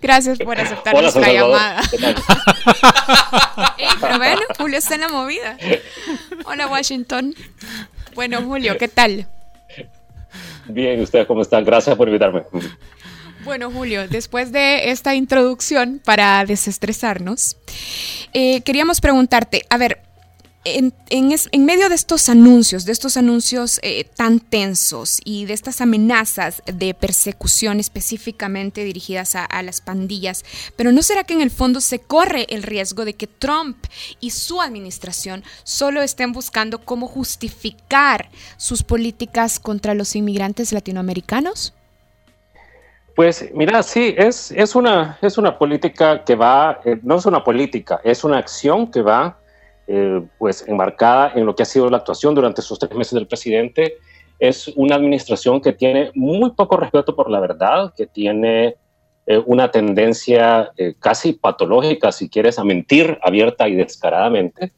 Gracias 0.00 0.38
por 0.38 0.58
aceptar 0.58 0.94
nuestra 0.94 1.32
llamada. 1.32 1.82
pero 4.00 4.18
bueno, 4.18 4.40
Julio 4.58 4.78
está 4.78 4.94
en 4.94 5.00
la 5.02 5.08
movida. 5.08 5.56
Hola, 6.44 6.68
Washington. 6.68 7.34
Bueno, 8.14 8.42
Julio, 8.42 8.76
¿qué 8.78 8.88
tal? 8.88 9.26
Bien, 10.66 11.00
¿ustedes 11.00 11.26
cómo 11.26 11.42
están? 11.42 11.64
Gracias 11.64 11.96
por 11.96 12.08
invitarme. 12.08 12.42
Bueno, 13.44 13.70
Julio, 13.70 14.06
después 14.06 14.52
de 14.52 14.90
esta 14.90 15.14
introducción 15.14 16.00
para 16.04 16.44
desestresarnos, 16.44 17.56
eh, 18.32 18.60
queríamos 18.62 19.00
preguntarte, 19.00 19.62
a 19.68 19.78
ver, 19.78 20.00
en, 20.64 21.64
medio 21.64 21.88
de 21.88 21.94
estos 21.94 22.28
anuncios, 22.28 22.84
de 22.84 22.92
estos 22.92 23.16
anuncios 23.16 23.80
eh, 23.82 24.04
tan 24.04 24.38
tensos 24.38 25.20
y 25.24 25.44
de 25.46 25.54
estas 25.54 25.80
amenazas 25.80 26.62
de 26.66 26.94
persecución 26.94 27.80
específicamente 27.80 28.84
dirigidas 28.84 29.34
a, 29.34 29.62
las 29.62 29.80
pandillas, 29.80 30.44
pero 30.76 30.92
¿no 30.92 31.02
será 31.02 31.24
que 31.24 31.34
en 31.34 31.40
el 31.40 31.50
fondo 31.50 31.80
se 31.80 32.00
corre 32.00 32.46
el 32.48 32.62
riesgo 32.62 33.04
de 33.04 33.14
que 33.14 33.26
Trump 33.26 33.76
y 34.20 34.30
su 34.30 34.60
administración 34.60 35.44
solo 35.62 36.02
estén 36.02 36.32
buscando 36.32 36.78
cómo 36.78 37.06
justificar 37.06 38.28
sus 38.56 38.82
políticas 38.82 39.58
contra 39.58 39.94
los 39.94 40.16
inmigrantes 40.16 40.72
latinoamericanos? 40.72 41.74
Pues 43.14 43.50
mira, 43.54 43.82
sí, 43.82 44.14
es, 44.16 44.74
una, 44.74 45.18
es 45.20 45.36
una 45.38 45.58
política 45.58 46.24
que 46.24 46.34
va, 46.34 46.80
eh, 46.84 46.98
no 47.02 47.16
es 47.16 47.26
una 47.26 47.44
política, 47.44 48.00
es 48.04 48.24
una 48.24 48.38
acción 48.38 48.90
que 48.90 49.02
va 49.02 49.41
eh, 49.86 50.22
pues 50.38 50.66
enmarcada 50.68 51.32
en 51.34 51.46
lo 51.46 51.54
que 51.54 51.62
ha 51.62 51.66
sido 51.66 51.90
la 51.90 51.98
actuación 51.98 52.34
durante 52.34 52.60
esos 52.60 52.78
tres 52.78 52.94
meses 52.94 53.14
del 53.14 53.26
presidente. 53.26 53.94
Es 54.38 54.68
una 54.76 54.96
administración 54.96 55.60
que 55.60 55.72
tiene 55.72 56.10
muy 56.14 56.50
poco 56.50 56.76
respeto 56.76 57.14
por 57.14 57.30
la 57.30 57.40
verdad, 57.40 57.92
que 57.96 58.06
tiene 58.06 58.76
eh, 59.26 59.42
una 59.46 59.70
tendencia 59.70 60.72
eh, 60.76 60.94
casi 60.98 61.32
patológica, 61.32 62.10
si 62.12 62.28
quieres, 62.28 62.58
a 62.58 62.64
mentir 62.64 63.18
abierta 63.22 63.68
y 63.68 63.74
descaradamente, 63.74 64.72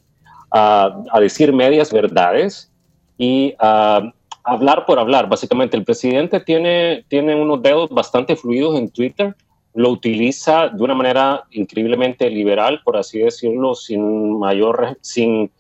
a, 0.51 1.03
a 1.11 1.21
decir 1.21 1.53
medias 1.53 1.93
verdades 1.93 2.71
y 3.17 3.55
a 3.59 4.13
hablar 4.43 4.85
por 4.85 4.99
hablar. 4.99 5.29
Básicamente, 5.29 5.77
el 5.77 5.85
presidente 5.85 6.41
tiene, 6.41 7.05
tiene 7.09 7.35
unos 7.35 7.63
dedos 7.63 7.89
bastante 7.91 8.37
fluidos 8.37 8.79
en 8.79 8.91
Twitter 8.91 9.35
lo 9.75 9.91
utiliza 9.91 10.69
de 10.69 10.83
una 10.83 10.95
manera 10.95 11.45
increíblemente 11.51 12.31
liberal, 12.31 12.81
por 12.85 12.97
así 12.97 13.19
decirlo, 13.19 13.75
sin 13.75 14.39
mayor, 14.39 14.97
sin, 15.01 15.51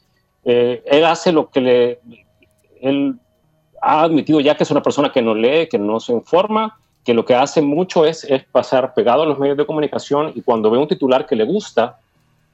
eh, 0.44 0.82
él 0.86 1.04
hace 1.04 1.32
lo 1.32 1.50
que 1.50 1.60
le, 1.60 2.00
él 2.80 3.16
ha 3.82 4.02
admitido 4.02 4.40
ya 4.40 4.56
que 4.56 4.62
es 4.62 4.70
una 4.70 4.82
persona 4.82 5.10
que 5.10 5.20
no 5.20 5.34
lee, 5.34 5.68
que 5.68 5.78
no 5.78 5.98
se 5.98 6.12
informa, 6.12 6.78
que 7.04 7.12
lo 7.12 7.24
que 7.24 7.34
hace 7.34 7.60
mucho 7.60 8.06
es, 8.06 8.24
es 8.24 8.44
pasar 8.44 8.94
pegado 8.94 9.22
a 9.22 9.26
los 9.26 9.38
medios 9.38 9.56
de 9.56 9.66
comunicación 9.66 10.32
y 10.34 10.42
cuando 10.42 10.70
ve 10.70 10.78
un 10.78 10.88
titular 10.88 11.26
que 11.26 11.36
le 11.36 11.44
gusta, 11.44 11.98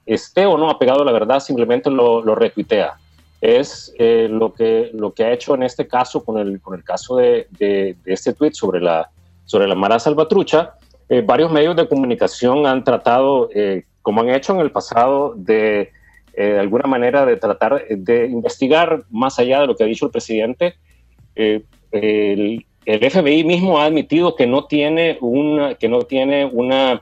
esté 0.05 0.45
o 0.47 0.57
no 0.57 0.69
apegado 0.69 1.03
a 1.03 1.05
la 1.05 1.11
verdad, 1.11 1.39
simplemente 1.39 1.89
lo, 1.89 2.23
lo 2.23 2.33
retuitea. 2.33 2.97
Es 3.39 3.93
eh, 3.97 4.27
lo, 4.29 4.53
que, 4.53 4.89
lo 4.93 5.13
que 5.13 5.23
ha 5.23 5.31
hecho 5.31 5.55
en 5.55 5.63
este 5.63 5.87
caso 5.87 6.23
con 6.23 6.37
el, 6.37 6.59
con 6.59 6.73
el 6.73 6.83
caso 6.83 7.17
de, 7.17 7.47
de, 7.51 7.95
de 8.03 8.13
este 8.13 8.33
tweet 8.33 8.53
sobre 8.53 8.81
la, 8.81 9.09
sobre 9.45 9.67
la 9.67 9.75
Mara 9.75 9.99
Salvatrucha, 9.99 10.75
eh, 11.11 11.19
varios 11.19 11.51
medios 11.51 11.75
de 11.75 11.89
comunicación 11.89 12.65
han 12.65 12.85
tratado, 12.85 13.49
eh, 13.53 13.83
como 14.01 14.21
han 14.21 14.29
hecho 14.29 14.53
en 14.53 14.61
el 14.61 14.71
pasado, 14.71 15.33
de, 15.35 15.91
eh, 16.33 16.45
de 16.53 16.59
alguna 16.59 16.87
manera 16.87 17.25
de 17.25 17.35
tratar 17.35 17.85
de 17.85 18.27
investigar 18.27 19.03
más 19.09 19.37
allá 19.37 19.59
de 19.59 19.67
lo 19.67 19.75
que 19.75 19.83
ha 19.83 19.87
dicho 19.87 20.05
el 20.05 20.11
presidente. 20.11 20.75
El, 21.35 21.65
el, 21.91 22.65
FBI 22.85 23.43
mismo 23.43 23.77
ha 23.77 23.87
admitido 23.87 24.37
que 24.37 24.47
no 24.47 24.67
tiene 24.67 25.17
una, 25.19 25.75
que 25.75 25.89
no 25.89 26.03
tiene 26.03 26.45
una 26.45 27.01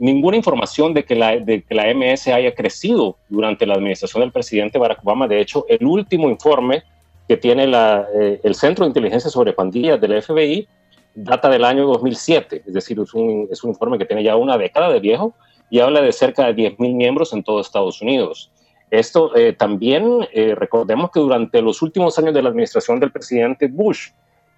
ninguna 0.00 0.36
información 0.36 0.92
de 0.92 1.04
que, 1.04 1.14
la, 1.14 1.38
de 1.38 1.62
que 1.62 1.74
la 1.76 1.94
MS 1.94 2.26
haya 2.26 2.52
crecido 2.56 3.18
durante 3.28 3.66
la 3.66 3.74
administración 3.74 4.22
del 4.22 4.32
presidente 4.32 4.80
Barack 4.80 5.04
Obama. 5.04 5.28
De 5.28 5.40
hecho, 5.40 5.64
el 5.68 5.86
último 5.86 6.28
informe 6.28 6.82
que 7.28 7.36
tiene 7.36 7.68
la, 7.68 8.08
el 8.42 8.54
Centro 8.56 8.84
de 8.84 8.88
Inteligencia 8.88 9.30
sobre 9.30 9.52
Pandillas 9.52 10.00
del 10.00 10.20
FBI 10.20 10.66
data 11.14 11.48
del 11.48 11.64
año 11.64 11.86
2007, 11.86 12.62
es 12.66 12.72
decir, 12.72 12.98
es 13.00 13.14
un, 13.14 13.48
es 13.50 13.62
un 13.64 13.70
informe 13.70 13.98
que 13.98 14.04
tiene 14.04 14.22
ya 14.22 14.36
una 14.36 14.56
década 14.56 14.90
de 14.90 15.00
viejo 15.00 15.34
y 15.70 15.80
habla 15.80 16.00
de 16.00 16.12
cerca 16.12 16.46
de 16.46 16.54
10.000 16.54 16.94
miembros 16.94 17.32
en 17.32 17.42
todo 17.42 17.60
Estados 17.60 18.02
Unidos. 18.02 18.50
Esto 18.90 19.34
eh, 19.36 19.52
también, 19.52 20.26
eh, 20.32 20.54
recordemos 20.56 21.10
que 21.12 21.20
durante 21.20 21.62
los 21.62 21.80
últimos 21.80 22.18
años 22.18 22.34
de 22.34 22.42
la 22.42 22.48
administración 22.48 22.98
del 22.98 23.12
presidente 23.12 23.68
Bush 23.68 24.08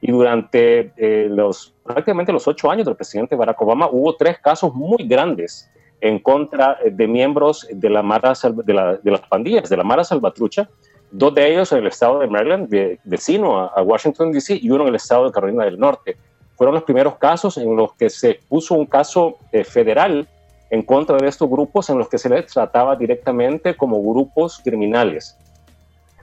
y 0.01 0.11
durante 0.11 0.93
eh, 0.97 1.29
los 1.29 1.75
prácticamente 1.85 2.33
los 2.33 2.49
ocho 2.49 2.71
años 2.71 2.87
del 2.87 2.97
presidente 2.97 3.37
Barack 3.37 3.61
Obama 3.61 3.89
hubo 3.93 4.17
tres 4.17 4.39
casos 4.39 4.75
muy 4.75 5.07
grandes 5.07 5.71
en 6.01 6.19
contra 6.19 6.79
de 6.85 7.07
miembros 7.07 7.69
de, 7.71 7.91
la 7.91 8.03
Mara, 8.03 8.33
de, 8.65 8.75
la, 8.75 8.97
de 8.97 9.11
las 9.11 9.21
pandillas, 9.21 9.69
de 9.69 9.77
la 9.77 9.85
Mara 9.85 10.03
Salvatrucha, 10.03 10.69
dos 11.13 11.35
de 11.35 11.53
ellos 11.53 11.71
en 11.71 11.79
el 11.79 11.87
estado 11.87 12.19
de 12.19 12.27
Maryland, 12.27 12.69
vecino 13.05 13.61
a, 13.61 13.67
a 13.67 13.83
Washington, 13.83 14.33
D.C., 14.33 14.59
y 14.61 14.71
uno 14.71 14.83
en 14.83 14.89
el 14.89 14.95
estado 14.97 15.27
de 15.27 15.33
Carolina 15.33 15.65
del 15.65 15.79
Norte 15.79 16.17
fueron 16.63 16.77
los 16.77 16.85
primeros 16.85 17.17
casos 17.17 17.59
en 17.59 17.75
los 17.75 17.93
que 17.95 18.09
se 18.09 18.39
puso 18.49 18.77
un 18.77 18.87
caso 18.87 19.37
eh, 19.51 19.65
federal 19.65 20.29
en 20.71 20.83
contra 20.83 21.17
de 21.17 21.27
estos 21.27 21.51
grupos 21.51 21.91
en 21.91 21.99
los 21.99 22.09
que 22.09 22.19
se 22.19 22.29
les 22.29 22.47
trataba 22.47 22.95
directamente 22.95 23.75
como 23.75 24.01
grupos 24.01 24.61
criminales. 24.63 25.37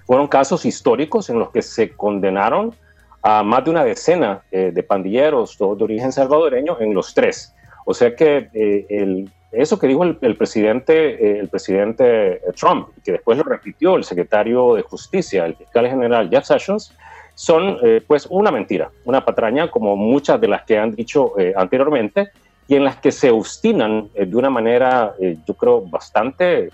Fueron 0.07 0.29
casos 0.29 0.63
históricos 0.63 1.29
en 1.29 1.39
los 1.39 1.49
que 1.51 1.61
se 1.61 1.89
condenaron 1.89 2.73
a 3.21 3.43
más 3.43 3.65
de 3.65 3.71
una 3.71 3.83
decena 3.83 4.41
eh, 4.49 4.71
de 4.73 4.81
pandilleros, 4.81 5.57
todos 5.57 5.77
de 5.77 5.83
origen 5.83 6.13
salvadoreño, 6.13 6.77
en 6.79 6.93
los 6.93 7.13
tres. 7.13 7.53
O 7.85 7.93
sea 7.93 8.15
que 8.15 8.49
eh, 8.53 8.85
el, 8.87 9.29
eso 9.51 9.77
que 9.77 9.87
dijo 9.87 10.05
el, 10.05 10.17
el 10.21 10.37
presidente, 10.37 11.37
el 11.37 11.49
presidente 11.49 12.39
Trump, 12.55 12.87
que 13.03 13.11
después 13.11 13.37
lo 13.37 13.43
repitió 13.43 13.97
el 13.97 14.05
secretario 14.05 14.75
de 14.75 14.83
Justicia, 14.83 15.45
el 15.45 15.57
fiscal 15.57 15.85
general 15.85 16.29
Jeff 16.29 16.45
Sessions, 16.45 16.95
son 17.39 17.77
eh, 17.81 18.01
pues 18.05 18.27
una 18.29 18.51
mentira, 18.51 18.91
una 19.05 19.23
patraña 19.23 19.71
como 19.71 19.95
muchas 19.95 20.41
de 20.41 20.49
las 20.49 20.63
que 20.63 20.77
han 20.77 20.93
dicho 20.93 21.39
eh, 21.39 21.53
anteriormente 21.55 22.31
y 22.67 22.75
en 22.75 22.83
las 22.83 22.97
que 22.97 23.13
se 23.13 23.31
obstinan 23.31 24.09
de 24.13 24.35
una 24.35 24.49
manera, 24.49 25.15
yo 25.47 25.55
creo, 25.55 25.81
bastante 25.81 26.69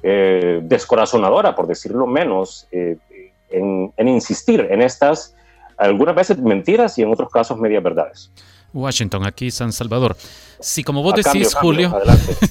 descorazonadora, 0.00 1.54
por 1.54 1.66
decirlo 1.66 2.06
menos, 2.06 2.66
en, 2.70 3.92
en 3.94 4.08
insistir 4.08 4.66
en 4.70 4.80
estas 4.80 5.36
algunas 5.76 6.14
veces 6.14 6.38
mentiras 6.38 6.96
y 6.98 7.02
en 7.02 7.12
otros 7.12 7.30
casos 7.30 7.58
medias 7.58 7.82
verdades. 7.82 8.32
Washington, 8.72 9.26
aquí 9.26 9.50
San 9.50 9.72
Salvador. 9.72 10.16
Si 10.60 10.84
como 10.84 11.02
vos 11.02 11.14
decís, 11.14 11.54
Julio, 11.54 11.92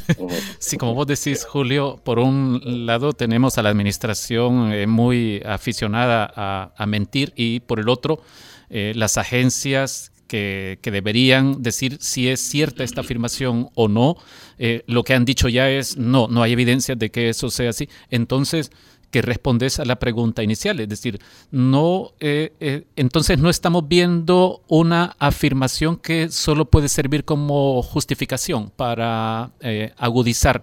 si 0.59 0.77
como 0.77 0.93
vos 0.93 1.07
decís, 1.07 1.45
Julio, 1.45 1.99
por 2.03 2.19
un 2.19 2.85
lado 2.85 3.13
tenemos 3.13 3.57
a 3.57 3.63
la 3.63 3.69
administración 3.69 4.73
eh, 4.73 4.85
muy 4.85 5.41
aficionada 5.45 6.31
a, 6.35 6.85
mentir 6.85 7.31
y 7.35 7.61
por 7.61 7.79
el 7.79 7.87
otro 7.87 8.21
eh, 8.69 8.91
las 8.95 9.17
agencias 9.17 10.11
que, 10.31 10.79
deberían 10.83 11.61
decir 11.61 11.97
si 11.99 12.29
es 12.29 12.39
cierta 12.39 12.83
esta 12.83 13.01
afirmación 13.01 13.69
o 13.75 13.87
no. 13.87 14.15
Eh, 14.57 14.83
lo 14.87 15.03
que 15.03 15.13
han 15.13 15.25
dicho 15.25 15.49
ya 15.49 15.69
es 15.69 15.97
no, 15.97 16.27
no 16.29 16.41
hay 16.41 16.53
evidencia 16.53 16.95
de 16.95 17.11
que 17.11 17.29
eso 17.29 17.49
sea 17.49 17.71
así. 17.71 17.89
Entonces, 18.09 18.71
que 19.11 19.21
respondes 19.21 19.79
a 19.79 19.85
la 19.85 19.97
pregunta 19.97 20.41
inicial, 20.41 20.79
es 20.79 20.89
decir, 20.89 21.19
no, 21.51 22.11
eh, 22.19 22.53
eh, 22.59 22.85
entonces 22.95 23.37
no 23.37 23.49
estamos 23.49 23.87
viendo 23.87 24.61
una 24.67 25.15
afirmación 25.19 25.97
que 25.97 26.29
solo 26.29 26.65
puede 26.65 26.89
servir 26.89 27.25
como 27.25 27.83
justificación 27.83 28.71
para 28.75 29.51
eh, 29.59 29.93
agudizar 29.97 30.61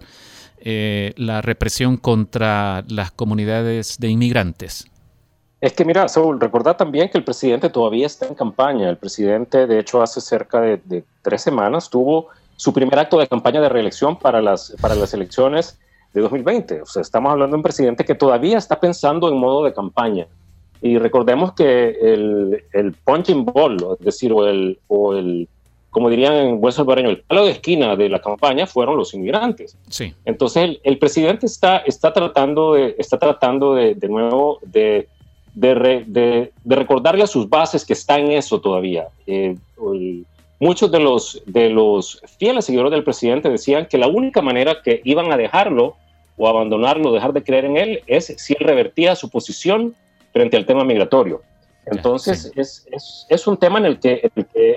la 0.61 1.41
represión 1.41 1.95
contra 1.95 2.83
las 2.89 3.11
comunidades 3.11 3.97
de 3.97 4.09
inmigrantes. 4.09 4.85
Es 5.61 5.71
que 5.71 5.85
mira, 5.85 6.05
Saúl, 6.09 6.37
recordad 6.37 6.75
también 6.75 7.07
que 7.07 7.17
el 7.17 7.23
presidente 7.23 7.69
todavía 7.69 8.05
está 8.05 8.27
en 8.27 8.35
campaña. 8.35 8.89
El 8.89 8.97
presidente, 8.97 9.67
de 9.67 9.79
hecho, 9.79 10.01
hace 10.01 10.19
cerca 10.19 10.59
de, 10.59 10.81
de 10.83 11.05
tres 11.21 11.43
semanas 11.43 11.89
tuvo 11.89 12.27
su 12.57 12.73
primer 12.73 12.99
acto 12.99 13.17
de 13.17 13.27
campaña 13.27 13.61
de 13.61 13.69
reelección 13.69 14.19
para 14.19 14.41
las, 14.41 14.75
para 14.81 14.93
las 14.95 15.13
elecciones 15.13 15.79
de 16.13 16.21
2020. 16.21 16.81
O 16.81 16.85
sea, 16.85 17.01
estamos 17.01 17.31
hablando 17.31 17.55
de 17.55 17.59
un 17.59 17.63
presidente 17.63 18.05
que 18.05 18.15
todavía 18.15 18.57
está 18.57 18.79
pensando 18.79 19.29
en 19.29 19.37
modo 19.37 19.63
de 19.63 19.73
campaña. 19.73 20.27
Y 20.81 20.97
recordemos 20.97 21.53
que 21.53 21.89
el, 21.89 22.63
el 22.73 22.93
punching 22.93 23.45
ball, 23.45 23.77
es 23.99 24.05
decir, 24.05 24.31
o 24.31 24.47
el, 24.47 24.79
o 24.87 25.13
el, 25.13 25.47
como 25.89 26.09
dirían 26.09 26.33
en 26.35 26.61
buen 26.61 26.71
salvadoreño, 26.71 27.09
el 27.09 27.21
palo 27.21 27.45
de 27.45 27.51
esquina 27.51 27.95
de 27.95 28.09
la 28.09 28.21
campaña 28.21 28.65
fueron 28.65 28.95
los 28.95 29.13
inmigrantes. 29.13 29.77
Sí. 29.89 30.13
Entonces, 30.23 30.77
el, 30.83 30.97
presidente 30.97 31.47
está, 31.47 31.77
está 31.79 32.13
tratando, 32.13 32.73
de, 32.73 32.95
está 32.97 33.17
tratando 33.19 33.75
de, 33.75 33.95
de 33.95 34.07
nuevo 34.07 34.59
de, 34.61 35.09
de, 35.53 36.05
de, 36.07 36.75
recordarle 36.75 37.23
a 37.23 37.27
sus 37.27 37.49
bases 37.49 37.85
que 37.85 37.93
está 37.93 38.17
en 38.17 38.31
eso 38.31 38.61
todavía. 38.61 39.07
Eh, 39.27 39.57
muchos 40.59 40.91
de 40.91 40.99
los, 40.99 41.41
de 41.45 41.69
los 41.69 42.21
fieles 42.37 42.65
seguidores 42.65 42.91
del 42.91 43.03
presidente 43.03 43.49
decían 43.49 43.87
que 43.87 43.97
la 43.97 44.07
única 44.07 44.41
manera 44.41 44.81
que 44.83 45.01
iban 45.03 45.31
a 45.31 45.37
dejarlo 45.37 45.95
o 46.37 46.47
abandonarlo, 46.47 47.11
dejar 47.11 47.33
de 47.33 47.43
creer 47.43 47.65
en 47.65 47.77
él, 47.77 48.03
es 48.07 48.33
si 48.37 48.55
él 48.57 48.65
revertía 48.65 49.15
su 49.15 49.29
posición 49.29 49.95
frente 50.31 50.57
al 50.57 50.65
tema 50.65 50.83
migratorio. 50.83 51.41
Entonces, 51.85 52.51
es, 52.55 52.85
es, 52.91 53.25
es, 53.29 53.47
un 53.47 53.57
tema 53.57 53.79
en 53.79 53.85
el, 53.85 53.99
que, 53.99 54.29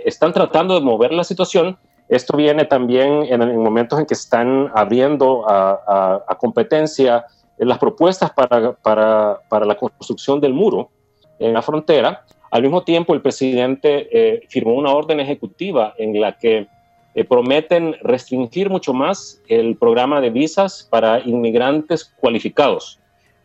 están 0.04 0.32
tratando 0.32 0.74
de 0.74 0.80
mover 0.80 1.12
la 1.12 1.24
situación. 1.24 1.76
Esto 2.08 2.36
viene 2.36 2.64
también 2.64 3.24
en, 3.28 3.56
momentos 3.58 3.98
en 3.98 4.06
que 4.06 4.14
están 4.14 4.70
abriendo 4.74 5.48
a, 5.48 6.22
a, 6.26 6.34
competencia 6.36 7.26
las 7.58 7.78
propuestas 7.78 8.30
para, 8.32 8.72
para, 8.72 9.40
para 9.48 9.66
la 9.66 9.76
construcción 9.76 10.40
del 10.40 10.54
muro 10.54 10.90
en 11.38 11.52
la 11.52 11.62
frontera. 11.62 12.24
Al 12.52 12.60
mismo 12.60 12.82
tiempo, 12.82 13.14
el 13.14 13.22
presidente 13.22 14.08
eh, 14.12 14.42
firmó 14.50 14.74
una 14.74 14.90
orden 14.90 15.20
ejecutiva 15.20 15.94
en 15.96 16.20
la 16.20 16.36
que 16.36 16.66
eh, 17.14 17.24
prometen 17.24 17.96
restringir 18.02 18.68
mucho 18.68 18.92
más 18.92 19.40
el 19.48 19.74
programa 19.76 20.20
de 20.20 20.28
visas 20.28 20.86
para 20.90 21.20
inmigrantes 21.20 22.04
cualificados. 22.04 23.00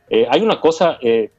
Eh, 0.09 0.27
hay 0.29 0.41
una 0.41 0.59
cosa 0.59 0.99
que 0.99 1.31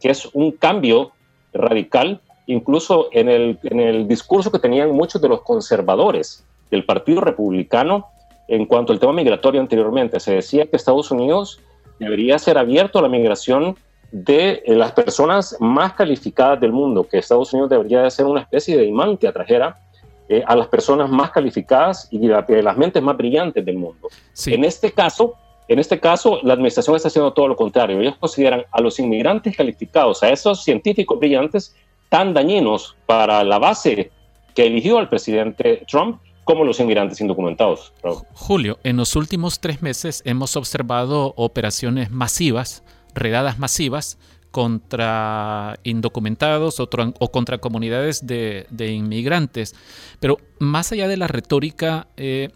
es 0.00 0.30
un 0.32 0.52
cambio 0.52 1.12
radical, 1.52 2.22
incluso 2.46 3.10
en 3.12 3.28
el, 3.28 3.58
en 3.64 3.80
el 3.80 4.08
discurso 4.08 4.50
que 4.50 4.58
tenían 4.58 4.90
muchos 4.90 5.20
de 5.20 5.28
los 5.28 5.42
conservadores 5.42 6.46
del 6.70 6.86
Partido 6.86 7.20
Republicano 7.20 8.06
en 8.48 8.64
cuanto 8.64 8.94
al 8.94 8.98
tema 8.98 9.12
migratorio 9.12 9.60
anteriormente. 9.60 10.20
Se 10.20 10.32
decía 10.32 10.64
que 10.64 10.76
Estados 10.76 11.10
Unidos 11.10 11.60
debería 11.98 12.38
ser 12.38 12.56
abierto 12.56 12.98
a 12.98 13.02
la 13.02 13.10
migración 13.10 13.76
de 14.12 14.62
eh, 14.64 14.74
las 14.74 14.92
personas 14.92 15.56
más 15.60 15.92
calificadas 15.94 16.60
del 16.60 16.72
mundo, 16.72 17.06
que 17.08 17.18
Estados 17.18 17.52
Unidos 17.52 17.70
debería 17.70 18.02
de 18.02 18.10
ser 18.10 18.26
una 18.26 18.40
especie 18.40 18.76
de 18.76 18.84
imán 18.84 19.16
que 19.16 19.28
atrajera 19.28 19.80
eh, 20.28 20.42
a 20.46 20.56
las 20.56 20.68
personas 20.68 21.10
más 21.10 21.30
calificadas 21.30 22.08
y 22.10 22.18
de 22.18 22.62
las 22.62 22.76
mentes 22.76 23.02
más 23.02 23.16
brillantes 23.16 23.64
del 23.64 23.76
mundo. 23.76 24.08
En 24.46 24.64
este 24.64 24.92
caso, 24.92 25.34
en 25.68 25.78
este 25.78 26.00
caso, 26.00 26.40
la 26.42 26.54
administración 26.54 26.96
está 26.96 27.08
haciendo 27.08 27.32
todo 27.32 27.48
lo 27.48 27.56
contrario. 27.56 28.00
Ellos 28.00 28.16
consideran 28.18 28.64
a 28.70 28.80
los 28.80 28.98
inmigrantes 28.98 29.56
calificados, 29.56 30.22
a 30.22 30.30
esos 30.30 30.64
científicos 30.64 31.18
brillantes, 31.18 31.76
tan 32.08 32.34
dañinos 32.34 32.96
para 33.06 33.44
la 33.44 33.58
base 33.58 34.10
que 34.54 34.66
eligió 34.66 34.98
al 34.98 35.08
presidente 35.08 35.84
Trump 35.88 36.20
como 36.44 36.64
los 36.64 36.80
inmigrantes 36.80 37.20
indocumentados. 37.20 37.92
Julio, 38.32 38.78
en 38.82 38.96
los 38.96 39.14
últimos 39.14 39.60
tres 39.60 39.82
meses 39.82 40.22
hemos 40.24 40.56
observado 40.56 41.34
operaciones 41.36 42.10
masivas 42.10 42.82
redadas 43.14 43.58
masivas 43.58 44.18
contra 44.50 45.78
indocumentados 45.84 46.80
o, 46.80 46.88
contra 47.30 47.58
comunidades 47.58 48.26
de, 48.26 48.66
inmigrantes. 48.92 49.74
Pero 50.18 50.38
más 50.58 50.92
allá 50.92 51.08
de 51.08 51.16
la 51.16 51.28
retórica, 51.28 52.08
eh, 52.16 52.50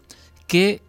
¿qué 0.47 0.81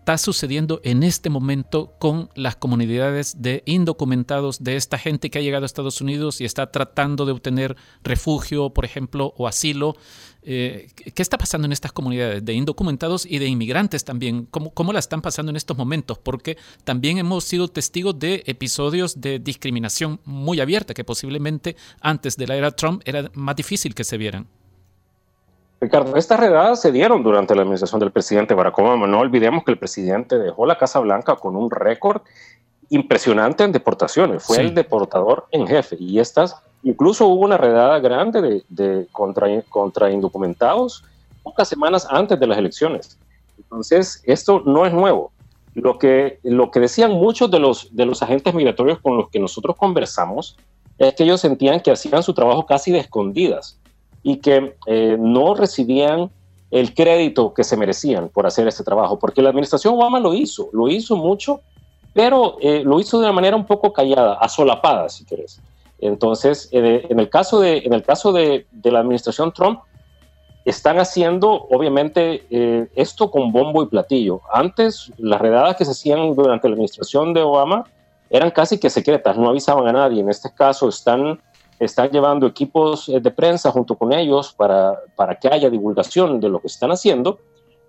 está 0.00 0.16
sucediendo 0.16 0.80
en 0.82 1.02
este 1.02 1.28
momento 1.28 1.94
con 1.98 2.30
las 2.34 2.56
comunidades 2.56 3.42
de 3.42 3.62
indocumentados, 3.66 4.64
de 4.64 4.76
esta 4.76 4.96
gente 4.96 5.28
que 5.28 5.38
ha 5.38 5.42
llegado 5.42 5.64
a 5.64 5.66
Estados 5.66 6.00
Unidos 6.00 6.40
y 6.40 6.46
está 6.46 6.72
tratando 6.72 7.26
de 7.26 7.32
obtener 7.32 7.76
refugio, 8.02 8.70
por 8.70 8.86
ejemplo, 8.86 9.34
o 9.36 9.46
asilo? 9.46 9.96
Eh, 10.42 10.88
¿Qué 11.14 11.22
está 11.22 11.36
pasando 11.36 11.66
en 11.66 11.72
estas 11.72 11.92
comunidades 11.92 12.42
de 12.42 12.54
indocumentados 12.54 13.26
y 13.26 13.38
de 13.38 13.46
inmigrantes 13.46 14.02
también? 14.02 14.46
¿Cómo, 14.50 14.72
¿Cómo 14.72 14.94
la 14.94 15.00
están 15.00 15.20
pasando 15.20 15.50
en 15.50 15.56
estos 15.56 15.76
momentos? 15.76 16.18
Porque 16.18 16.56
también 16.84 17.18
hemos 17.18 17.44
sido 17.44 17.68
testigos 17.68 18.18
de 18.18 18.42
episodios 18.46 19.20
de 19.20 19.38
discriminación 19.38 20.18
muy 20.24 20.60
abierta 20.60 20.94
que 20.94 21.04
posiblemente 21.04 21.76
antes 22.00 22.38
de 22.38 22.46
la 22.46 22.56
era 22.56 22.70
Trump 22.70 23.02
era 23.04 23.30
más 23.34 23.54
difícil 23.54 23.94
que 23.94 24.04
se 24.04 24.16
vieran. 24.16 24.48
Ricardo, 25.80 26.16
estas 26.16 26.38
redadas 26.38 26.80
se 26.80 26.92
dieron 26.92 27.22
durante 27.22 27.54
la 27.54 27.62
administración 27.62 28.00
del 28.00 28.12
presidente 28.12 28.54
Barack 28.54 28.78
Obama. 28.78 29.06
No 29.06 29.20
olvidemos 29.20 29.64
que 29.64 29.72
el 29.72 29.78
presidente 29.78 30.38
dejó 30.38 30.66
la 30.66 30.76
Casa 30.76 31.00
Blanca 31.00 31.36
con 31.36 31.56
un 31.56 31.70
récord 31.70 32.22
impresionante 32.90 33.64
en 33.64 33.72
deportaciones. 33.72 34.42
Fue 34.42 34.58
el 34.58 34.74
deportador 34.74 35.46
en 35.52 35.66
jefe. 35.66 35.96
Y 35.98 36.18
estas 36.18 36.62
Incluso 36.82 37.26
hubo 37.26 37.44
una 37.44 37.58
redada 37.58 37.98
grande 37.98 38.64
de, 38.68 39.06
contra, 39.12 39.46
contra 39.68 40.10
indocumentados 40.10 41.04
pocas 41.42 41.68
semanas 41.68 42.06
antes 42.10 42.40
de 42.40 42.46
las 42.46 42.58
elecciones. 42.58 43.18
Entonces, 43.58 44.22
esto 44.24 44.62
no 44.64 44.86
es 44.86 44.92
nuevo. 44.92 45.32
Lo 45.74 45.98
que, 45.98 46.40
lo 46.42 46.70
que 46.70 46.80
decían 46.80 47.12
muchos 47.12 47.50
de 47.50 47.58
los, 47.58 47.94
de 47.94 48.06
los 48.06 48.22
agentes 48.22 48.54
migratorios 48.54 48.98
con 48.98 49.16
los 49.16 49.28
que 49.28 49.38
nosotros 49.38 49.76
conversamos 49.76 50.56
es 50.98 51.14
que 51.14 51.24
ellos 51.24 51.40
sentían 51.40 51.80
que 51.80 51.90
hacían 51.90 52.22
su 52.22 52.34
trabajo 52.34 52.66
casi 52.66 52.92
de 52.92 52.98
escondidas 52.98 53.78
y 54.22 54.36
que 54.36 54.76
eh, 54.86 55.16
no 55.18 55.54
recibían 55.54 56.30
el 56.70 56.94
crédito 56.94 57.52
que 57.52 57.64
se 57.64 57.76
merecían 57.76 58.28
por 58.28 58.46
hacer 58.46 58.68
este 58.68 58.84
trabajo, 58.84 59.18
porque 59.18 59.42
la 59.42 59.50
administración 59.50 59.94
Obama 59.94 60.20
lo 60.20 60.34
hizo, 60.34 60.68
lo 60.72 60.88
hizo 60.88 61.16
mucho, 61.16 61.60
pero 62.12 62.56
eh, 62.60 62.82
lo 62.84 63.00
hizo 63.00 63.18
de 63.18 63.24
una 63.24 63.32
manera 63.32 63.56
un 63.56 63.66
poco 63.66 63.92
callada, 63.92 64.34
asolapada, 64.34 65.08
si 65.08 65.24
querés. 65.24 65.60
Entonces, 66.00 66.68
en 66.72 67.20
el 67.20 67.28
caso 67.28 67.60
de, 67.60 67.78
en 67.78 67.92
el 67.92 68.02
caso 68.02 68.32
de, 68.32 68.66
la 68.84 69.00
administración 69.00 69.52
Trump, 69.52 69.80
están 70.64 70.98
haciendo, 70.98 71.66
obviamente, 71.70 72.44
eh, 72.50 72.88
esto 72.94 73.30
con 73.30 73.52
bombo 73.52 73.82
y 73.82 73.86
platillo. 73.86 74.40
Antes, 74.52 75.12
las 75.18 75.40
redadas 75.40 75.76
que 75.76 75.84
se 75.84 75.90
hacían 75.90 76.34
durante 76.34 76.68
la 76.68 76.74
administración 76.74 77.34
de 77.34 77.42
Obama 77.42 77.84
eran 78.30 78.50
casi 78.50 78.78
que 78.78 78.88
secretas, 78.88 79.36
no 79.36 79.50
avisaban 79.50 79.88
a 79.88 79.92
nadie. 79.92 80.20
En 80.20 80.30
este 80.30 80.52
caso, 80.54 80.88
están, 80.88 81.40
están 81.80 82.10
llevando 82.10 82.46
equipos 82.46 83.08
eh, 83.08 83.18
de 83.20 83.30
prensa 83.30 83.72
junto 83.72 83.96
con 83.96 84.12
ellos 84.12 84.52
para, 84.52 85.00
para 85.16 85.34
que 85.34 85.48
haya 85.48 85.68
divulgación 85.68 86.38
de 86.38 86.48
lo 86.48 86.60
que 86.60 86.68
están 86.68 86.92
haciendo, 86.92 87.40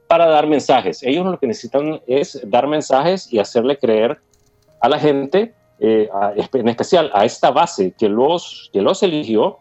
para 0.08 0.28
dar 0.28 0.48
mensajes. 0.48 1.04
Ellos 1.04 1.26
lo 1.26 1.40
que 1.40 1.48
necesitan 1.48 2.02
es 2.08 2.42
dar 2.50 2.68
mensajes 2.68 3.32
y 3.32 3.40
hacerle 3.40 3.78
creer 3.78 4.20
a 4.80 4.90
la 4.90 4.98
gente 4.98 5.54
eh, 5.84 6.08
en 6.54 6.68
especial 6.68 7.10
a 7.12 7.26
esta 7.26 7.50
base 7.50 7.94
que 7.98 8.08
los, 8.08 8.70
que 8.72 8.82
los 8.82 9.02
eligió, 9.02 9.58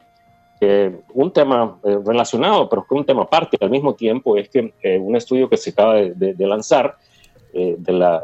un 1.14 1.32
tema 1.32 1.78
eh, 1.82 1.96
relacionado, 2.04 2.68
pero 2.68 2.84
que 2.86 2.94
un 2.94 3.06
tema 3.06 3.22
aparte 3.22 3.56
al 3.58 3.70
mismo 3.70 3.94
tiempo, 3.94 4.36
es 4.36 4.50
que 4.50 4.74
eh, 4.82 4.98
un 4.98 5.16
estudio 5.16 5.48
que 5.48 5.56
se 5.56 5.70
acaba 5.70 5.94
de, 5.94 6.34
lanzar, 6.46 6.96
de 7.54 7.92
la, 7.92 8.22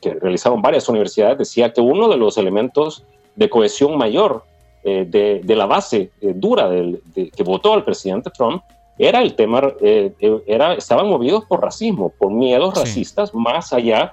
que 0.00 0.14
realizaron 0.14 0.62
varias 0.62 0.88
universidades, 0.88 1.36
decía 1.36 1.74
que 1.74 1.82
uno 1.82 2.08
de 2.08 2.16
los 2.16 2.38
elementos 2.38 3.04
de 3.36 3.50
cohesión 3.50 3.98
mayor 3.98 4.44
de, 4.84 5.42
la 5.46 5.66
base 5.66 6.10
dura 6.20 6.68
del, 6.68 7.02
que 7.14 7.42
votó 7.42 7.72
al 7.72 7.84
presidente 7.84 8.30
Trump 8.30 8.62
era 8.98 9.22
el 9.22 9.34
tema, 9.34 9.72
eh, 9.80 10.12
eh, 10.20 10.42
era, 10.46 10.74
estaban 10.74 11.08
movidos 11.08 11.44
por 11.46 11.60
racismo, 11.60 12.10
por 12.16 12.30
miedos 12.30 12.74
racistas, 12.76 13.34
más 13.34 13.72
allá 13.72 14.12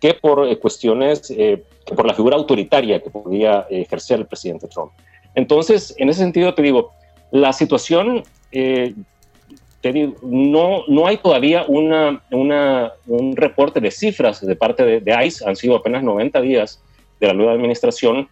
que 0.00 0.14
por 0.14 0.46
eh, 0.46 0.58
cuestiones, 0.58 1.28
que 1.28 1.94
por 1.94 2.06
la 2.06 2.14
figura 2.14 2.36
autoritaria 2.36 3.02
que 3.02 3.10
podía 3.10 3.66
ejercer 3.68 4.20
el 4.20 4.26
presidente 4.26 4.68
Trump. 4.68 4.92
Entonces, 5.34 5.94
en 5.98 6.08
ese 6.08 6.20
sentido 6.20 6.54
te 6.54 6.62
digo, 6.62 6.92
la 7.30 7.52
situación, 7.52 8.22
te 8.50 8.94
digo, 9.82 10.14
no, 10.22 10.84
no 10.88 11.06
hay 11.06 11.18
todavía 11.18 11.64
una, 11.68 12.22
una, 12.30 12.92
un 13.06 13.36
reporte 13.36 13.80
de 13.80 13.90
cifras 13.90 14.44
de 14.44 14.56
parte 14.56 14.84
de, 14.84 15.00
de, 15.00 15.26
ICE, 15.26 15.46
han 15.46 15.56
sido 15.56 15.76
apenas 15.76 16.02
90 16.02 16.40
días 16.40 16.82
de 17.20 17.26
la 17.26 17.32
nueva 17.34 17.52
administración, 17.52 18.28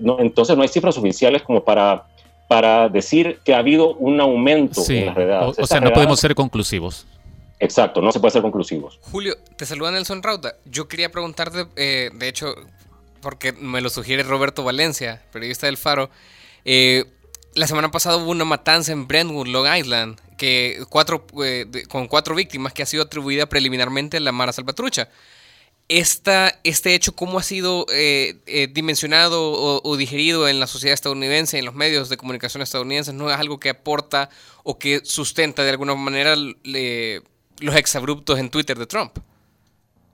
no, 0.00 0.18
entonces 0.20 0.56
no 0.56 0.62
hay 0.62 0.68
cifras 0.68 0.96
oficiales 0.98 1.42
como 1.42 1.62
para 1.64 2.06
para 2.52 2.90
decir 2.90 3.40
que 3.46 3.54
ha 3.54 3.58
habido 3.60 3.94
un 3.94 4.20
aumento 4.20 4.84
en 4.86 5.06
las 5.06 5.14
redadas. 5.14 5.58
O, 5.58 5.66
sea, 5.66 5.80
no 5.80 5.90
podemos 5.90 6.20
ser 6.20 6.34
conclusivos. 6.34 7.06
Exacto, 7.58 8.02
no 8.02 8.12
se 8.12 8.20
puede 8.20 8.32
ser 8.32 8.42
conclusivos. 8.42 8.98
Julio, 9.00 9.38
te 9.56 9.64
saluda 9.64 9.90
Nelson 9.90 10.22
Rauta. 10.22 10.56
Yo 10.66 10.86
quería 10.86 11.10
preguntarte, 11.10 11.66
eh, 11.76 12.10
de 12.12 12.28
hecho, 12.28 12.54
porque 13.22 13.54
me 13.54 13.80
lo 13.80 13.88
sugiere 13.88 14.22
Roberto 14.22 14.64
Valencia, 14.64 15.22
periodista 15.32 15.64
del 15.64 15.78
Faro. 15.78 16.10
Eh, 16.66 17.06
la 17.54 17.66
semana 17.66 17.90
pasada 17.90 18.18
hubo 18.18 18.30
una 18.30 18.44
matanza 18.44 18.92
en 18.92 19.08
Brentwood, 19.08 19.46
Long 19.46 19.74
Island, 19.74 20.20
que 20.36 20.84
cuatro, 20.90 21.24
eh, 21.42 21.64
con 21.88 22.06
cuatro 22.06 22.34
víctimas 22.34 22.74
que 22.74 22.82
ha 22.82 22.86
sido 22.86 23.04
atribuida 23.04 23.46
preliminarmente 23.46 24.18
a 24.18 24.20
la 24.20 24.32
Mara 24.32 24.52
Salvatrucha 24.52 25.08
esta, 25.88 26.52
este 26.64 26.94
hecho, 26.94 27.14
cómo 27.14 27.38
ha 27.38 27.42
sido 27.42 27.86
eh, 27.92 28.36
eh, 28.46 28.68
dimensionado 28.72 29.80
o, 29.82 29.96
digerido 29.96 30.48
en 30.48 30.60
la 30.60 30.66
sociedad 30.66 30.94
estadounidense, 30.94 31.58
en 31.58 31.64
los 31.64 31.74
medios 31.74 32.08
de 32.08 32.16
comunicación 32.16 32.62
estadounidenses, 32.62 33.14
no 33.14 33.30
es 33.30 33.36
algo 33.36 33.58
que 33.58 33.70
aporta 33.70 34.30
o 34.62 34.78
que 34.78 35.00
sustenta 35.04 35.64
de 35.64 35.70
alguna 35.70 35.94
manera 35.94 36.34
los 36.36 37.76
exabruptos 37.76 38.38
en 38.38 38.48
Twitter 38.48 38.78
de 38.78 38.86
Trump. 38.86 39.18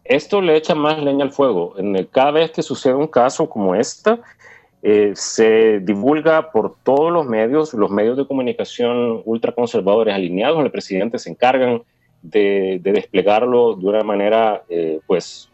Esto 0.04 0.40
le 0.40 0.56
echa 0.56 0.74
más 0.74 1.02
leña 1.02 1.24
al 1.24 1.32
fuego. 1.32 1.74
En 1.78 2.02
cada 2.06 2.30
vez 2.32 2.50
que 2.50 2.62
sucede 2.62 2.94
un 2.94 3.08
caso 3.08 3.48
como 3.48 3.74
este, 3.74 4.18
se 5.14 5.80
divulga 5.80 6.50
por 6.50 6.76
todos 6.82 7.12
los 7.12 7.26
medios, 7.26 7.74
los 7.74 7.90
medios 7.90 8.16
de 8.16 8.26
comunicación 8.26 9.22
ultraconservadores 9.26 10.14
alineados 10.14 10.58
al 10.60 10.70
presidente 10.70 11.18
se 11.18 11.30
encargan 11.30 11.82
de, 12.22 12.80
desplegarlo 12.82 13.76
de 13.76 13.86
una 13.86 14.02
manera, 14.02 14.64
pues, 15.06 15.50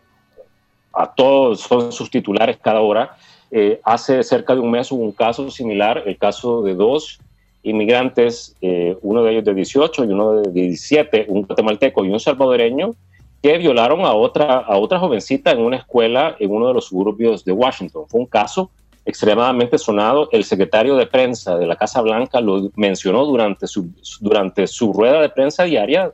a 0.96 1.12
todos 1.14 1.60
son 1.60 1.92
sus 1.92 2.10
titulares 2.10 2.56
cada 2.60 2.80
hora. 2.80 3.16
Eh, 3.50 3.80
hace 3.84 4.22
cerca 4.22 4.54
de 4.54 4.60
un 4.60 4.70
mes 4.70 4.90
hubo 4.90 5.02
un 5.02 5.12
caso 5.12 5.50
similar, 5.50 6.02
el 6.06 6.16
caso 6.16 6.62
de 6.62 6.74
dos 6.74 7.20
inmigrantes, 7.62 8.56
eh, 8.60 8.96
uno 9.02 9.22
de 9.22 9.32
ellos 9.32 9.44
de 9.44 9.54
18 9.54 10.04
y 10.04 10.08
uno 10.08 10.32
de 10.42 10.52
17, 10.52 11.26
un 11.28 11.42
guatemalteco 11.42 12.04
y 12.04 12.10
un 12.10 12.20
salvadoreño, 12.20 12.94
que 13.42 13.58
violaron 13.58 14.04
a 14.04 14.14
otra, 14.14 14.58
a 14.58 14.76
otra 14.78 14.98
jovencita 14.98 15.50
en 15.50 15.60
una 15.60 15.76
escuela 15.76 16.36
en 16.38 16.50
uno 16.50 16.68
de 16.68 16.74
los 16.74 16.86
suburbios 16.86 17.44
de 17.44 17.52
Washington. 17.52 18.04
Fue 18.08 18.20
un 18.20 18.26
caso 18.26 18.70
extremadamente 19.04 19.78
sonado. 19.78 20.28
El 20.32 20.44
secretario 20.44 20.96
de 20.96 21.06
prensa 21.06 21.56
de 21.56 21.66
la 21.66 21.76
Casa 21.76 22.00
Blanca 22.00 22.40
lo 22.40 22.70
mencionó 22.76 23.24
durante 23.24 23.66
su, 23.66 23.90
durante 24.20 24.66
su 24.66 24.92
rueda 24.92 25.20
de 25.20 25.28
prensa 25.28 25.64
diaria 25.64 26.10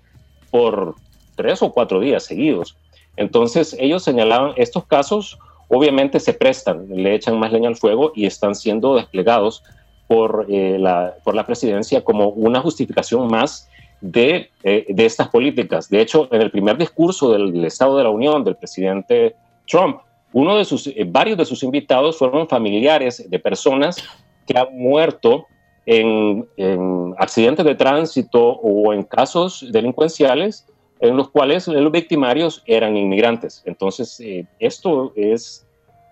por 0.51 0.95
tres 1.37 1.62
o 1.62 1.72
cuatro 1.72 2.01
días 2.01 2.24
seguidos. 2.24 2.76
Entonces 3.17 3.77
ellos 3.79 4.03
señalaban, 4.03 4.53
estos 4.57 4.87
casos 4.87 5.39
obviamente 5.69 6.19
se 6.21 6.35
prestan, 6.35 6.87
le 6.89 7.15
echan 7.15 7.39
más 7.39 7.53
leña 7.53 7.69
al 7.69 7.77
fuego 7.77 8.13
y 8.15 8.27
están 8.27 8.55
siendo 8.55 8.97
desplegados 8.97 9.63
por, 10.09 10.47
eh, 10.49 10.77
la, 10.79 11.15
por 11.23 11.37
la 11.37 11.47
presidencia 11.47 12.03
como 12.03 12.31
una 12.31 12.61
justificación 12.61 13.29
más 13.29 13.71
de, 14.01 14.51
eh, 14.65 14.87
de, 14.89 15.07
estas 15.07 15.29
políticas. 15.29 15.89
De 15.89 16.01
hecho, 16.01 16.29
en 16.33 16.41
el 16.41 16.51
primer 16.51 16.77
discurso 16.77 17.31
del, 17.33 17.65
Estado 17.65 17.97
de 17.97 18.05
la 18.05 18.11
Unión 18.11 18.43
del 18.43 18.57
presidente 18.57 19.37
Trump, 19.69 20.01
uno 20.33 20.57
de 20.57 20.65
sus, 20.65 20.89
eh, 20.89 21.05
varios 21.07 21.39
de 21.39 21.45
sus 21.45 21.63
invitados 21.63 22.19
fueron 22.19 22.49
familiares 22.49 23.31
de 23.31 23.39
personas 23.39 24.03
que 24.47 24.59
han 24.59 24.77
muerto 24.77 25.47
en, 25.87 26.49
en 26.57 27.15
accidentes 27.19 27.65
de 27.65 27.77
tránsito 27.77 28.43
o 28.43 28.93
en 28.93 29.05
casos 29.05 29.65
delincuenciales 29.71 30.67
en 31.01 31.16
los 31.16 31.30
cuales 31.30 31.66
los 31.66 31.92
victimarios 31.92 32.62
eran 32.66 32.96
inmigrantes. 32.96 33.62
Entonces, 33.64 34.20
eh, 34.20 34.46
esto 34.59 35.12
es, 35.16 35.66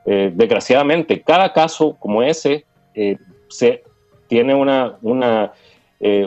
eh, 0.06 0.32
desgraciadamente, 0.34 1.20
cada 1.20 1.52
caso 1.52 1.96
como 1.98 2.22
ese 2.22 2.64
eh, 2.94 3.18
se, 3.48 3.82
tiene 4.28 4.54
una, 4.54 4.96
una, 5.02 5.52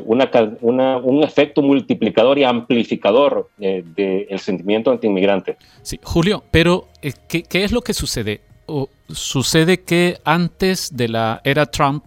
una, 0.06 0.98
un 0.98 1.24
efecto 1.24 1.62
multiplicador 1.62 2.38
y 2.38 2.44
amplificador 2.44 3.50
del 3.58 4.40
sentimiento 4.40 4.92
antiinmigrante. 4.92 5.58
Sí, 5.82 6.00
Julio, 6.04 6.44
pero 6.52 6.88
¿qué, 7.28 7.44
¿qué, 7.44 7.64
es 7.64 7.72
lo 7.72 7.82
que 7.82 7.94
sucede? 7.94 8.42
Sucede 9.10 9.82
que 9.82 10.18
antes 10.24 10.96
de 10.96 11.10
la 11.10 11.42
era 11.44 11.68
Trump, 11.68 12.04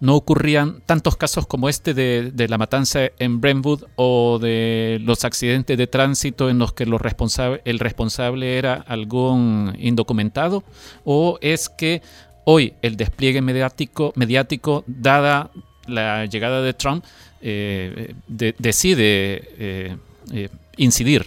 no 0.00 0.14
ocurrían 0.14 0.80
tantos 0.84 1.16
casos 1.16 1.46
como 1.46 1.68
este 1.68 1.94
de, 1.94 2.48
la 2.48 2.58
matanza 2.58 3.00
en 3.18 3.40
Brentwood 3.40 3.84
o 3.96 4.38
de 4.38 4.98
los 5.02 5.24
accidentes 5.24 5.78
de 5.78 5.86
tránsito 5.86 6.50
en 6.50 6.58
los 6.58 6.72
que 6.72 6.84
el 6.84 7.78
responsable 7.78 8.58
era 8.58 8.74
algún 8.86 9.74
indocumentado? 9.78 10.64
¿O 11.04 11.38
es 11.40 11.68
que 11.68 12.02
hoy 12.44 12.74
el 12.82 12.96
despliegue 12.96 13.40
mediático, 13.40 14.12
mediático 14.16 14.84
dada 14.86 15.50
la 15.86 16.26
llegada 16.26 16.62
de 16.62 16.74
Trump, 16.74 17.04
eh, 17.40 18.14
decide 18.28 19.42
eh, 19.58 19.96
eh, 20.32 20.48
incidir? 20.76 21.26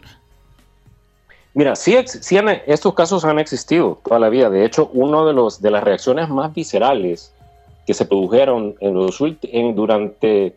Mira, 1.55 1.75
sí, 1.75 1.95
estos 1.95 2.93
casos 2.93 3.25
han 3.25 3.39
existido 3.39 3.99
toda 4.05 4.19
la 4.19 4.29
vida. 4.29 4.49
De 4.49 4.63
hecho, 4.63 4.89
uno 4.93 5.25
de, 5.25 5.33
los, 5.33 5.61
de 5.61 5.71
las 5.71 5.83
reacciones 5.83 6.29
más 6.29 6.53
viscerales 6.53 7.33
que 7.89 7.95
se 7.95 8.05
produjeron 8.05 8.75
en 8.81 8.93
los 8.93 9.17
durante 9.73 10.55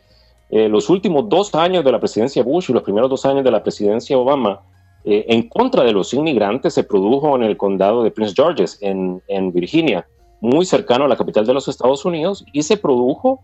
eh, 0.50 0.68
los 0.68 0.90
últimos 0.90 1.30
dos 1.30 1.54
años 1.54 1.82
de 1.82 1.90
la 1.90 1.98
presidencia 1.98 2.42
Bush 2.42 2.68
y 2.68 2.74
los 2.74 2.82
primeros 2.82 3.08
dos 3.08 3.24
años 3.24 3.42
de 3.42 3.50
la 3.50 3.62
presidencia 3.62 4.18
Obama 4.18 4.60
eh, 5.06 5.24
en 5.28 5.48
contra 5.48 5.82
de 5.82 5.92
los 5.92 6.12
inmigrantes 6.12 6.74
se 6.74 6.84
produjo 6.84 7.34
en 7.34 7.44
el 7.44 7.56
condado 7.56 8.02
de 8.02 8.10
Prince 8.10 8.34
George's, 8.36 8.76
en, 8.82 9.22
en, 9.28 9.50
Virginia, 9.50 10.06
muy 10.42 10.66
cercano 10.66 11.06
a 11.06 11.08
la 11.08 11.16
capital 11.16 11.46
de 11.46 11.54
los 11.54 11.68
Estados 11.68 12.04
Unidos, 12.04 12.44
y 12.52 12.64
se 12.64 12.76
produjo 12.76 13.40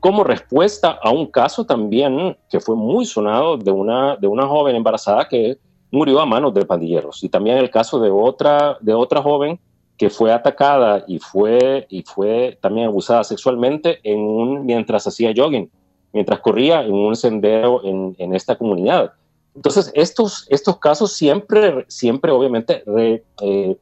como 0.00 0.22
respuesta 0.22 0.98
a 1.02 1.08
un 1.08 1.24
caso 1.24 1.64
también 1.64 2.36
que 2.50 2.60
fue 2.60 2.76
muy 2.76 3.06
sonado 3.06 3.56
de 3.56 3.70
una, 3.70 4.16
de 4.16 4.26
una 4.26 4.46
joven 4.46 4.76
embarazada 4.76 5.26
que 5.28 5.56
murió 5.90 6.20
a 6.20 6.26
manos 6.26 6.52
de 6.52 6.66
pandilleros, 6.66 7.24
y 7.24 7.30
también 7.30 7.56
el 7.56 7.70
caso 7.70 8.00
de 8.00 8.10
otra, 8.10 8.76
de 8.82 8.92
otra 8.92 9.22
joven 9.22 9.58
que 10.00 10.08
fue 10.08 10.32
atacada 10.32 11.04
y 11.06 11.18
fue, 11.18 11.86
y 11.90 12.00
fue 12.04 12.56
también 12.62 12.86
abusada 12.86 13.22
sexualmente 13.22 14.00
en 14.02 14.18
un, 14.18 14.64
mientras 14.64 15.06
hacía 15.06 15.34
jogging, 15.36 15.70
mientras 16.14 16.40
corría 16.40 16.80
en 16.80 16.94
un 16.94 17.14
sendero 17.14 17.84
en, 17.84 18.16
en 18.16 18.34
esta 18.34 18.56
comunidad. 18.56 19.12
Entonces, 19.54 19.92
estos, 19.94 20.46
estos 20.48 20.78
casos 20.78 21.12
siempre, 21.12 21.84
siempre 21.88 22.32
obviamente 22.32 22.82
eh, 22.96 23.22
eh, 23.42 23.76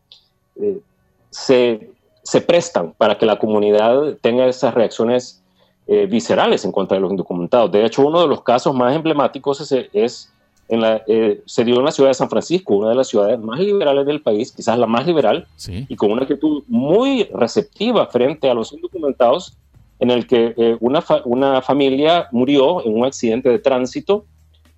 se, 1.30 1.88
se, 2.24 2.40
prestan 2.40 2.94
para 2.94 3.16
que 3.16 3.24
la 3.24 3.38
comunidad 3.38 4.16
tenga 4.20 4.48
esas 4.48 4.74
reacciones 4.74 5.40
eh, 5.86 6.06
viscerales 6.06 6.64
en 6.64 6.72
contra 6.72 6.96
de 6.96 7.02
los 7.02 7.12
indocumentados. 7.12 7.70
De 7.70 7.84
hecho, 7.84 8.04
uno 8.04 8.22
de 8.22 8.26
los 8.26 8.42
casos 8.42 8.74
más 8.74 8.92
emblemáticos 8.92 9.60
es, 9.60 9.88
es 9.92 10.32
eh, 10.68 11.40
se 11.46 11.64
dio 11.64 11.78
en 11.78 11.84
la 11.84 11.92
ciudad 11.92 12.10
de 12.10 12.14
San 12.14 12.28
Francisco, 12.28 12.76
una 12.76 12.90
de 12.90 12.94
las 12.94 13.08
ciudades 13.08 13.38
más 13.38 13.58
liberales 13.58 14.04
del 14.06 14.20
país, 14.20 14.52
quizás 14.52 14.78
la 14.78 14.86
más 14.86 15.06
liberal, 15.06 15.46
y 15.66 15.96
con 15.96 16.12
una 16.12 16.22
actitud 16.22 16.62
muy 16.68 17.24
receptiva 17.32 18.06
frente 18.06 18.50
a 18.50 18.54
los 18.54 18.72
indocumentados, 18.72 19.56
en 19.98 20.10
el 20.10 20.26
que 20.26 20.54
eh, 20.56 20.76
una, 20.80 21.02
una, 21.24 21.62
familia 21.62 22.28
murió 22.30 22.84
en 22.84 22.96
un 22.96 23.04
accidente 23.04 23.48
de 23.48 23.58
tránsito 23.58 24.26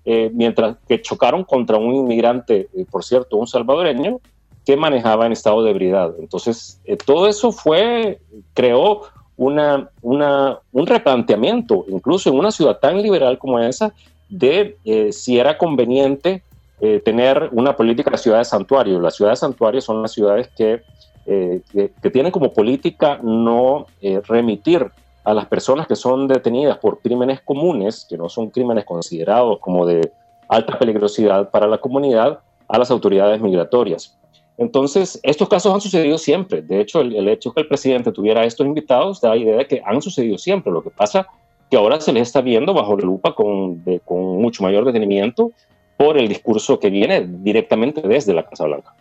eh, 0.03 0.31
mientras 0.33 0.77
que 0.87 0.99
chocaron 0.99 1.43
contra 1.43 1.77
un 1.77 1.93
inmigrante, 1.93 2.69
por 2.89 3.03
cierto, 3.03 3.37
un 3.37 3.45
salvadoreño, 3.45 4.19
que 4.65 4.75
manejaba 4.77 5.25
en 5.25 5.31
estado 5.31 5.63
de 5.63 5.71
ebriedad. 5.71 6.13
Entonces, 6.19 6.79
todo 7.05 7.27
eso 7.27 7.51
fue, 7.51 8.19
creó 8.53 9.01
una, 9.37 9.89
una, 10.01 10.59
un 10.71 10.85
replanteamiento, 10.85 11.85
incluso 11.89 12.29
en 12.29 12.37
una 12.37 12.51
ciudad 12.51 12.77
tan 12.77 13.01
liberal 13.01 13.39
como 13.39 13.59
esa, 13.59 13.93
de 14.31 14.77
eh, 14.85 15.11
si 15.11 15.37
era 15.37 15.57
conveniente 15.57 16.41
eh, 16.79 16.99
tener 17.03 17.49
una 17.51 17.75
política 17.75 18.09
de 18.09 18.17
ciudades 18.17 18.47
santuario. 18.47 18.99
Las 18.99 19.15
ciudades 19.15 19.39
santuarios 19.39 19.83
son 19.83 20.01
las 20.01 20.13
ciudades 20.13 20.49
que, 20.57 20.81
eh, 21.27 21.61
que, 21.71 22.09
tienen 22.09 22.31
como 22.31 22.53
política 22.53 23.19
no 23.21 23.85
remitir 24.27 24.89
a 25.23 25.35
las 25.35 25.45
personas 25.45 25.85
que 25.85 25.95
son 25.95 26.27
detenidas 26.27 26.77
por 26.79 26.99
crímenes 27.01 27.41
comunes, 27.41 28.07
que 28.09 28.17
no 28.17 28.29
son 28.29 28.49
crímenes 28.49 28.85
considerados 28.85 29.59
como 29.59 29.85
de 29.85 30.11
alta 30.47 30.79
peligrosidad 30.79 31.51
para 31.51 31.67
la 31.67 31.77
comunidad, 31.77 32.39
a 32.67 32.79
las 32.79 32.89
autoridades 32.89 33.39
migratorias. 33.41 34.17
Entonces, 34.57 35.19
estos 35.23 35.49
casos 35.49 35.73
han 35.73 35.81
sucedido 35.81 36.17
siempre. 36.17 36.61
De 36.61 36.79
hecho, 36.79 37.01
el, 37.01 37.15
el 37.15 37.27
hecho 37.27 37.53
que 37.53 37.61
el 37.61 37.67
presidente 37.67 38.11
tuviera 38.11 38.43
estos 38.43 38.65
invitados 38.65 39.21
da 39.21 39.35
idea 39.35 39.57
de 39.57 39.67
que 39.67 39.81
han 39.85 40.01
sucedido 40.01 40.37
siempre. 40.37 40.71
Lo 40.71 40.81
que 40.81 40.89
pasa 40.89 41.27
que 41.71 41.77
ahora 41.77 42.01
se 42.01 42.11
les 42.11 42.23
está 42.23 42.41
viendo 42.41 42.73
bajo 42.73 42.97
la 42.97 43.05
lupa 43.05 43.33
con, 43.33 43.81
con 44.03 44.41
mucho 44.41 44.61
mayor 44.61 44.83
detenimiento 44.83 45.53
por 45.95 46.17
el 46.17 46.27
discurso 46.27 46.79
que 46.79 46.89
viene 46.89 47.25
directamente 47.25 48.01
desde 48.01 48.33
la 48.33 48.45
Casa 48.45 48.65
Blanca. 48.65 48.93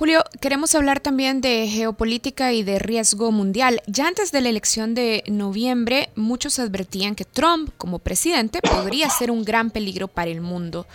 Julio, 0.00 0.24
queremos 0.40 0.74
hablar 0.74 1.00
también 1.00 1.42
de 1.42 1.68
geopolítica 1.68 2.54
y 2.54 2.62
de 2.62 2.78
riesgo 2.78 3.32
mundial. 3.32 3.82
Ya 3.86 4.06
antes 4.08 4.32
de 4.32 4.40
la 4.40 4.48
elección 4.48 4.94
de 4.94 5.22
noviembre, 5.26 6.08
muchos 6.16 6.58
advertían 6.58 7.14
que 7.14 7.26
Trump 7.26 7.68
como 7.76 7.98
presidente 7.98 8.60
podría 8.62 9.10
ser 9.10 9.30
un 9.30 9.44
gran 9.44 9.70
peligro 9.70 10.08
para 10.08 10.30
el 10.30 10.40
mundo. 10.40 10.86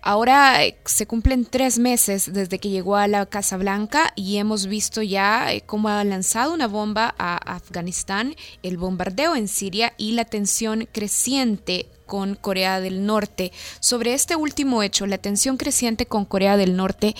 Ahora 0.00 0.64
eh, 0.64 0.78
se 0.86 1.06
cumplen 1.06 1.44
tres 1.44 1.78
meses 1.78 2.32
desde 2.32 2.58
que 2.58 2.70
llegó 2.70 2.96
a 2.96 3.08
la 3.08 3.26
Casa 3.26 3.58
Blanca 3.58 4.14
y 4.16 4.38
hemos 4.38 4.68
visto 4.68 5.02
ya 5.02 5.52
eh, 5.52 5.62
cómo 5.66 5.90
ha 5.90 6.02
lanzado 6.04 6.54
una 6.54 6.66
bomba 6.66 7.14
a 7.18 7.36
Afganistán, 7.36 8.36
el 8.62 8.78
bombardeo 8.78 9.36
en 9.36 9.48
Siria 9.48 9.92
y 9.98 10.12
la 10.12 10.24
tensión 10.24 10.88
creciente 10.90 11.90
con 12.06 12.36
Corea 12.36 12.80
del 12.80 13.04
Norte. 13.04 13.52
Sobre 13.80 14.14
este 14.14 14.36
último 14.36 14.82
hecho, 14.82 15.06
la 15.06 15.18
tensión 15.18 15.56
creciente 15.56 16.06
con 16.06 16.24
Corea 16.24 16.56
del 16.56 16.76
Norte, 16.76 17.14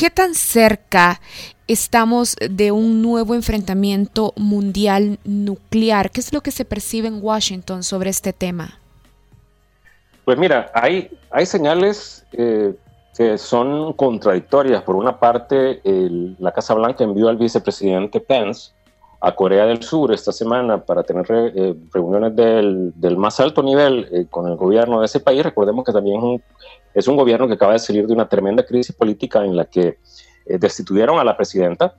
¿Qué 0.00 0.08
tan 0.08 0.34
cerca 0.34 1.20
estamos 1.68 2.34
de 2.36 2.72
un 2.72 3.02
nuevo 3.02 3.34
enfrentamiento 3.34 4.32
mundial 4.34 5.18
nuclear? 5.24 6.10
¿Qué 6.10 6.20
es 6.20 6.32
lo 6.32 6.40
que 6.40 6.52
se 6.52 6.64
percibe 6.64 7.08
en 7.08 7.22
Washington 7.22 7.82
sobre 7.82 8.08
este 8.08 8.32
tema? 8.32 8.78
Pues 10.24 10.38
mira, 10.38 10.70
hay, 10.72 11.10
hay 11.30 11.44
señales 11.44 12.24
eh, 12.32 12.74
que 13.14 13.36
son 13.36 13.92
contradictorias. 13.92 14.82
Por 14.84 14.96
una 14.96 15.20
parte, 15.20 15.82
la 15.84 16.52
Casa 16.52 16.72
Blanca 16.72 17.04
envió 17.04 17.28
al 17.28 17.36
vicepresidente 17.36 18.20
Pence 18.20 18.72
a 19.20 19.34
Corea 19.34 19.66
del 19.66 19.82
Sur 19.82 20.12
esta 20.12 20.32
semana 20.32 20.82
para 20.82 21.02
tener 21.02 21.26
eh, 21.30 21.74
reuniones 21.92 22.34
del, 22.34 22.92
del, 22.96 23.18
más 23.18 23.38
alto 23.38 23.62
nivel 23.62 24.08
eh, 24.10 24.26
con 24.30 24.48
el 24.48 24.56
gobierno 24.56 25.00
de 25.00 25.06
ese 25.06 25.20
país. 25.20 25.42
Recordemos 25.42 25.84
que 25.84 25.92
también 25.92 26.16
es 26.16 26.22
un, 26.22 26.42
es 26.94 27.08
un, 27.08 27.16
gobierno 27.16 27.46
que 27.46 27.54
acaba 27.54 27.74
de 27.74 27.80
salir 27.80 28.06
de 28.06 28.14
una 28.14 28.28
tremenda 28.28 28.64
crisis 28.64 28.96
política 28.96 29.44
en 29.44 29.56
la 29.56 29.66
que 29.66 29.98
eh, 30.46 30.58
destituyeron 30.58 31.18
a 31.18 31.24
la 31.24 31.36
presidenta. 31.36 31.94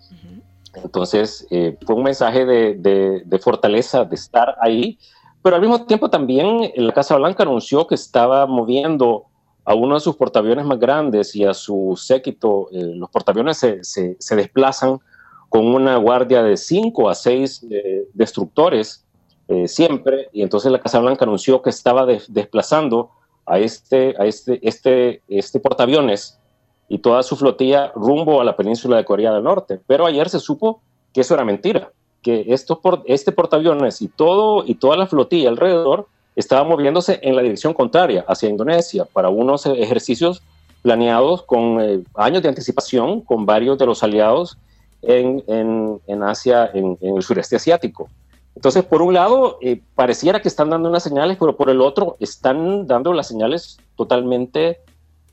Entonces, 0.73 1.45
fue 1.85 1.95
un 1.95 2.03
mensaje 2.03 2.45
de, 2.45 2.75
de, 2.75 3.23
de, 3.25 3.39
fortaleza 3.39 4.05
de 4.05 4.15
estar 4.15 4.55
ahí, 4.61 4.97
pero 5.41 5.57
al 5.57 5.61
mismo 5.61 5.85
tiempo 5.85 6.09
también 6.09 6.71
la 6.77 6.93
Casa 6.93 7.17
Blanca 7.17 7.43
anunció 7.43 7.87
que 7.87 7.95
estaba 7.95 8.47
moviendo 8.47 9.25
a 9.65 9.75
uno 9.75 9.95
de 9.95 9.99
sus 9.99 10.15
portaaviones 10.15 10.63
más 10.63 10.79
grandes 10.79 11.35
y 11.35 11.43
a 11.43 11.53
su 11.53 11.99
séquito. 12.01 12.69
los 12.71 13.09
portaaviones 13.09 13.57
se, 13.57 13.83
se, 13.83 14.15
se 14.17 14.35
desplazan 14.37 15.01
con 15.51 15.67
una 15.67 15.97
guardia 15.97 16.43
de 16.43 16.55
cinco 16.55 17.09
a 17.09 17.13
seis 17.13 17.61
eh, 17.69 18.07
destructores 18.13 19.03
eh, 19.49 19.67
siempre, 19.67 20.29
y 20.31 20.43
entonces 20.43 20.71
la 20.71 20.79
Casa 20.79 20.99
Blanca 20.99 21.25
anunció 21.25 21.61
que 21.61 21.69
estaba 21.69 22.05
desplazando 22.05 23.09
a 23.45 23.59
este, 23.59 24.15
a 24.17 24.25
este, 24.27 24.65
este, 24.65 25.21
este 25.27 25.59
portaaviones 25.59 26.39
y 26.87 26.99
toda 26.99 27.21
su 27.21 27.35
flotilla 27.35 27.91
rumbo 27.95 28.39
a 28.39 28.45
la 28.45 28.55
península 28.55 28.95
de 28.95 29.03
Corea 29.03 29.33
del 29.33 29.43
Norte. 29.43 29.81
Pero 29.87 30.05
ayer 30.05 30.29
se 30.29 30.39
supo 30.39 30.79
que 31.11 31.19
eso 31.19 31.33
era 31.33 31.43
mentira, 31.43 31.91
que 32.21 32.45
esto 32.47 32.79
por, 32.79 33.03
este 33.05 33.33
portaaviones 33.33 34.01
y, 34.01 34.07
todo, 34.07 34.63
y 34.65 34.75
toda 34.75 34.95
la 34.95 35.05
flotilla 35.05 35.49
alrededor 35.49 36.07
estaba 36.37 36.63
moviéndose 36.63 37.19
en 37.23 37.35
la 37.35 37.41
dirección 37.41 37.73
contraria, 37.73 38.23
hacia 38.25 38.47
Indonesia, 38.47 39.03
para 39.03 39.27
unos 39.27 39.65
ejercicios 39.65 40.41
planeados 40.81 41.41
con 41.43 41.81
eh, 41.81 42.03
años 42.15 42.41
de 42.41 42.47
anticipación 42.47 43.19
con 43.19 43.45
varios 43.45 43.77
de 43.77 43.85
los 43.85 44.01
aliados 44.01 44.57
en, 45.01 45.43
en, 46.07 46.23
Asia, 46.23 46.69
en, 46.73 46.97
el 47.01 47.21
sureste 47.21 47.55
asiático. 47.55 48.09
Entonces, 48.55 48.83
por 48.83 49.01
un 49.01 49.13
lado, 49.13 49.57
eh, 49.61 49.81
pareciera 49.95 50.41
que 50.41 50.47
están 50.47 50.69
dando 50.69 50.89
unas 50.89 51.03
señales, 51.03 51.37
pero 51.39 51.55
por 51.55 51.69
el 51.69 51.81
otro, 51.81 52.17
están 52.19 52.85
dando 52.85 53.13
las 53.13 53.27
señales 53.27 53.79
totalmente 53.95 54.79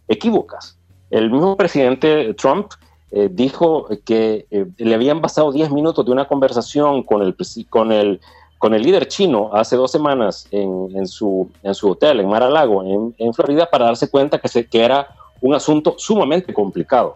equívocas. 0.06 0.78
El 1.10 1.30
mismo 1.30 1.56
presidente 1.56 2.34
Trump 2.34 2.72
eh, 3.10 3.28
dijo 3.30 3.88
que 4.04 4.46
eh, 4.50 4.66
le 4.76 4.94
habían 4.94 5.20
pasado 5.20 5.50
10 5.50 5.70
minutos 5.72 6.04
de 6.04 6.12
una 6.12 6.26
conversación 6.26 7.02
con 7.02 7.22
el, 7.22 7.34
con 7.70 7.90
el, 7.90 8.20
con 8.58 8.74
el 8.74 8.82
líder 8.82 9.08
chino 9.08 9.50
hace 9.54 9.76
dos 9.76 9.90
semanas 9.90 10.46
en, 10.50 10.90
en 10.94 11.06
su, 11.06 11.50
en 11.62 11.74
su 11.74 11.90
hotel 11.90 12.20
en 12.20 12.28
Mar-a-Lago, 12.28 12.82
en, 12.84 13.14
en, 13.16 13.32
Florida, 13.32 13.68
para 13.70 13.86
darse 13.86 14.10
cuenta 14.10 14.38
que, 14.38 14.48
se, 14.48 14.66
que 14.66 14.84
era 14.84 15.08
un 15.40 15.54
asunto 15.54 15.94
sumamente 15.96 16.52
complicado. 16.52 17.14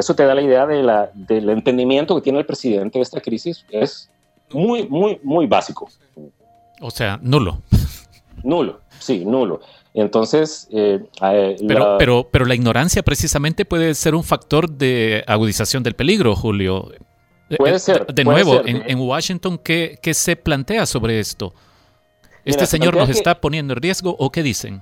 Eso 0.00 0.14
te 0.14 0.24
da 0.24 0.34
la 0.34 0.40
idea 0.40 0.66
de 0.66 0.82
la, 0.82 1.10
del 1.12 1.50
entendimiento 1.50 2.14
que 2.14 2.22
tiene 2.22 2.38
el 2.38 2.46
presidente 2.46 2.98
de 2.98 3.02
esta 3.02 3.20
crisis. 3.20 3.66
Es 3.70 4.08
muy, 4.50 4.88
muy, 4.88 5.20
muy 5.22 5.46
básico. 5.46 5.90
O 6.80 6.90
sea, 6.90 7.18
nulo. 7.20 7.60
Nulo, 8.42 8.80
sí, 8.98 9.26
nulo. 9.26 9.60
Entonces, 9.92 10.66
eh, 10.72 11.04
pero, 11.68 11.92
la... 11.92 11.98
pero, 11.98 12.26
pero 12.30 12.46
la 12.46 12.54
ignorancia 12.54 13.02
precisamente 13.02 13.66
puede 13.66 13.94
ser 13.94 14.14
un 14.14 14.24
factor 14.24 14.70
de 14.70 15.22
agudización 15.26 15.82
del 15.82 15.92
peligro, 15.92 16.34
Julio. 16.34 16.90
Eh, 17.50 17.56
puede 17.58 17.76
eh, 17.76 17.78
ser. 17.78 18.06
De, 18.06 18.24
nuevo, 18.24 18.62
En, 18.64 18.98
Washington, 18.98 19.58
¿qué, 19.62 19.98
¿qué, 20.00 20.14
se 20.14 20.34
plantea 20.34 20.86
sobre 20.86 21.20
esto? 21.20 21.52
¿Este 22.46 22.64
señor 22.64 22.96
nos 22.96 23.10
está 23.10 23.38
poniendo 23.38 23.74
en 23.74 23.82
riesgo 23.82 24.16
o 24.18 24.32
qué 24.32 24.42
dicen? 24.42 24.80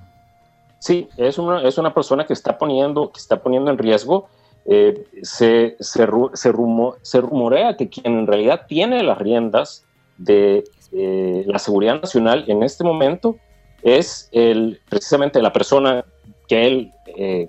Sí, 0.78 1.08
es 1.16 1.38
una, 1.38 1.66
es 1.66 1.76
una 1.76 1.92
persona 1.92 2.24
que 2.24 2.34
está 2.34 2.56
poniendo, 2.56 3.10
que 3.10 3.18
está 3.18 3.42
poniendo 3.42 3.72
en 3.72 3.78
riesgo 3.78 4.28
eh, 4.70 5.02
se, 5.22 5.76
se, 5.80 6.06
se, 6.34 7.20
rumorea 7.22 7.76
que 7.78 7.88
quien 7.88 8.18
en 8.18 8.26
realidad 8.26 8.66
tiene 8.68 9.02
las 9.02 9.16
riendas 9.16 9.86
de 10.18 10.62
eh, 10.92 11.42
la 11.46 11.58
seguridad 11.58 12.02
nacional 12.02 12.44
en 12.48 12.62
este 12.62 12.84
momento 12.84 13.36
es 13.82 14.28
el, 14.30 14.78
precisamente 14.90 15.40
la 15.40 15.54
persona 15.54 16.04
que 16.48 16.66
él 16.66 16.92
eh, 17.16 17.48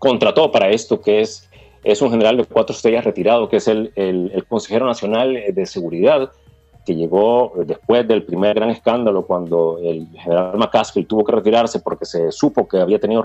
contrató 0.00 0.50
para 0.50 0.70
esto, 0.70 1.00
que 1.00 1.20
es, 1.20 1.48
es 1.84 2.02
un 2.02 2.10
general 2.10 2.36
de 2.36 2.46
cuatro 2.46 2.74
estrellas 2.74 3.04
retirado, 3.04 3.48
que 3.48 3.58
es 3.58 3.68
el, 3.68 3.92
el, 3.94 4.44
consejero 4.48 4.86
nacional 4.86 5.40
de 5.52 5.66
seguridad, 5.66 6.32
que 6.84 6.96
llegó 6.96 7.52
después 7.64 8.08
del 8.08 8.24
primer 8.24 8.56
gran 8.56 8.70
escándalo 8.70 9.24
cuando 9.24 9.78
el 9.80 10.08
general 10.14 10.58
McCaskill 10.58 11.06
tuvo 11.06 11.22
que 11.22 11.30
retirarse 11.30 11.78
porque 11.78 12.06
se 12.06 12.32
supo 12.32 12.66
que 12.66 12.80
había 12.80 12.98
tenido 12.98 13.22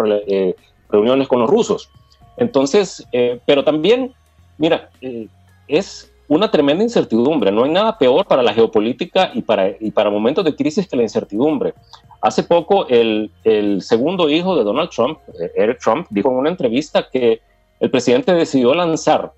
reuniones 0.89 1.27
con 1.27 1.39
los 1.39 1.49
rusos. 1.49 1.89
Entonces, 2.38 3.05
eh, 3.11 3.39
pero 3.45 3.63
también, 3.63 4.13
mira, 4.57 4.89
eh, 5.01 5.27
es 5.67 6.11
una 6.27 6.49
tremenda 6.49 6.84
incertidumbre. 6.84 7.51
No 7.51 7.63
hay 7.63 7.71
nada 7.71 7.97
peor 7.97 8.25
para 8.25 8.41
la 8.41 8.53
geopolítica 8.53 9.31
y 9.34 9.41
para, 9.41 9.69
y 9.79 9.91
para 9.91 10.09
momentos 10.09 10.43
de 10.45 10.55
crisis 10.55 10.88
que 10.88 10.95
la 10.95 11.03
incertidumbre. 11.03 11.73
Hace 12.21 12.43
poco, 12.43 12.88
el, 12.88 13.29
el 13.43 13.81
segundo 13.81 14.29
hijo 14.29 14.55
de 14.55 14.63
Donald 14.63 14.89
Trump, 14.89 15.19
eh, 15.39 15.51
Eric 15.55 15.79
Trump, 15.79 16.07
dijo 16.09 16.29
en 16.29 16.36
una 16.38 16.49
entrevista 16.49 17.07
que 17.11 17.41
el 17.79 17.91
presidente 17.91 18.34
decidió 18.34 18.73
lanzar 18.73 19.34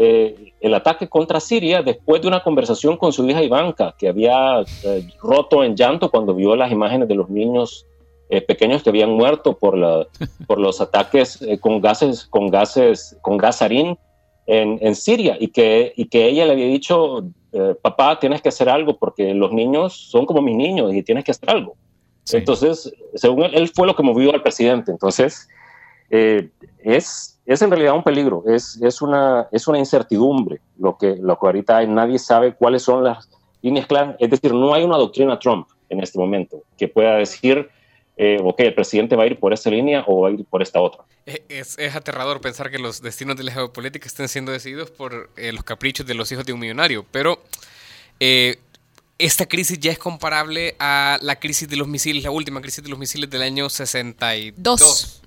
el 0.00 0.74
ataque 0.74 1.08
contra 1.08 1.40
Siria 1.40 1.82
después 1.82 2.22
de 2.22 2.28
una 2.28 2.44
conversación 2.44 2.96
con 2.96 3.12
su 3.12 3.28
hija 3.28 3.42
Ivanka, 3.42 3.96
que 3.98 4.08
había 4.08 4.62
roto 5.20 5.64
en 5.64 5.74
llanto 5.74 6.08
cuando 6.08 6.36
vio 6.36 6.54
las 6.54 6.70
imágenes 6.70 7.08
de 7.08 7.16
los 7.16 7.28
niños 7.28 7.84
eh, 8.30 8.42
pequeños 8.42 8.82
que 8.82 8.90
habían 8.90 9.10
muerto 9.10 9.56
por, 9.56 9.76
la, 9.76 10.06
por 10.46 10.58
los 10.58 10.82
ataques 10.82 11.40
eh, 11.40 11.58
con 11.58 11.80
gases, 11.80 12.26
con 12.26 12.50
gases, 12.50 13.16
con 13.22 13.38
gasarín 13.38 13.98
en, 14.46 14.78
en, 14.82 14.94
Siria 14.94 15.36
y 15.40 15.48
que, 15.48 15.94
y 15.96 16.06
que 16.06 16.26
ella 16.26 16.44
le 16.44 16.52
había 16.52 16.66
dicho, 16.66 17.24
eh, 17.52 17.74
papá, 17.80 18.18
tienes 18.18 18.42
que 18.42 18.50
hacer 18.50 18.68
algo 18.68 18.98
porque 18.98 19.32
los 19.32 19.52
niños 19.52 19.94
son 19.94 20.26
como 20.26 20.42
mis 20.42 20.56
niños 20.56 20.92
y 20.92 21.02
tienes 21.02 21.24
que 21.24 21.30
hacer 21.30 21.48
algo. 21.50 21.76
Entonces, 22.30 22.92
según 23.14 23.44
él, 23.44 23.54
él, 23.54 23.68
fue 23.74 23.86
lo 23.86 23.96
que 23.96 24.02
movió 24.02 24.34
al 24.34 24.42
presidente. 24.42 24.90
Entonces, 24.90 25.48
es, 26.10 27.40
es 27.46 27.62
en 27.62 27.70
realidad 27.70 27.94
un 27.94 28.02
peligro, 28.02 28.44
es, 28.46 28.78
es, 28.82 29.00
una, 29.00 29.48
es 29.50 29.66
una 29.66 29.78
incertidumbre 29.78 30.60
lo 30.78 30.98
que, 30.98 31.16
lo 31.16 31.38
que 31.38 31.46
ahorita 31.46 31.78
hay. 31.78 31.86
Nadie 31.86 32.18
sabe 32.18 32.54
cuáles 32.54 32.82
son 32.82 33.04
las 33.04 33.30
líneas 33.62 33.86
claras. 33.86 34.16
Es 34.18 34.28
decir, 34.28 34.52
no 34.52 34.74
hay 34.74 34.84
una 34.84 34.98
doctrina 34.98 35.38
Trump 35.38 35.66
en 35.88 36.00
este 36.02 36.18
momento 36.18 36.62
que 36.76 36.88
pueda 36.88 37.16
decir 37.16 37.70
eh, 38.20 38.40
ok, 38.42 38.58
el 38.58 38.74
presidente 38.74 39.14
va 39.14 39.22
a 39.22 39.26
ir 39.26 39.38
por 39.38 39.52
esta 39.52 39.70
línea 39.70 40.02
o 40.08 40.22
va 40.22 40.28
a 40.28 40.32
ir 40.32 40.44
por 40.44 40.60
esta 40.60 40.80
otra. 40.80 41.04
Es, 41.48 41.78
es 41.78 41.94
aterrador 41.94 42.40
pensar 42.40 42.68
que 42.68 42.78
los 42.80 43.00
destinos 43.00 43.36
de 43.36 43.44
la 43.44 43.52
geopolítica 43.52 44.06
estén 44.06 44.26
siendo 44.26 44.50
decididos 44.50 44.90
por 44.90 45.30
eh, 45.36 45.52
los 45.52 45.62
caprichos 45.62 46.04
de 46.04 46.14
los 46.14 46.30
hijos 46.32 46.44
de 46.44 46.52
un 46.52 46.58
millonario, 46.58 47.06
pero 47.12 47.38
eh, 48.18 48.58
esta 49.18 49.46
crisis 49.46 49.78
ya 49.78 49.92
es 49.92 50.00
comparable 50.00 50.74
a 50.80 51.18
la 51.22 51.36
crisis 51.36 51.68
de 51.68 51.76
los 51.76 51.86
misiles, 51.86 52.24
la 52.24 52.32
última 52.32 52.60
crisis 52.60 52.82
de 52.82 52.90
los 52.90 52.98
misiles 52.98 53.30
del 53.30 53.42
año 53.42 53.70
62. 53.70 54.80
Dos. 54.80 55.22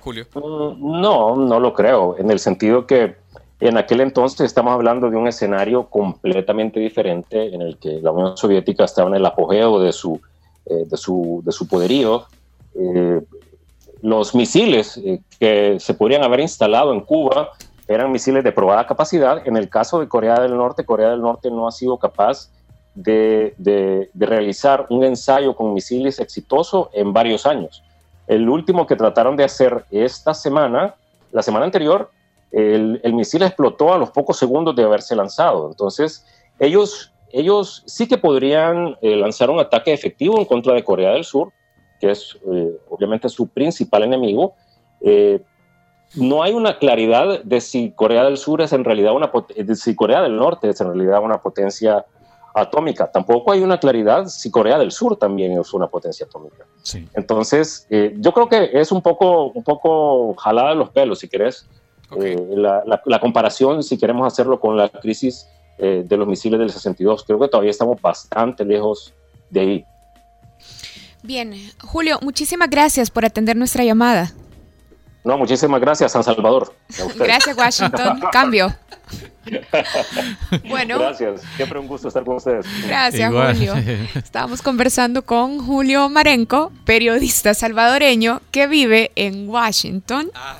Julio. 0.00 0.26
Mm, 0.34 1.00
no, 1.00 1.34
no 1.34 1.58
lo 1.58 1.74
creo, 1.74 2.16
en 2.16 2.30
el 2.30 2.38
sentido 2.38 2.86
que 2.86 3.16
en 3.58 3.76
aquel 3.76 4.00
entonces 4.00 4.46
estamos 4.46 4.72
hablando 4.72 5.10
de 5.10 5.16
un 5.16 5.26
escenario 5.26 5.86
completamente 5.86 6.78
diferente 6.78 7.52
en 7.52 7.60
el 7.60 7.76
que 7.78 8.00
la 8.00 8.12
Unión 8.12 8.36
Soviética 8.36 8.84
estaba 8.84 9.08
en 9.08 9.16
el 9.16 9.26
apogeo 9.26 9.80
de 9.80 9.92
su 9.92 10.20
eh, 10.66 10.84
de, 10.86 10.96
su, 10.96 11.42
de 11.44 11.52
su 11.52 11.68
poderío. 11.68 12.24
Eh, 12.74 13.20
los 14.02 14.34
misiles 14.34 14.96
eh, 14.96 15.20
que 15.38 15.78
se 15.78 15.94
podrían 15.94 16.22
haber 16.22 16.40
instalado 16.40 16.92
en 16.92 17.00
Cuba 17.00 17.50
eran 17.86 18.10
misiles 18.10 18.42
de 18.44 18.52
probada 18.52 18.86
capacidad. 18.86 19.46
En 19.46 19.56
el 19.56 19.68
caso 19.68 20.00
de 20.00 20.08
Corea 20.08 20.40
del 20.40 20.56
Norte, 20.56 20.84
Corea 20.84 21.10
del 21.10 21.20
Norte 21.20 21.50
no 21.50 21.68
ha 21.68 21.72
sido 21.72 21.98
capaz 21.98 22.50
de, 22.94 23.54
realizar 24.14 24.86
un 24.88 25.04
ensayo 25.04 25.54
con 25.54 25.74
misiles 25.74 26.18
exitoso 26.18 26.90
en 26.92 27.12
varios 27.12 27.44
años. 27.44 27.82
El 28.26 28.48
último 28.48 28.86
que 28.86 28.96
trataron 28.96 29.36
de 29.36 29.44
hacer 29.44 29.84
esta 29.90 30.32
semana, 30.32 30.94
la 31.32 31.42
semana 31.42 31.66
anterior, 31.66 32.10
el 32.52 33.12
misil 33.12 33.42
explotó 33.42 33.92
a 33.92 33.98
los 33.98 34.10
pocos 34.10 34.38
segundos 34.38 34.76
de 34.76 34.84
haberse 34.84 35.16
lanzado. 35.16 35.68
Entonces, 35.68 36.24
ellos, 36.58 37.12
ellos 37.34 37.82
sí 37.86 38.06
que 38.06 38.16
podrían 38.16 38.96
eh, 39.02 39.16
lanzar 39.16 39.50
un 39.50 39.58
ataque 39.58 39.92
efectivo 39.92 40.38
en 40.38 40.44
contra 40.44 40.72
de 40.72 40.84
Corea 40.84 41.10
del 41.10 41.24
Sur, 41.24 41.52
que 42.00 42.12
es 42.12 42.38
eh, 42.52 42.78
obviamente 42.88 43.28
su 43.28 43.48
principal 43.48 44.04
enemigo. 44.04 44.54
Eh, 45.00 45.42
no 46.14 46.44
hay 46.44 46.52
una 46.52 46.78
claridad 46.78 47.42
de 47.42 47.60
si 47.60 47.90
Corea 47.90 48.24
del 48.24 48.36
Sur 48.36 48.62
es 48.62 48.72
en 48.72 48.84
realidad 48.84 49.14
una 49.14 49.32
de 49.56 49.74
si 49.74 49.96
Corea 49.96 50.22
del 50.22 50.36
Norte 50.36 50.68
es 50.68 50.80
en 50.80 50.86
realidad 50.86 51.24
una 51.24 51.38
potencia 51.38 52.06
atómica. 52.54 53.10
Tampoco 53.10 53.50
hay 53.50 53.62
una 53.62 53.80
claridad 53.80 54.26
si 54.26 54.48
Corea 54.52 54.78
del 54.78 54.92
Sur 54.92 55.16
también 55.16 55.58
es 55.58 55.74
una 55.74 55.88
potencia 55.88 56.26
atómica. 56.26 56.64
Entonces, 57.14 57.88
yo 57.90 58.32
creo 58.32 58.48
que 58.48 58.70
es 58.74 58.92
un 58.92 59.02
poco, 59.02 59.46
un 59.46 59.64
poco 59.64 60.34
jalada 60.34 60.68
de 60.70 60.76
los 60.76 60.90
pelos, 60.90 61.18
si 61.18 61.28
querés, 61.28 61.68
la, 62.16 63.00
la, 63.04 63.18
comparación, 63.18 63.82
si 63.82 63.98
queremos 63.98 64.24
hacerlo 64.24 64.60
con 64.60 64.76
la 64.76 64.88
crisis 64.88 65.48
eh, 65.78 66.04
de 66.06 66.16
los 66.16 66.26
misiles 66.26 66.58
del 66.60 66.70
62. 66.70 67.24
Creo 67.24 67.38
que 67.38 67.48
todavía 67.48 67.70
estamos 67.70 68.00
bastante 68.00 68.64
lejos 68.64 69.14
de 69.50 69.60
ahí. 69.60 69.84
Bien, 71.22 71.54
Julio, 71.80 72.18
muchísimas 72.22 72.68
gracias 72.68 73.10
por 73.10 73.24
atender 73.24 73.56
nuestra 73.56 73.82
llamada. 73.82 74.32
No, 75.24 75.38
muchísimas 75.38 75.80
gracias, 75.80 76.12
San 76.12 76.22
Salvador. 76.22 76.74
gracias, 77.16 77.56
Washington. 77.56 78.20
Cambio. 78.30 78.74
bueno. 80.68 80.98
Gracias. 80.98 81.40
Siempre 81.56 81.78
un 81.78 81.86
gusto 81.86 82.08
estar 82.08 82.24
con 82.24 82.36
ustedes. 82.36 82.66
Gracias, 82.86 83.32
Julio. 83.32 83.74
Estábamos 84.14 84.60
conversando 84.60 85.22
con 85.22 85.64
Julio 85.64 86.10
Marenco, 86.10 86.72
periodista 86.84 87.54
salvadoreño 87.54 88.42
que 88.50 88.66
vive 88.66 89.12
en 89.16 89.48
Washington. 89.48 90.30
Ah. 90.34 90.58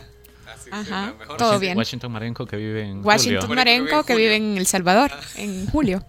Ajá, 0.75 1.15
todo 1.39 1.61
bien. 1.61 1.79
Washington 1.79 2.11
Marenco 2.11 2.47
que 2.47 2.57
vive 2.57 2.83
en 2.83 3.05
Washington 3.05 3.55
Marenco 3.55 4.03
que 4.03 4.17
vive 4.17 4.35
en 4.35 4.59
El 4.59 4.67
Salvador, 4.67 5.13
en 5.37 5.67
julio. 5.69 6.05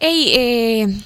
Hey, 0.00 0.32
eh, 0.34 1.00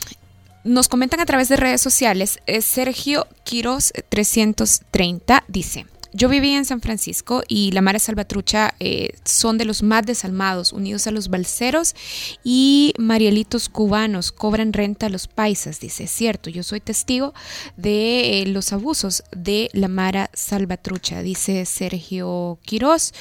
nos 0.62 0.88
comentan 0.88 1.18
a 1.18 1.26
través 1.26 1.48
de 1.48 1.56
redes 1.56 1.80
sociales, 1.80 2.40
eh, 2.46 2.62
Sergio 2.62 3.26
Quiros 3.42 3.92
330 4.10 5.42
dice, 5.48 5.86
yo 6.12 6.28
viví 6.28 6.52
en 6.52 6.64
San 6.64 6.80
Francisco 6.80 7.42
y 7.48 7.70
la 7.72 7.82
Mara 7.82 7.98
Salvatrucha 7.98 8.74
eh, 8.80 9.14
son 9.24 9.58
de 9.58 9.64
los 9.64 9.82
más 9.82 10.06
desalmados, 10.06 10.72
unidos 10.72 11.06
a 11.06 11.10
los 11.10 11.28
balseros 11.28 11.94
y 12.42 12.94
marielitos 12.98 13.68
cubanos, 13.68 14.32
cobran 14.32 14.72
renta 14.72 15.06
a 15.06 15.10
los 15.10 15.28
paisas, 15.28 15.80
dice, 15.80 16.04
es 16.04 16.10
cierto, 16.10 16.48
yo 16.50 16.62
soy 16.62 16.80
testigo 16.80 17.34
de 17.76 18.42
eh, 18.42 18.46
los 18.46 18.72
abusos 18.72 19.22
de 19.32 19.68
la 19.72 19.88
Mara 19.88 20.30
Salvatrucha, 20.32 21.22
dice 21.22 21.66
Sergio 21.66 22.58
Quiroz, 22.64 23.12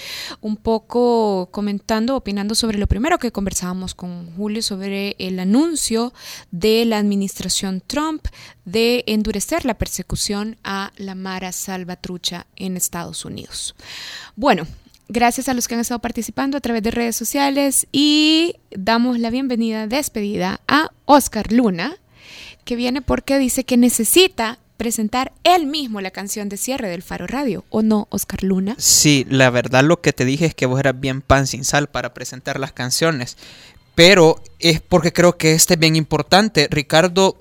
un 0.41 0.55
poco 0.55 1.49
comentando, 1.51 2.15
opinando 2.15 2.55
sobre 2.55 2.77
lo 2.77 2.87
primero 2.87 3.17
que 3.19 3.31
conversábamos 3.31 3.95
con 3.95 4.33
Julio 4.35 4.61
sobre 4.61 5.15
el 5.19 5.39
anuncio 5.39 6.13
de 6.51 6.85
la 6.85 6.99
administración 6.99 7.81
Trump 7.85 8.27
de 8.65 9.03
endurecer 9.07 9.65
la 9.65 9.77
persecución 9.77 10.57
a 10.63 10.91
la 10.97 11.15
Mara 11.15 11.51
Salvatrucha 11.51 12.47
en 12.55 12.76
Estados 12.77 13.25
Unidos. 13.25 13.75
Bueno, 14.35 14.65
gracias 15.09 15.49
a 15.49 15.53
los 15.53 15.67
que 15.67 15.75
han 15.75 15.81
estado 15.81 15.99
participando 15.99 16.57
a 16.57 16.61
través 16.61 16.83
de 16.83 16.91
redes 16.91 17.15
sociales 17.15 17.87
y 17.91 18.55
damos 18.71 19.19
la 19.19 19.29
bienvenida, 19.29 19.87
despedida 19.87 20.61
a 20.67 20.91
Oscar 21.05 21.51
Luna, 21.51 21.97
que 22.65 22.75
viene 22.75 23.01
porque 23.01 23.37
dice 23.39 23.63
que 23.63 23.77
necesita 23.77 24.59
presentar 24.77 25.33
él 25.43 25.65
mismo 25.65 26.01
la 26.01 26.11
canción 26.11 26.49
de 26.49 26.57
cierre 26.57 26.89
del 26.89 27.01
Faro 27.01 27.25
Radio, 27.25 27.65
¿o 27.69 27.81
no, 27.81 28.07
Oscar 28.11 28.43
Luna? 28.43 28.75
Sí, 28.77 29.25
la 29.29 29.49
verdad 29.49 29.83
lo 29.83 30.01
que 30.01 30.13
te 30.13 30.23
dije 30.23 30.45
es 30.45 30.55
que 30.55 30.67
vos 30.67 30.79
eras 30.79 30.99
bien 30.99 31.21
pan 31.21 31.47
sin 31.47 31.63
sal 31.63 31.87
para 31.87 32.13
presentar 32.13 32.59
las 32.59 32.73
canciones, 32.73 33.37
pero 33.95 34.41
es 34.59 34.79
porque 34.79 35.11
creo 35.11 35.37
que 35.37 35.53
este 35.53 35.73
es 35.73 35.79
bien 35.79 35.95
importante. 35.95 36.67
Ricardo 36.69 37.37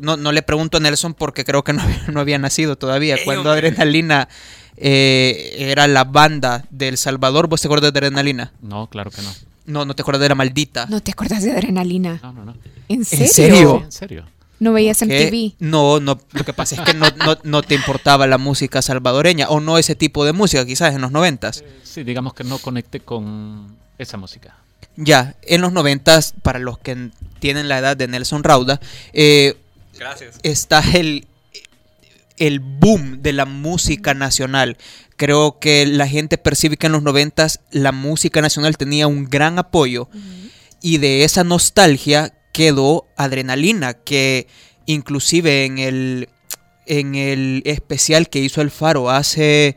no, 0.00 0.32
le 0.32 0.42
pregunto 0.42 0.78
a 0.78 0.80
Nelson 0.80 1.14
porque 1.14 1.44
creo 1.44 1.62
que 1.62 1.72
no, 1.72 1.82
había 2.20 2.38
nacido 2.38 2.76
todavía. 2.76 3.16
Cuando 3.24 3.50
Adrenalina 3.50 4.28
eh, 4.80 5.56
era 5.58 5.86
la 5.86 6.04
banda 6.04 6.64
de 6.70 6.88
El 6.88 6.98
Salvador, 6.98 7.48
¿vos 7.48 7.60
te 7.60 7.68
acuerdas 7.68 7.92
de 7.92 7.98
Adrenalina? 7.98 8.52
No, 8.62 8.88
claro 8.88 9.10
que 9.10 9.22
no. 9.22 9.30
No, 9.66 9.84
no 9.84 9.94
te 9.94 10.02
acuerdas 10.02 10.22
de 10.22 10.28
la 10.30 10.34
maldita. 10.34 10.86
No 10.86 11.00
te 11.00 11.10
acuerdas 11.10 11.42
de 11.42 11.52
Adrenalina. 11.52 12.20
No, 12.22 12.32
no, 12.32 12.44
no. 12.44 12.54
¿En 12.88 13.04
serio? 13.04 13.82
¿En 13.84 13.92
serio? 13.92 14.24
¿No 14.60 14.72
veías 14.72 15.02
en 15.02 15.08
TV? 15.08 15.54
No, 15.60 16.00
no, 16.00 16.18
lo 16.32 16.44
que 16.44 16.52
pasa 16.52 16.74
es 16.74 16.80
que 16.80 16.94
no, 16.94 17.62
te 17.62 17.74
importaba 17.74 18.26
la 18.26 18.38
música 18.38 18.82
salvadoreña 18.82 19.48
o 19.48 19.60
no 19.60 19.78
ese 19.78 19.94
tipo 19.94 20.24
de 20.24 20.32
música, 20.32 20.66
quizás 20.66 20.94
en 20.94 21.00
los 21.00 21.12
noventas. 21.12 21.64
sí, 21.84 22.02
digamos 22.02 22.34
que 22.34 22.44
no 22.44 22.58
conecte 22.58 23.00
con 23.00 23.76
esa 23.98 24.16
música. 24.16 24.56
Ya, 24.96 25.36
en 25.42 25.60
los 25.60 25.72
noventas, 25.72 26.34
para 26.42 26.58
los 26.58 26.78
que 26.78 27.10
tienen 27.38 27.68
la 27.68 27.78
edad 27.78 27.96
de 27.96 28.08
Nelson 28.08 28.42
Rauda, 28.42 28.80
eh, 29.12 29.56
está 30.42 30.82
el, 30.94 31.26
el 32.38 32.60
boom 32.60 33.22
de 33.22 33.32
la 33.32 33.44
música 33.44 34.14
nacional. 34.14 34.76
Creo 35.16 35.58
que 35.58 35.86
la 35.86 36.08
gente 36.08 36.38
percibe 36.38 36.76
que 36.76 36.86
en 36.86 36.92
los 36.92 37.02
noventas 37.02 37.60
la 37.70 37.92
música 37.92 38.40
nacional 38.40 38.76
tenía 38.76 39.06
un 39.06 39.24
gran 39.24 39.58
apoyo 39.58 40.08
y 40.80 40.98
de 40.98 41.24
esa 41.24 41.44
nostalgia 41.44 42.34
quedó 42.52 43.08
Adrenalina, 43.16 43.94
que 43.94 44.46
inclusive 44.86 45.64
en 45.64 45.78
el, 45.78 46.28
en 46.86 47.14
el 47.14 47.62
especial 47.66 48.28
que 48.28 48.40
hizo 48.40 48.60
El 48.60 48.70
Faro 48.70 49.10
hace 49.10 49.76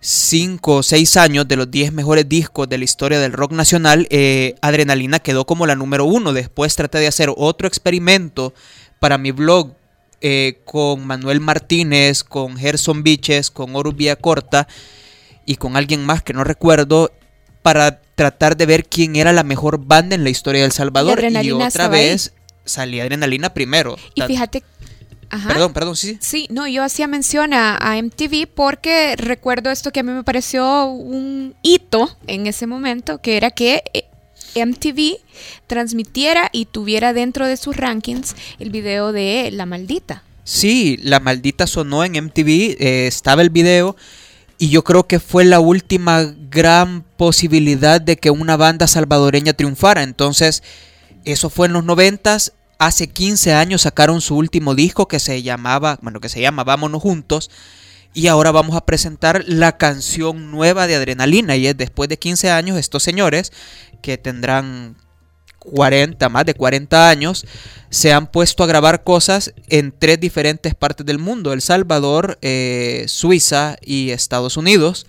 cinco 0.00 0.76
o 0.76 0.82
seis 0.82 1.16
años 1.16 1.48
de 1.48 1.56
los 1.56 1.70
10 1.70 1.92
mejores 1.92 2.28
discos 2.28 2.68
de 2.68 2.78
la 2.78 2.84
historia 2.84 3.18
del 3.18 3.32
rock 3.32 3.52
nacional, 3.52 4.06
eh, 4.10 4.54
Adrenalina 4.60 5.18
quedó 5.18 5.46
como 5.46 5.66
la 5.66 5.74
número 5.74 6.04
uno. 6.04 6.32
Después 6.32 6.76
traté 6.76 6.98
de 6.98 7.08
hacer 7.08 7.32
otro 7.36 7.66
experimento 7.66 8.54
para 9.00 9.18
mi 9.18 9.32
blog 9.32 9.75
eh, 10.20 10.60
con 10.64 11.06
Manuel 11.06 11.40
Martínez, 11.40 12.24
con 12.24 12.56
Gerson 12.56 13.02
Biches, 13.02 13.50
con 13.50 13.74
Horus 13.76 13.94
Corta 14.20 14.66
y 15.44 15.56
con 15.56 15.76
alguien 15.76 16.04
más 16.04 16.22
que 16.22 16.32
no 16.32 16.44
recuerdo 16.44 17.12
para 17.62 18.00
tratar 18.14 18.56
de 18.56 18.66
ver 18.66 18.86
quién 18.86 19.16
era 19.16 19.32
la 19.32 19.42
mejor 19.42 19.84
banda 19.84 20.14
en 20.14 20.24
la 20.24 20.30
historia 20.30 20.62
de 20.62 20.66
El 20.66 20.72
Salvador. 20.72 21.22
Y, 21.22 21.50
otra 21.52 21.88
vez 21.88 22.32
salía 22.64 23.04
Adrenalina 23.04 23.52
primero. 23.54 23.96
Y 24.14 24.22
fíjate 24.22 24.62
Perdón, 25.28 25.72
perdón, 25.72 25.96
sí. 25.96 26.18
Sí, 26.20 26.46
no, 26.50 26.66
yo 26.66 26.82
hacía 26.82 27.06
mención 27.06 27.52
a, 27.52 27.76
a, 27.76 28.00
MTV 28.00 28.46
porque 28.54 29.16
recuerdo 29.16 29.70
esto 29.70 29.90
que 29.90 30.00
a 30.00 30.02
mí 30.02 30.12
me 30.12 30.24
pareció 30.24 30.86
un 30.86 31.54
hito 31.62 32.16
en 32.26 32.46
ese 32.46 32.66
momento, 32.66 33.18
que 33.20 33.36
era 33.36 33.50
que 33.50 33.82
eh, 33.92 34.04
MTV 34.64 35.18
transmitiera 35.66 36.48
y 36.52 36.66
tuviera 36.66 37.12
dentro 37.12 37.46
de 37.46 37.56
sus 37.56 37.76
rankings 37.76 38.34
el 38.58 38.70
video 38.70 39.12
de 39.12 39.50
La 39.52 39.66
Maldita. 39.66 40.22
Sí, 40.44 40.98
La 41.02 41.20
Maldita 41.20 41.66
sonó 41.66 42.04
en 42.04 42.12
MTV, 42.12 42.76
eh, 42.78 43.06
estaba 43.06 43.42
el 43.42 43.50
video 43.50 43.96
y 44.58 44.70
yo 44.70 44.84
creo 44.84 45.06
que 45.06 45.20
fue 45.20 45.44
la 45.44 45.60
última 45.60 46.34
gran 46.50 47.04
posibilidad 47.16 48.00
de 48.00 48.16
que 48.16 48.30
una 48.30 48.56
banda 48.56 48.86
salvadoreña 48.86 49.52
triunfara. 49.52 50.02
Entonces, 50.02 50.62
eso 51.24 51.50
fue 51.50 51.66
en 51.66 51.74
los 51.74 51.84
noventas. 51.84 52.52
Hace 52.78 53.08
15 53.08 53.54
años 53.54 53.82
sacaron 53.82 54.20
su 54.20 54.36
último 54.36 54.74
disco 54.74 55.08
que 55.08 55.18
se 55.18 55.42
llamaba, 55.42 55.98
bueno, 56.00 56.20
que 56.20 56.28
se 56.28 56.40
llama 56.40 56.64
Vámonos 56.64 57.02
Juntos. 57.02 57.50
Y 58.16 58.28
ahora 58.28 58.50
vamos 58.50 58.76
a 58.76 58.86
presentar 58.86 59.44
la 59.46 59.76
canción 59.76 60.50
nueva 60.50 60.86
de 60.86 60.94
Adrenalina. 60.94 61.54
Y 61.56 61.66
es 61.66 61.76
después 61.76 62.08
de 62.08 62.18
15 62.18 62.50
años, 62.50 62.78
estos 62.78 63.02
señores, 63.02 63.52
que 64.00 64.16
tendrán 64.16 64.96
40, 65.58 66.26
más 66.30 66.46
de 66.46 66.54
40 66.54 67.10
años, 67.10 67.44
se 67.90 68.14
han 68.14 68.28
puesto 68.28 68.64
a 68.64 68.66
grabar 68.66 69.04
cosas 69.04 69.52
en 69.68 69.92
tres 69.92 70.18
diferentes 70.18 70.74
partes 70.74 71.04
del 71.04 71.18
mundo, 71.18 71.52
El 71.52 71.60
Salvador, 71.60 72.38
eh, 72.40 73.04
Suiza 73.06 73.76
y 73.82 74.12
Estados 74.12 74.56
Unidos. 74.56 75.06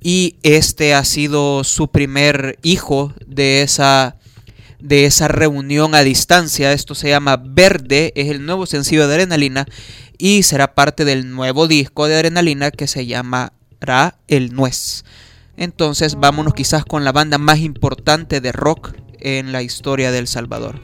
Y 0.00 0.36
este 0.44 0.94
ha 0.94 1.04
sido 1.04 1.64
su 1.64 1.88
primer 1.88 2.60
hijo 2.62 3.12
de 3.26 3.62
esa, 3.62 4.18
de 4.78 5.06
esa 5.06 5.26
reunión 5.26 5.96
a 5.96 6.04
distancia. 6.04 6.72
Esto 6.72 6.94
se 6.94 7.08
llama 7.08 7.42
Verde, 7.44 8.12
es 8.14 8.28
el 8.28 8.46
nuevo 8.46 8.66
sencillo 8.66 9.08
de 9.08 9.14
Adrenalina 9.14 9.66
y 10.18 10.42
será 10.42 10.74
parte 10.74 11.04
del 11.04 11.30
nuevo 11.30 11.68
disco 11.68 12.06
de 12.06 12.14
Adrenalina 12.14 12.70
que 12.70 12.86
se 12.86 13.06
llamará 13.06 14.18
El 14.28 14.54
Nuez. 14.54 15.04
Entonces 15.56 16.16
vámonos 16.16 16.54
quizás 16.54 16.84
con 16.84 17.04
la 17.04 17.12
banda 17.12 17.38
más 17.38 17.58
importante 17.58 18.40
de 18.40 18.52
rock 18.52 18.94
en 19.20 19.52
la 19.52 19.62
historia 19.62 20.10
de 20.10 20.18
El 20.18 20.26
Salvador. 20.26 20.80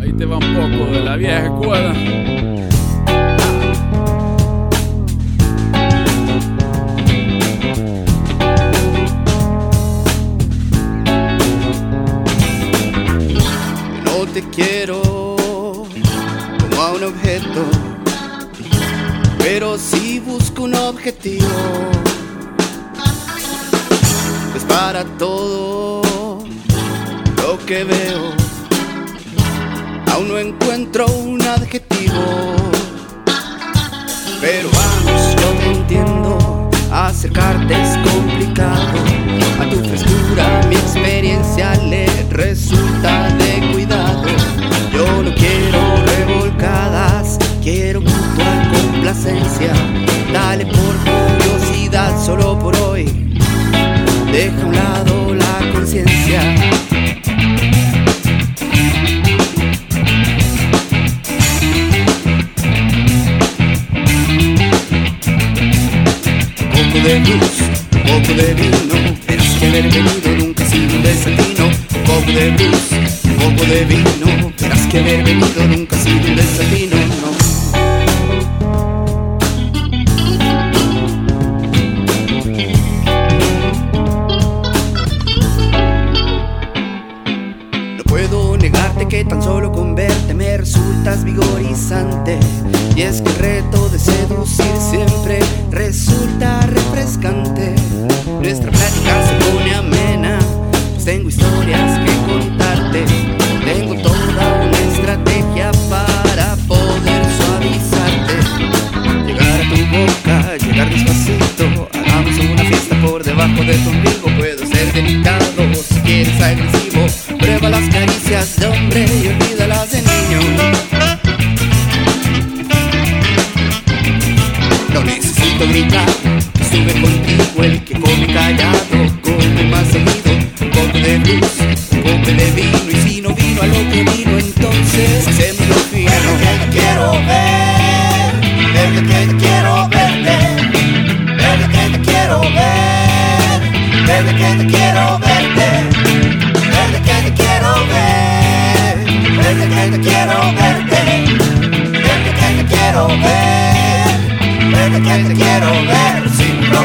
Ahí 0.00 0.12
te 0.12 0.24
va 0.26 0.36
un 0.36 0.54
poco 0.54 0.92
de 0.92 1.00
la 1.00 1.16
vieja 1.16 1.46
escuela. 1.46 1.94
No 14.04 14.26
te 14.32 14.42
quiero 14.50 15.05
objeto, 17.06 17.64
pero 19.38 19.78
si 19.78 20.18
busco 20.18 20.64
un 20.64 20.74
objetivo, 20.74 21.46
es 24.56 24.64
para 24.64 25.04
todo 25.16 26.42
lo 27.42 27.66
que 27.66 27.84
veo. 27.84 28.32
Aún 30.12 30.28
no 30.28 30.38
encuentro 30.38 31.06
un 31.06 31.40
adjetivo, 31.42 32.56
pero 34.40 34.68
vamos, 34.72 35.36
yo 35.40 35.48
te 35.58 35.66
entiendo. 35.66 36.35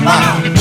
Obama. 0.01 0.60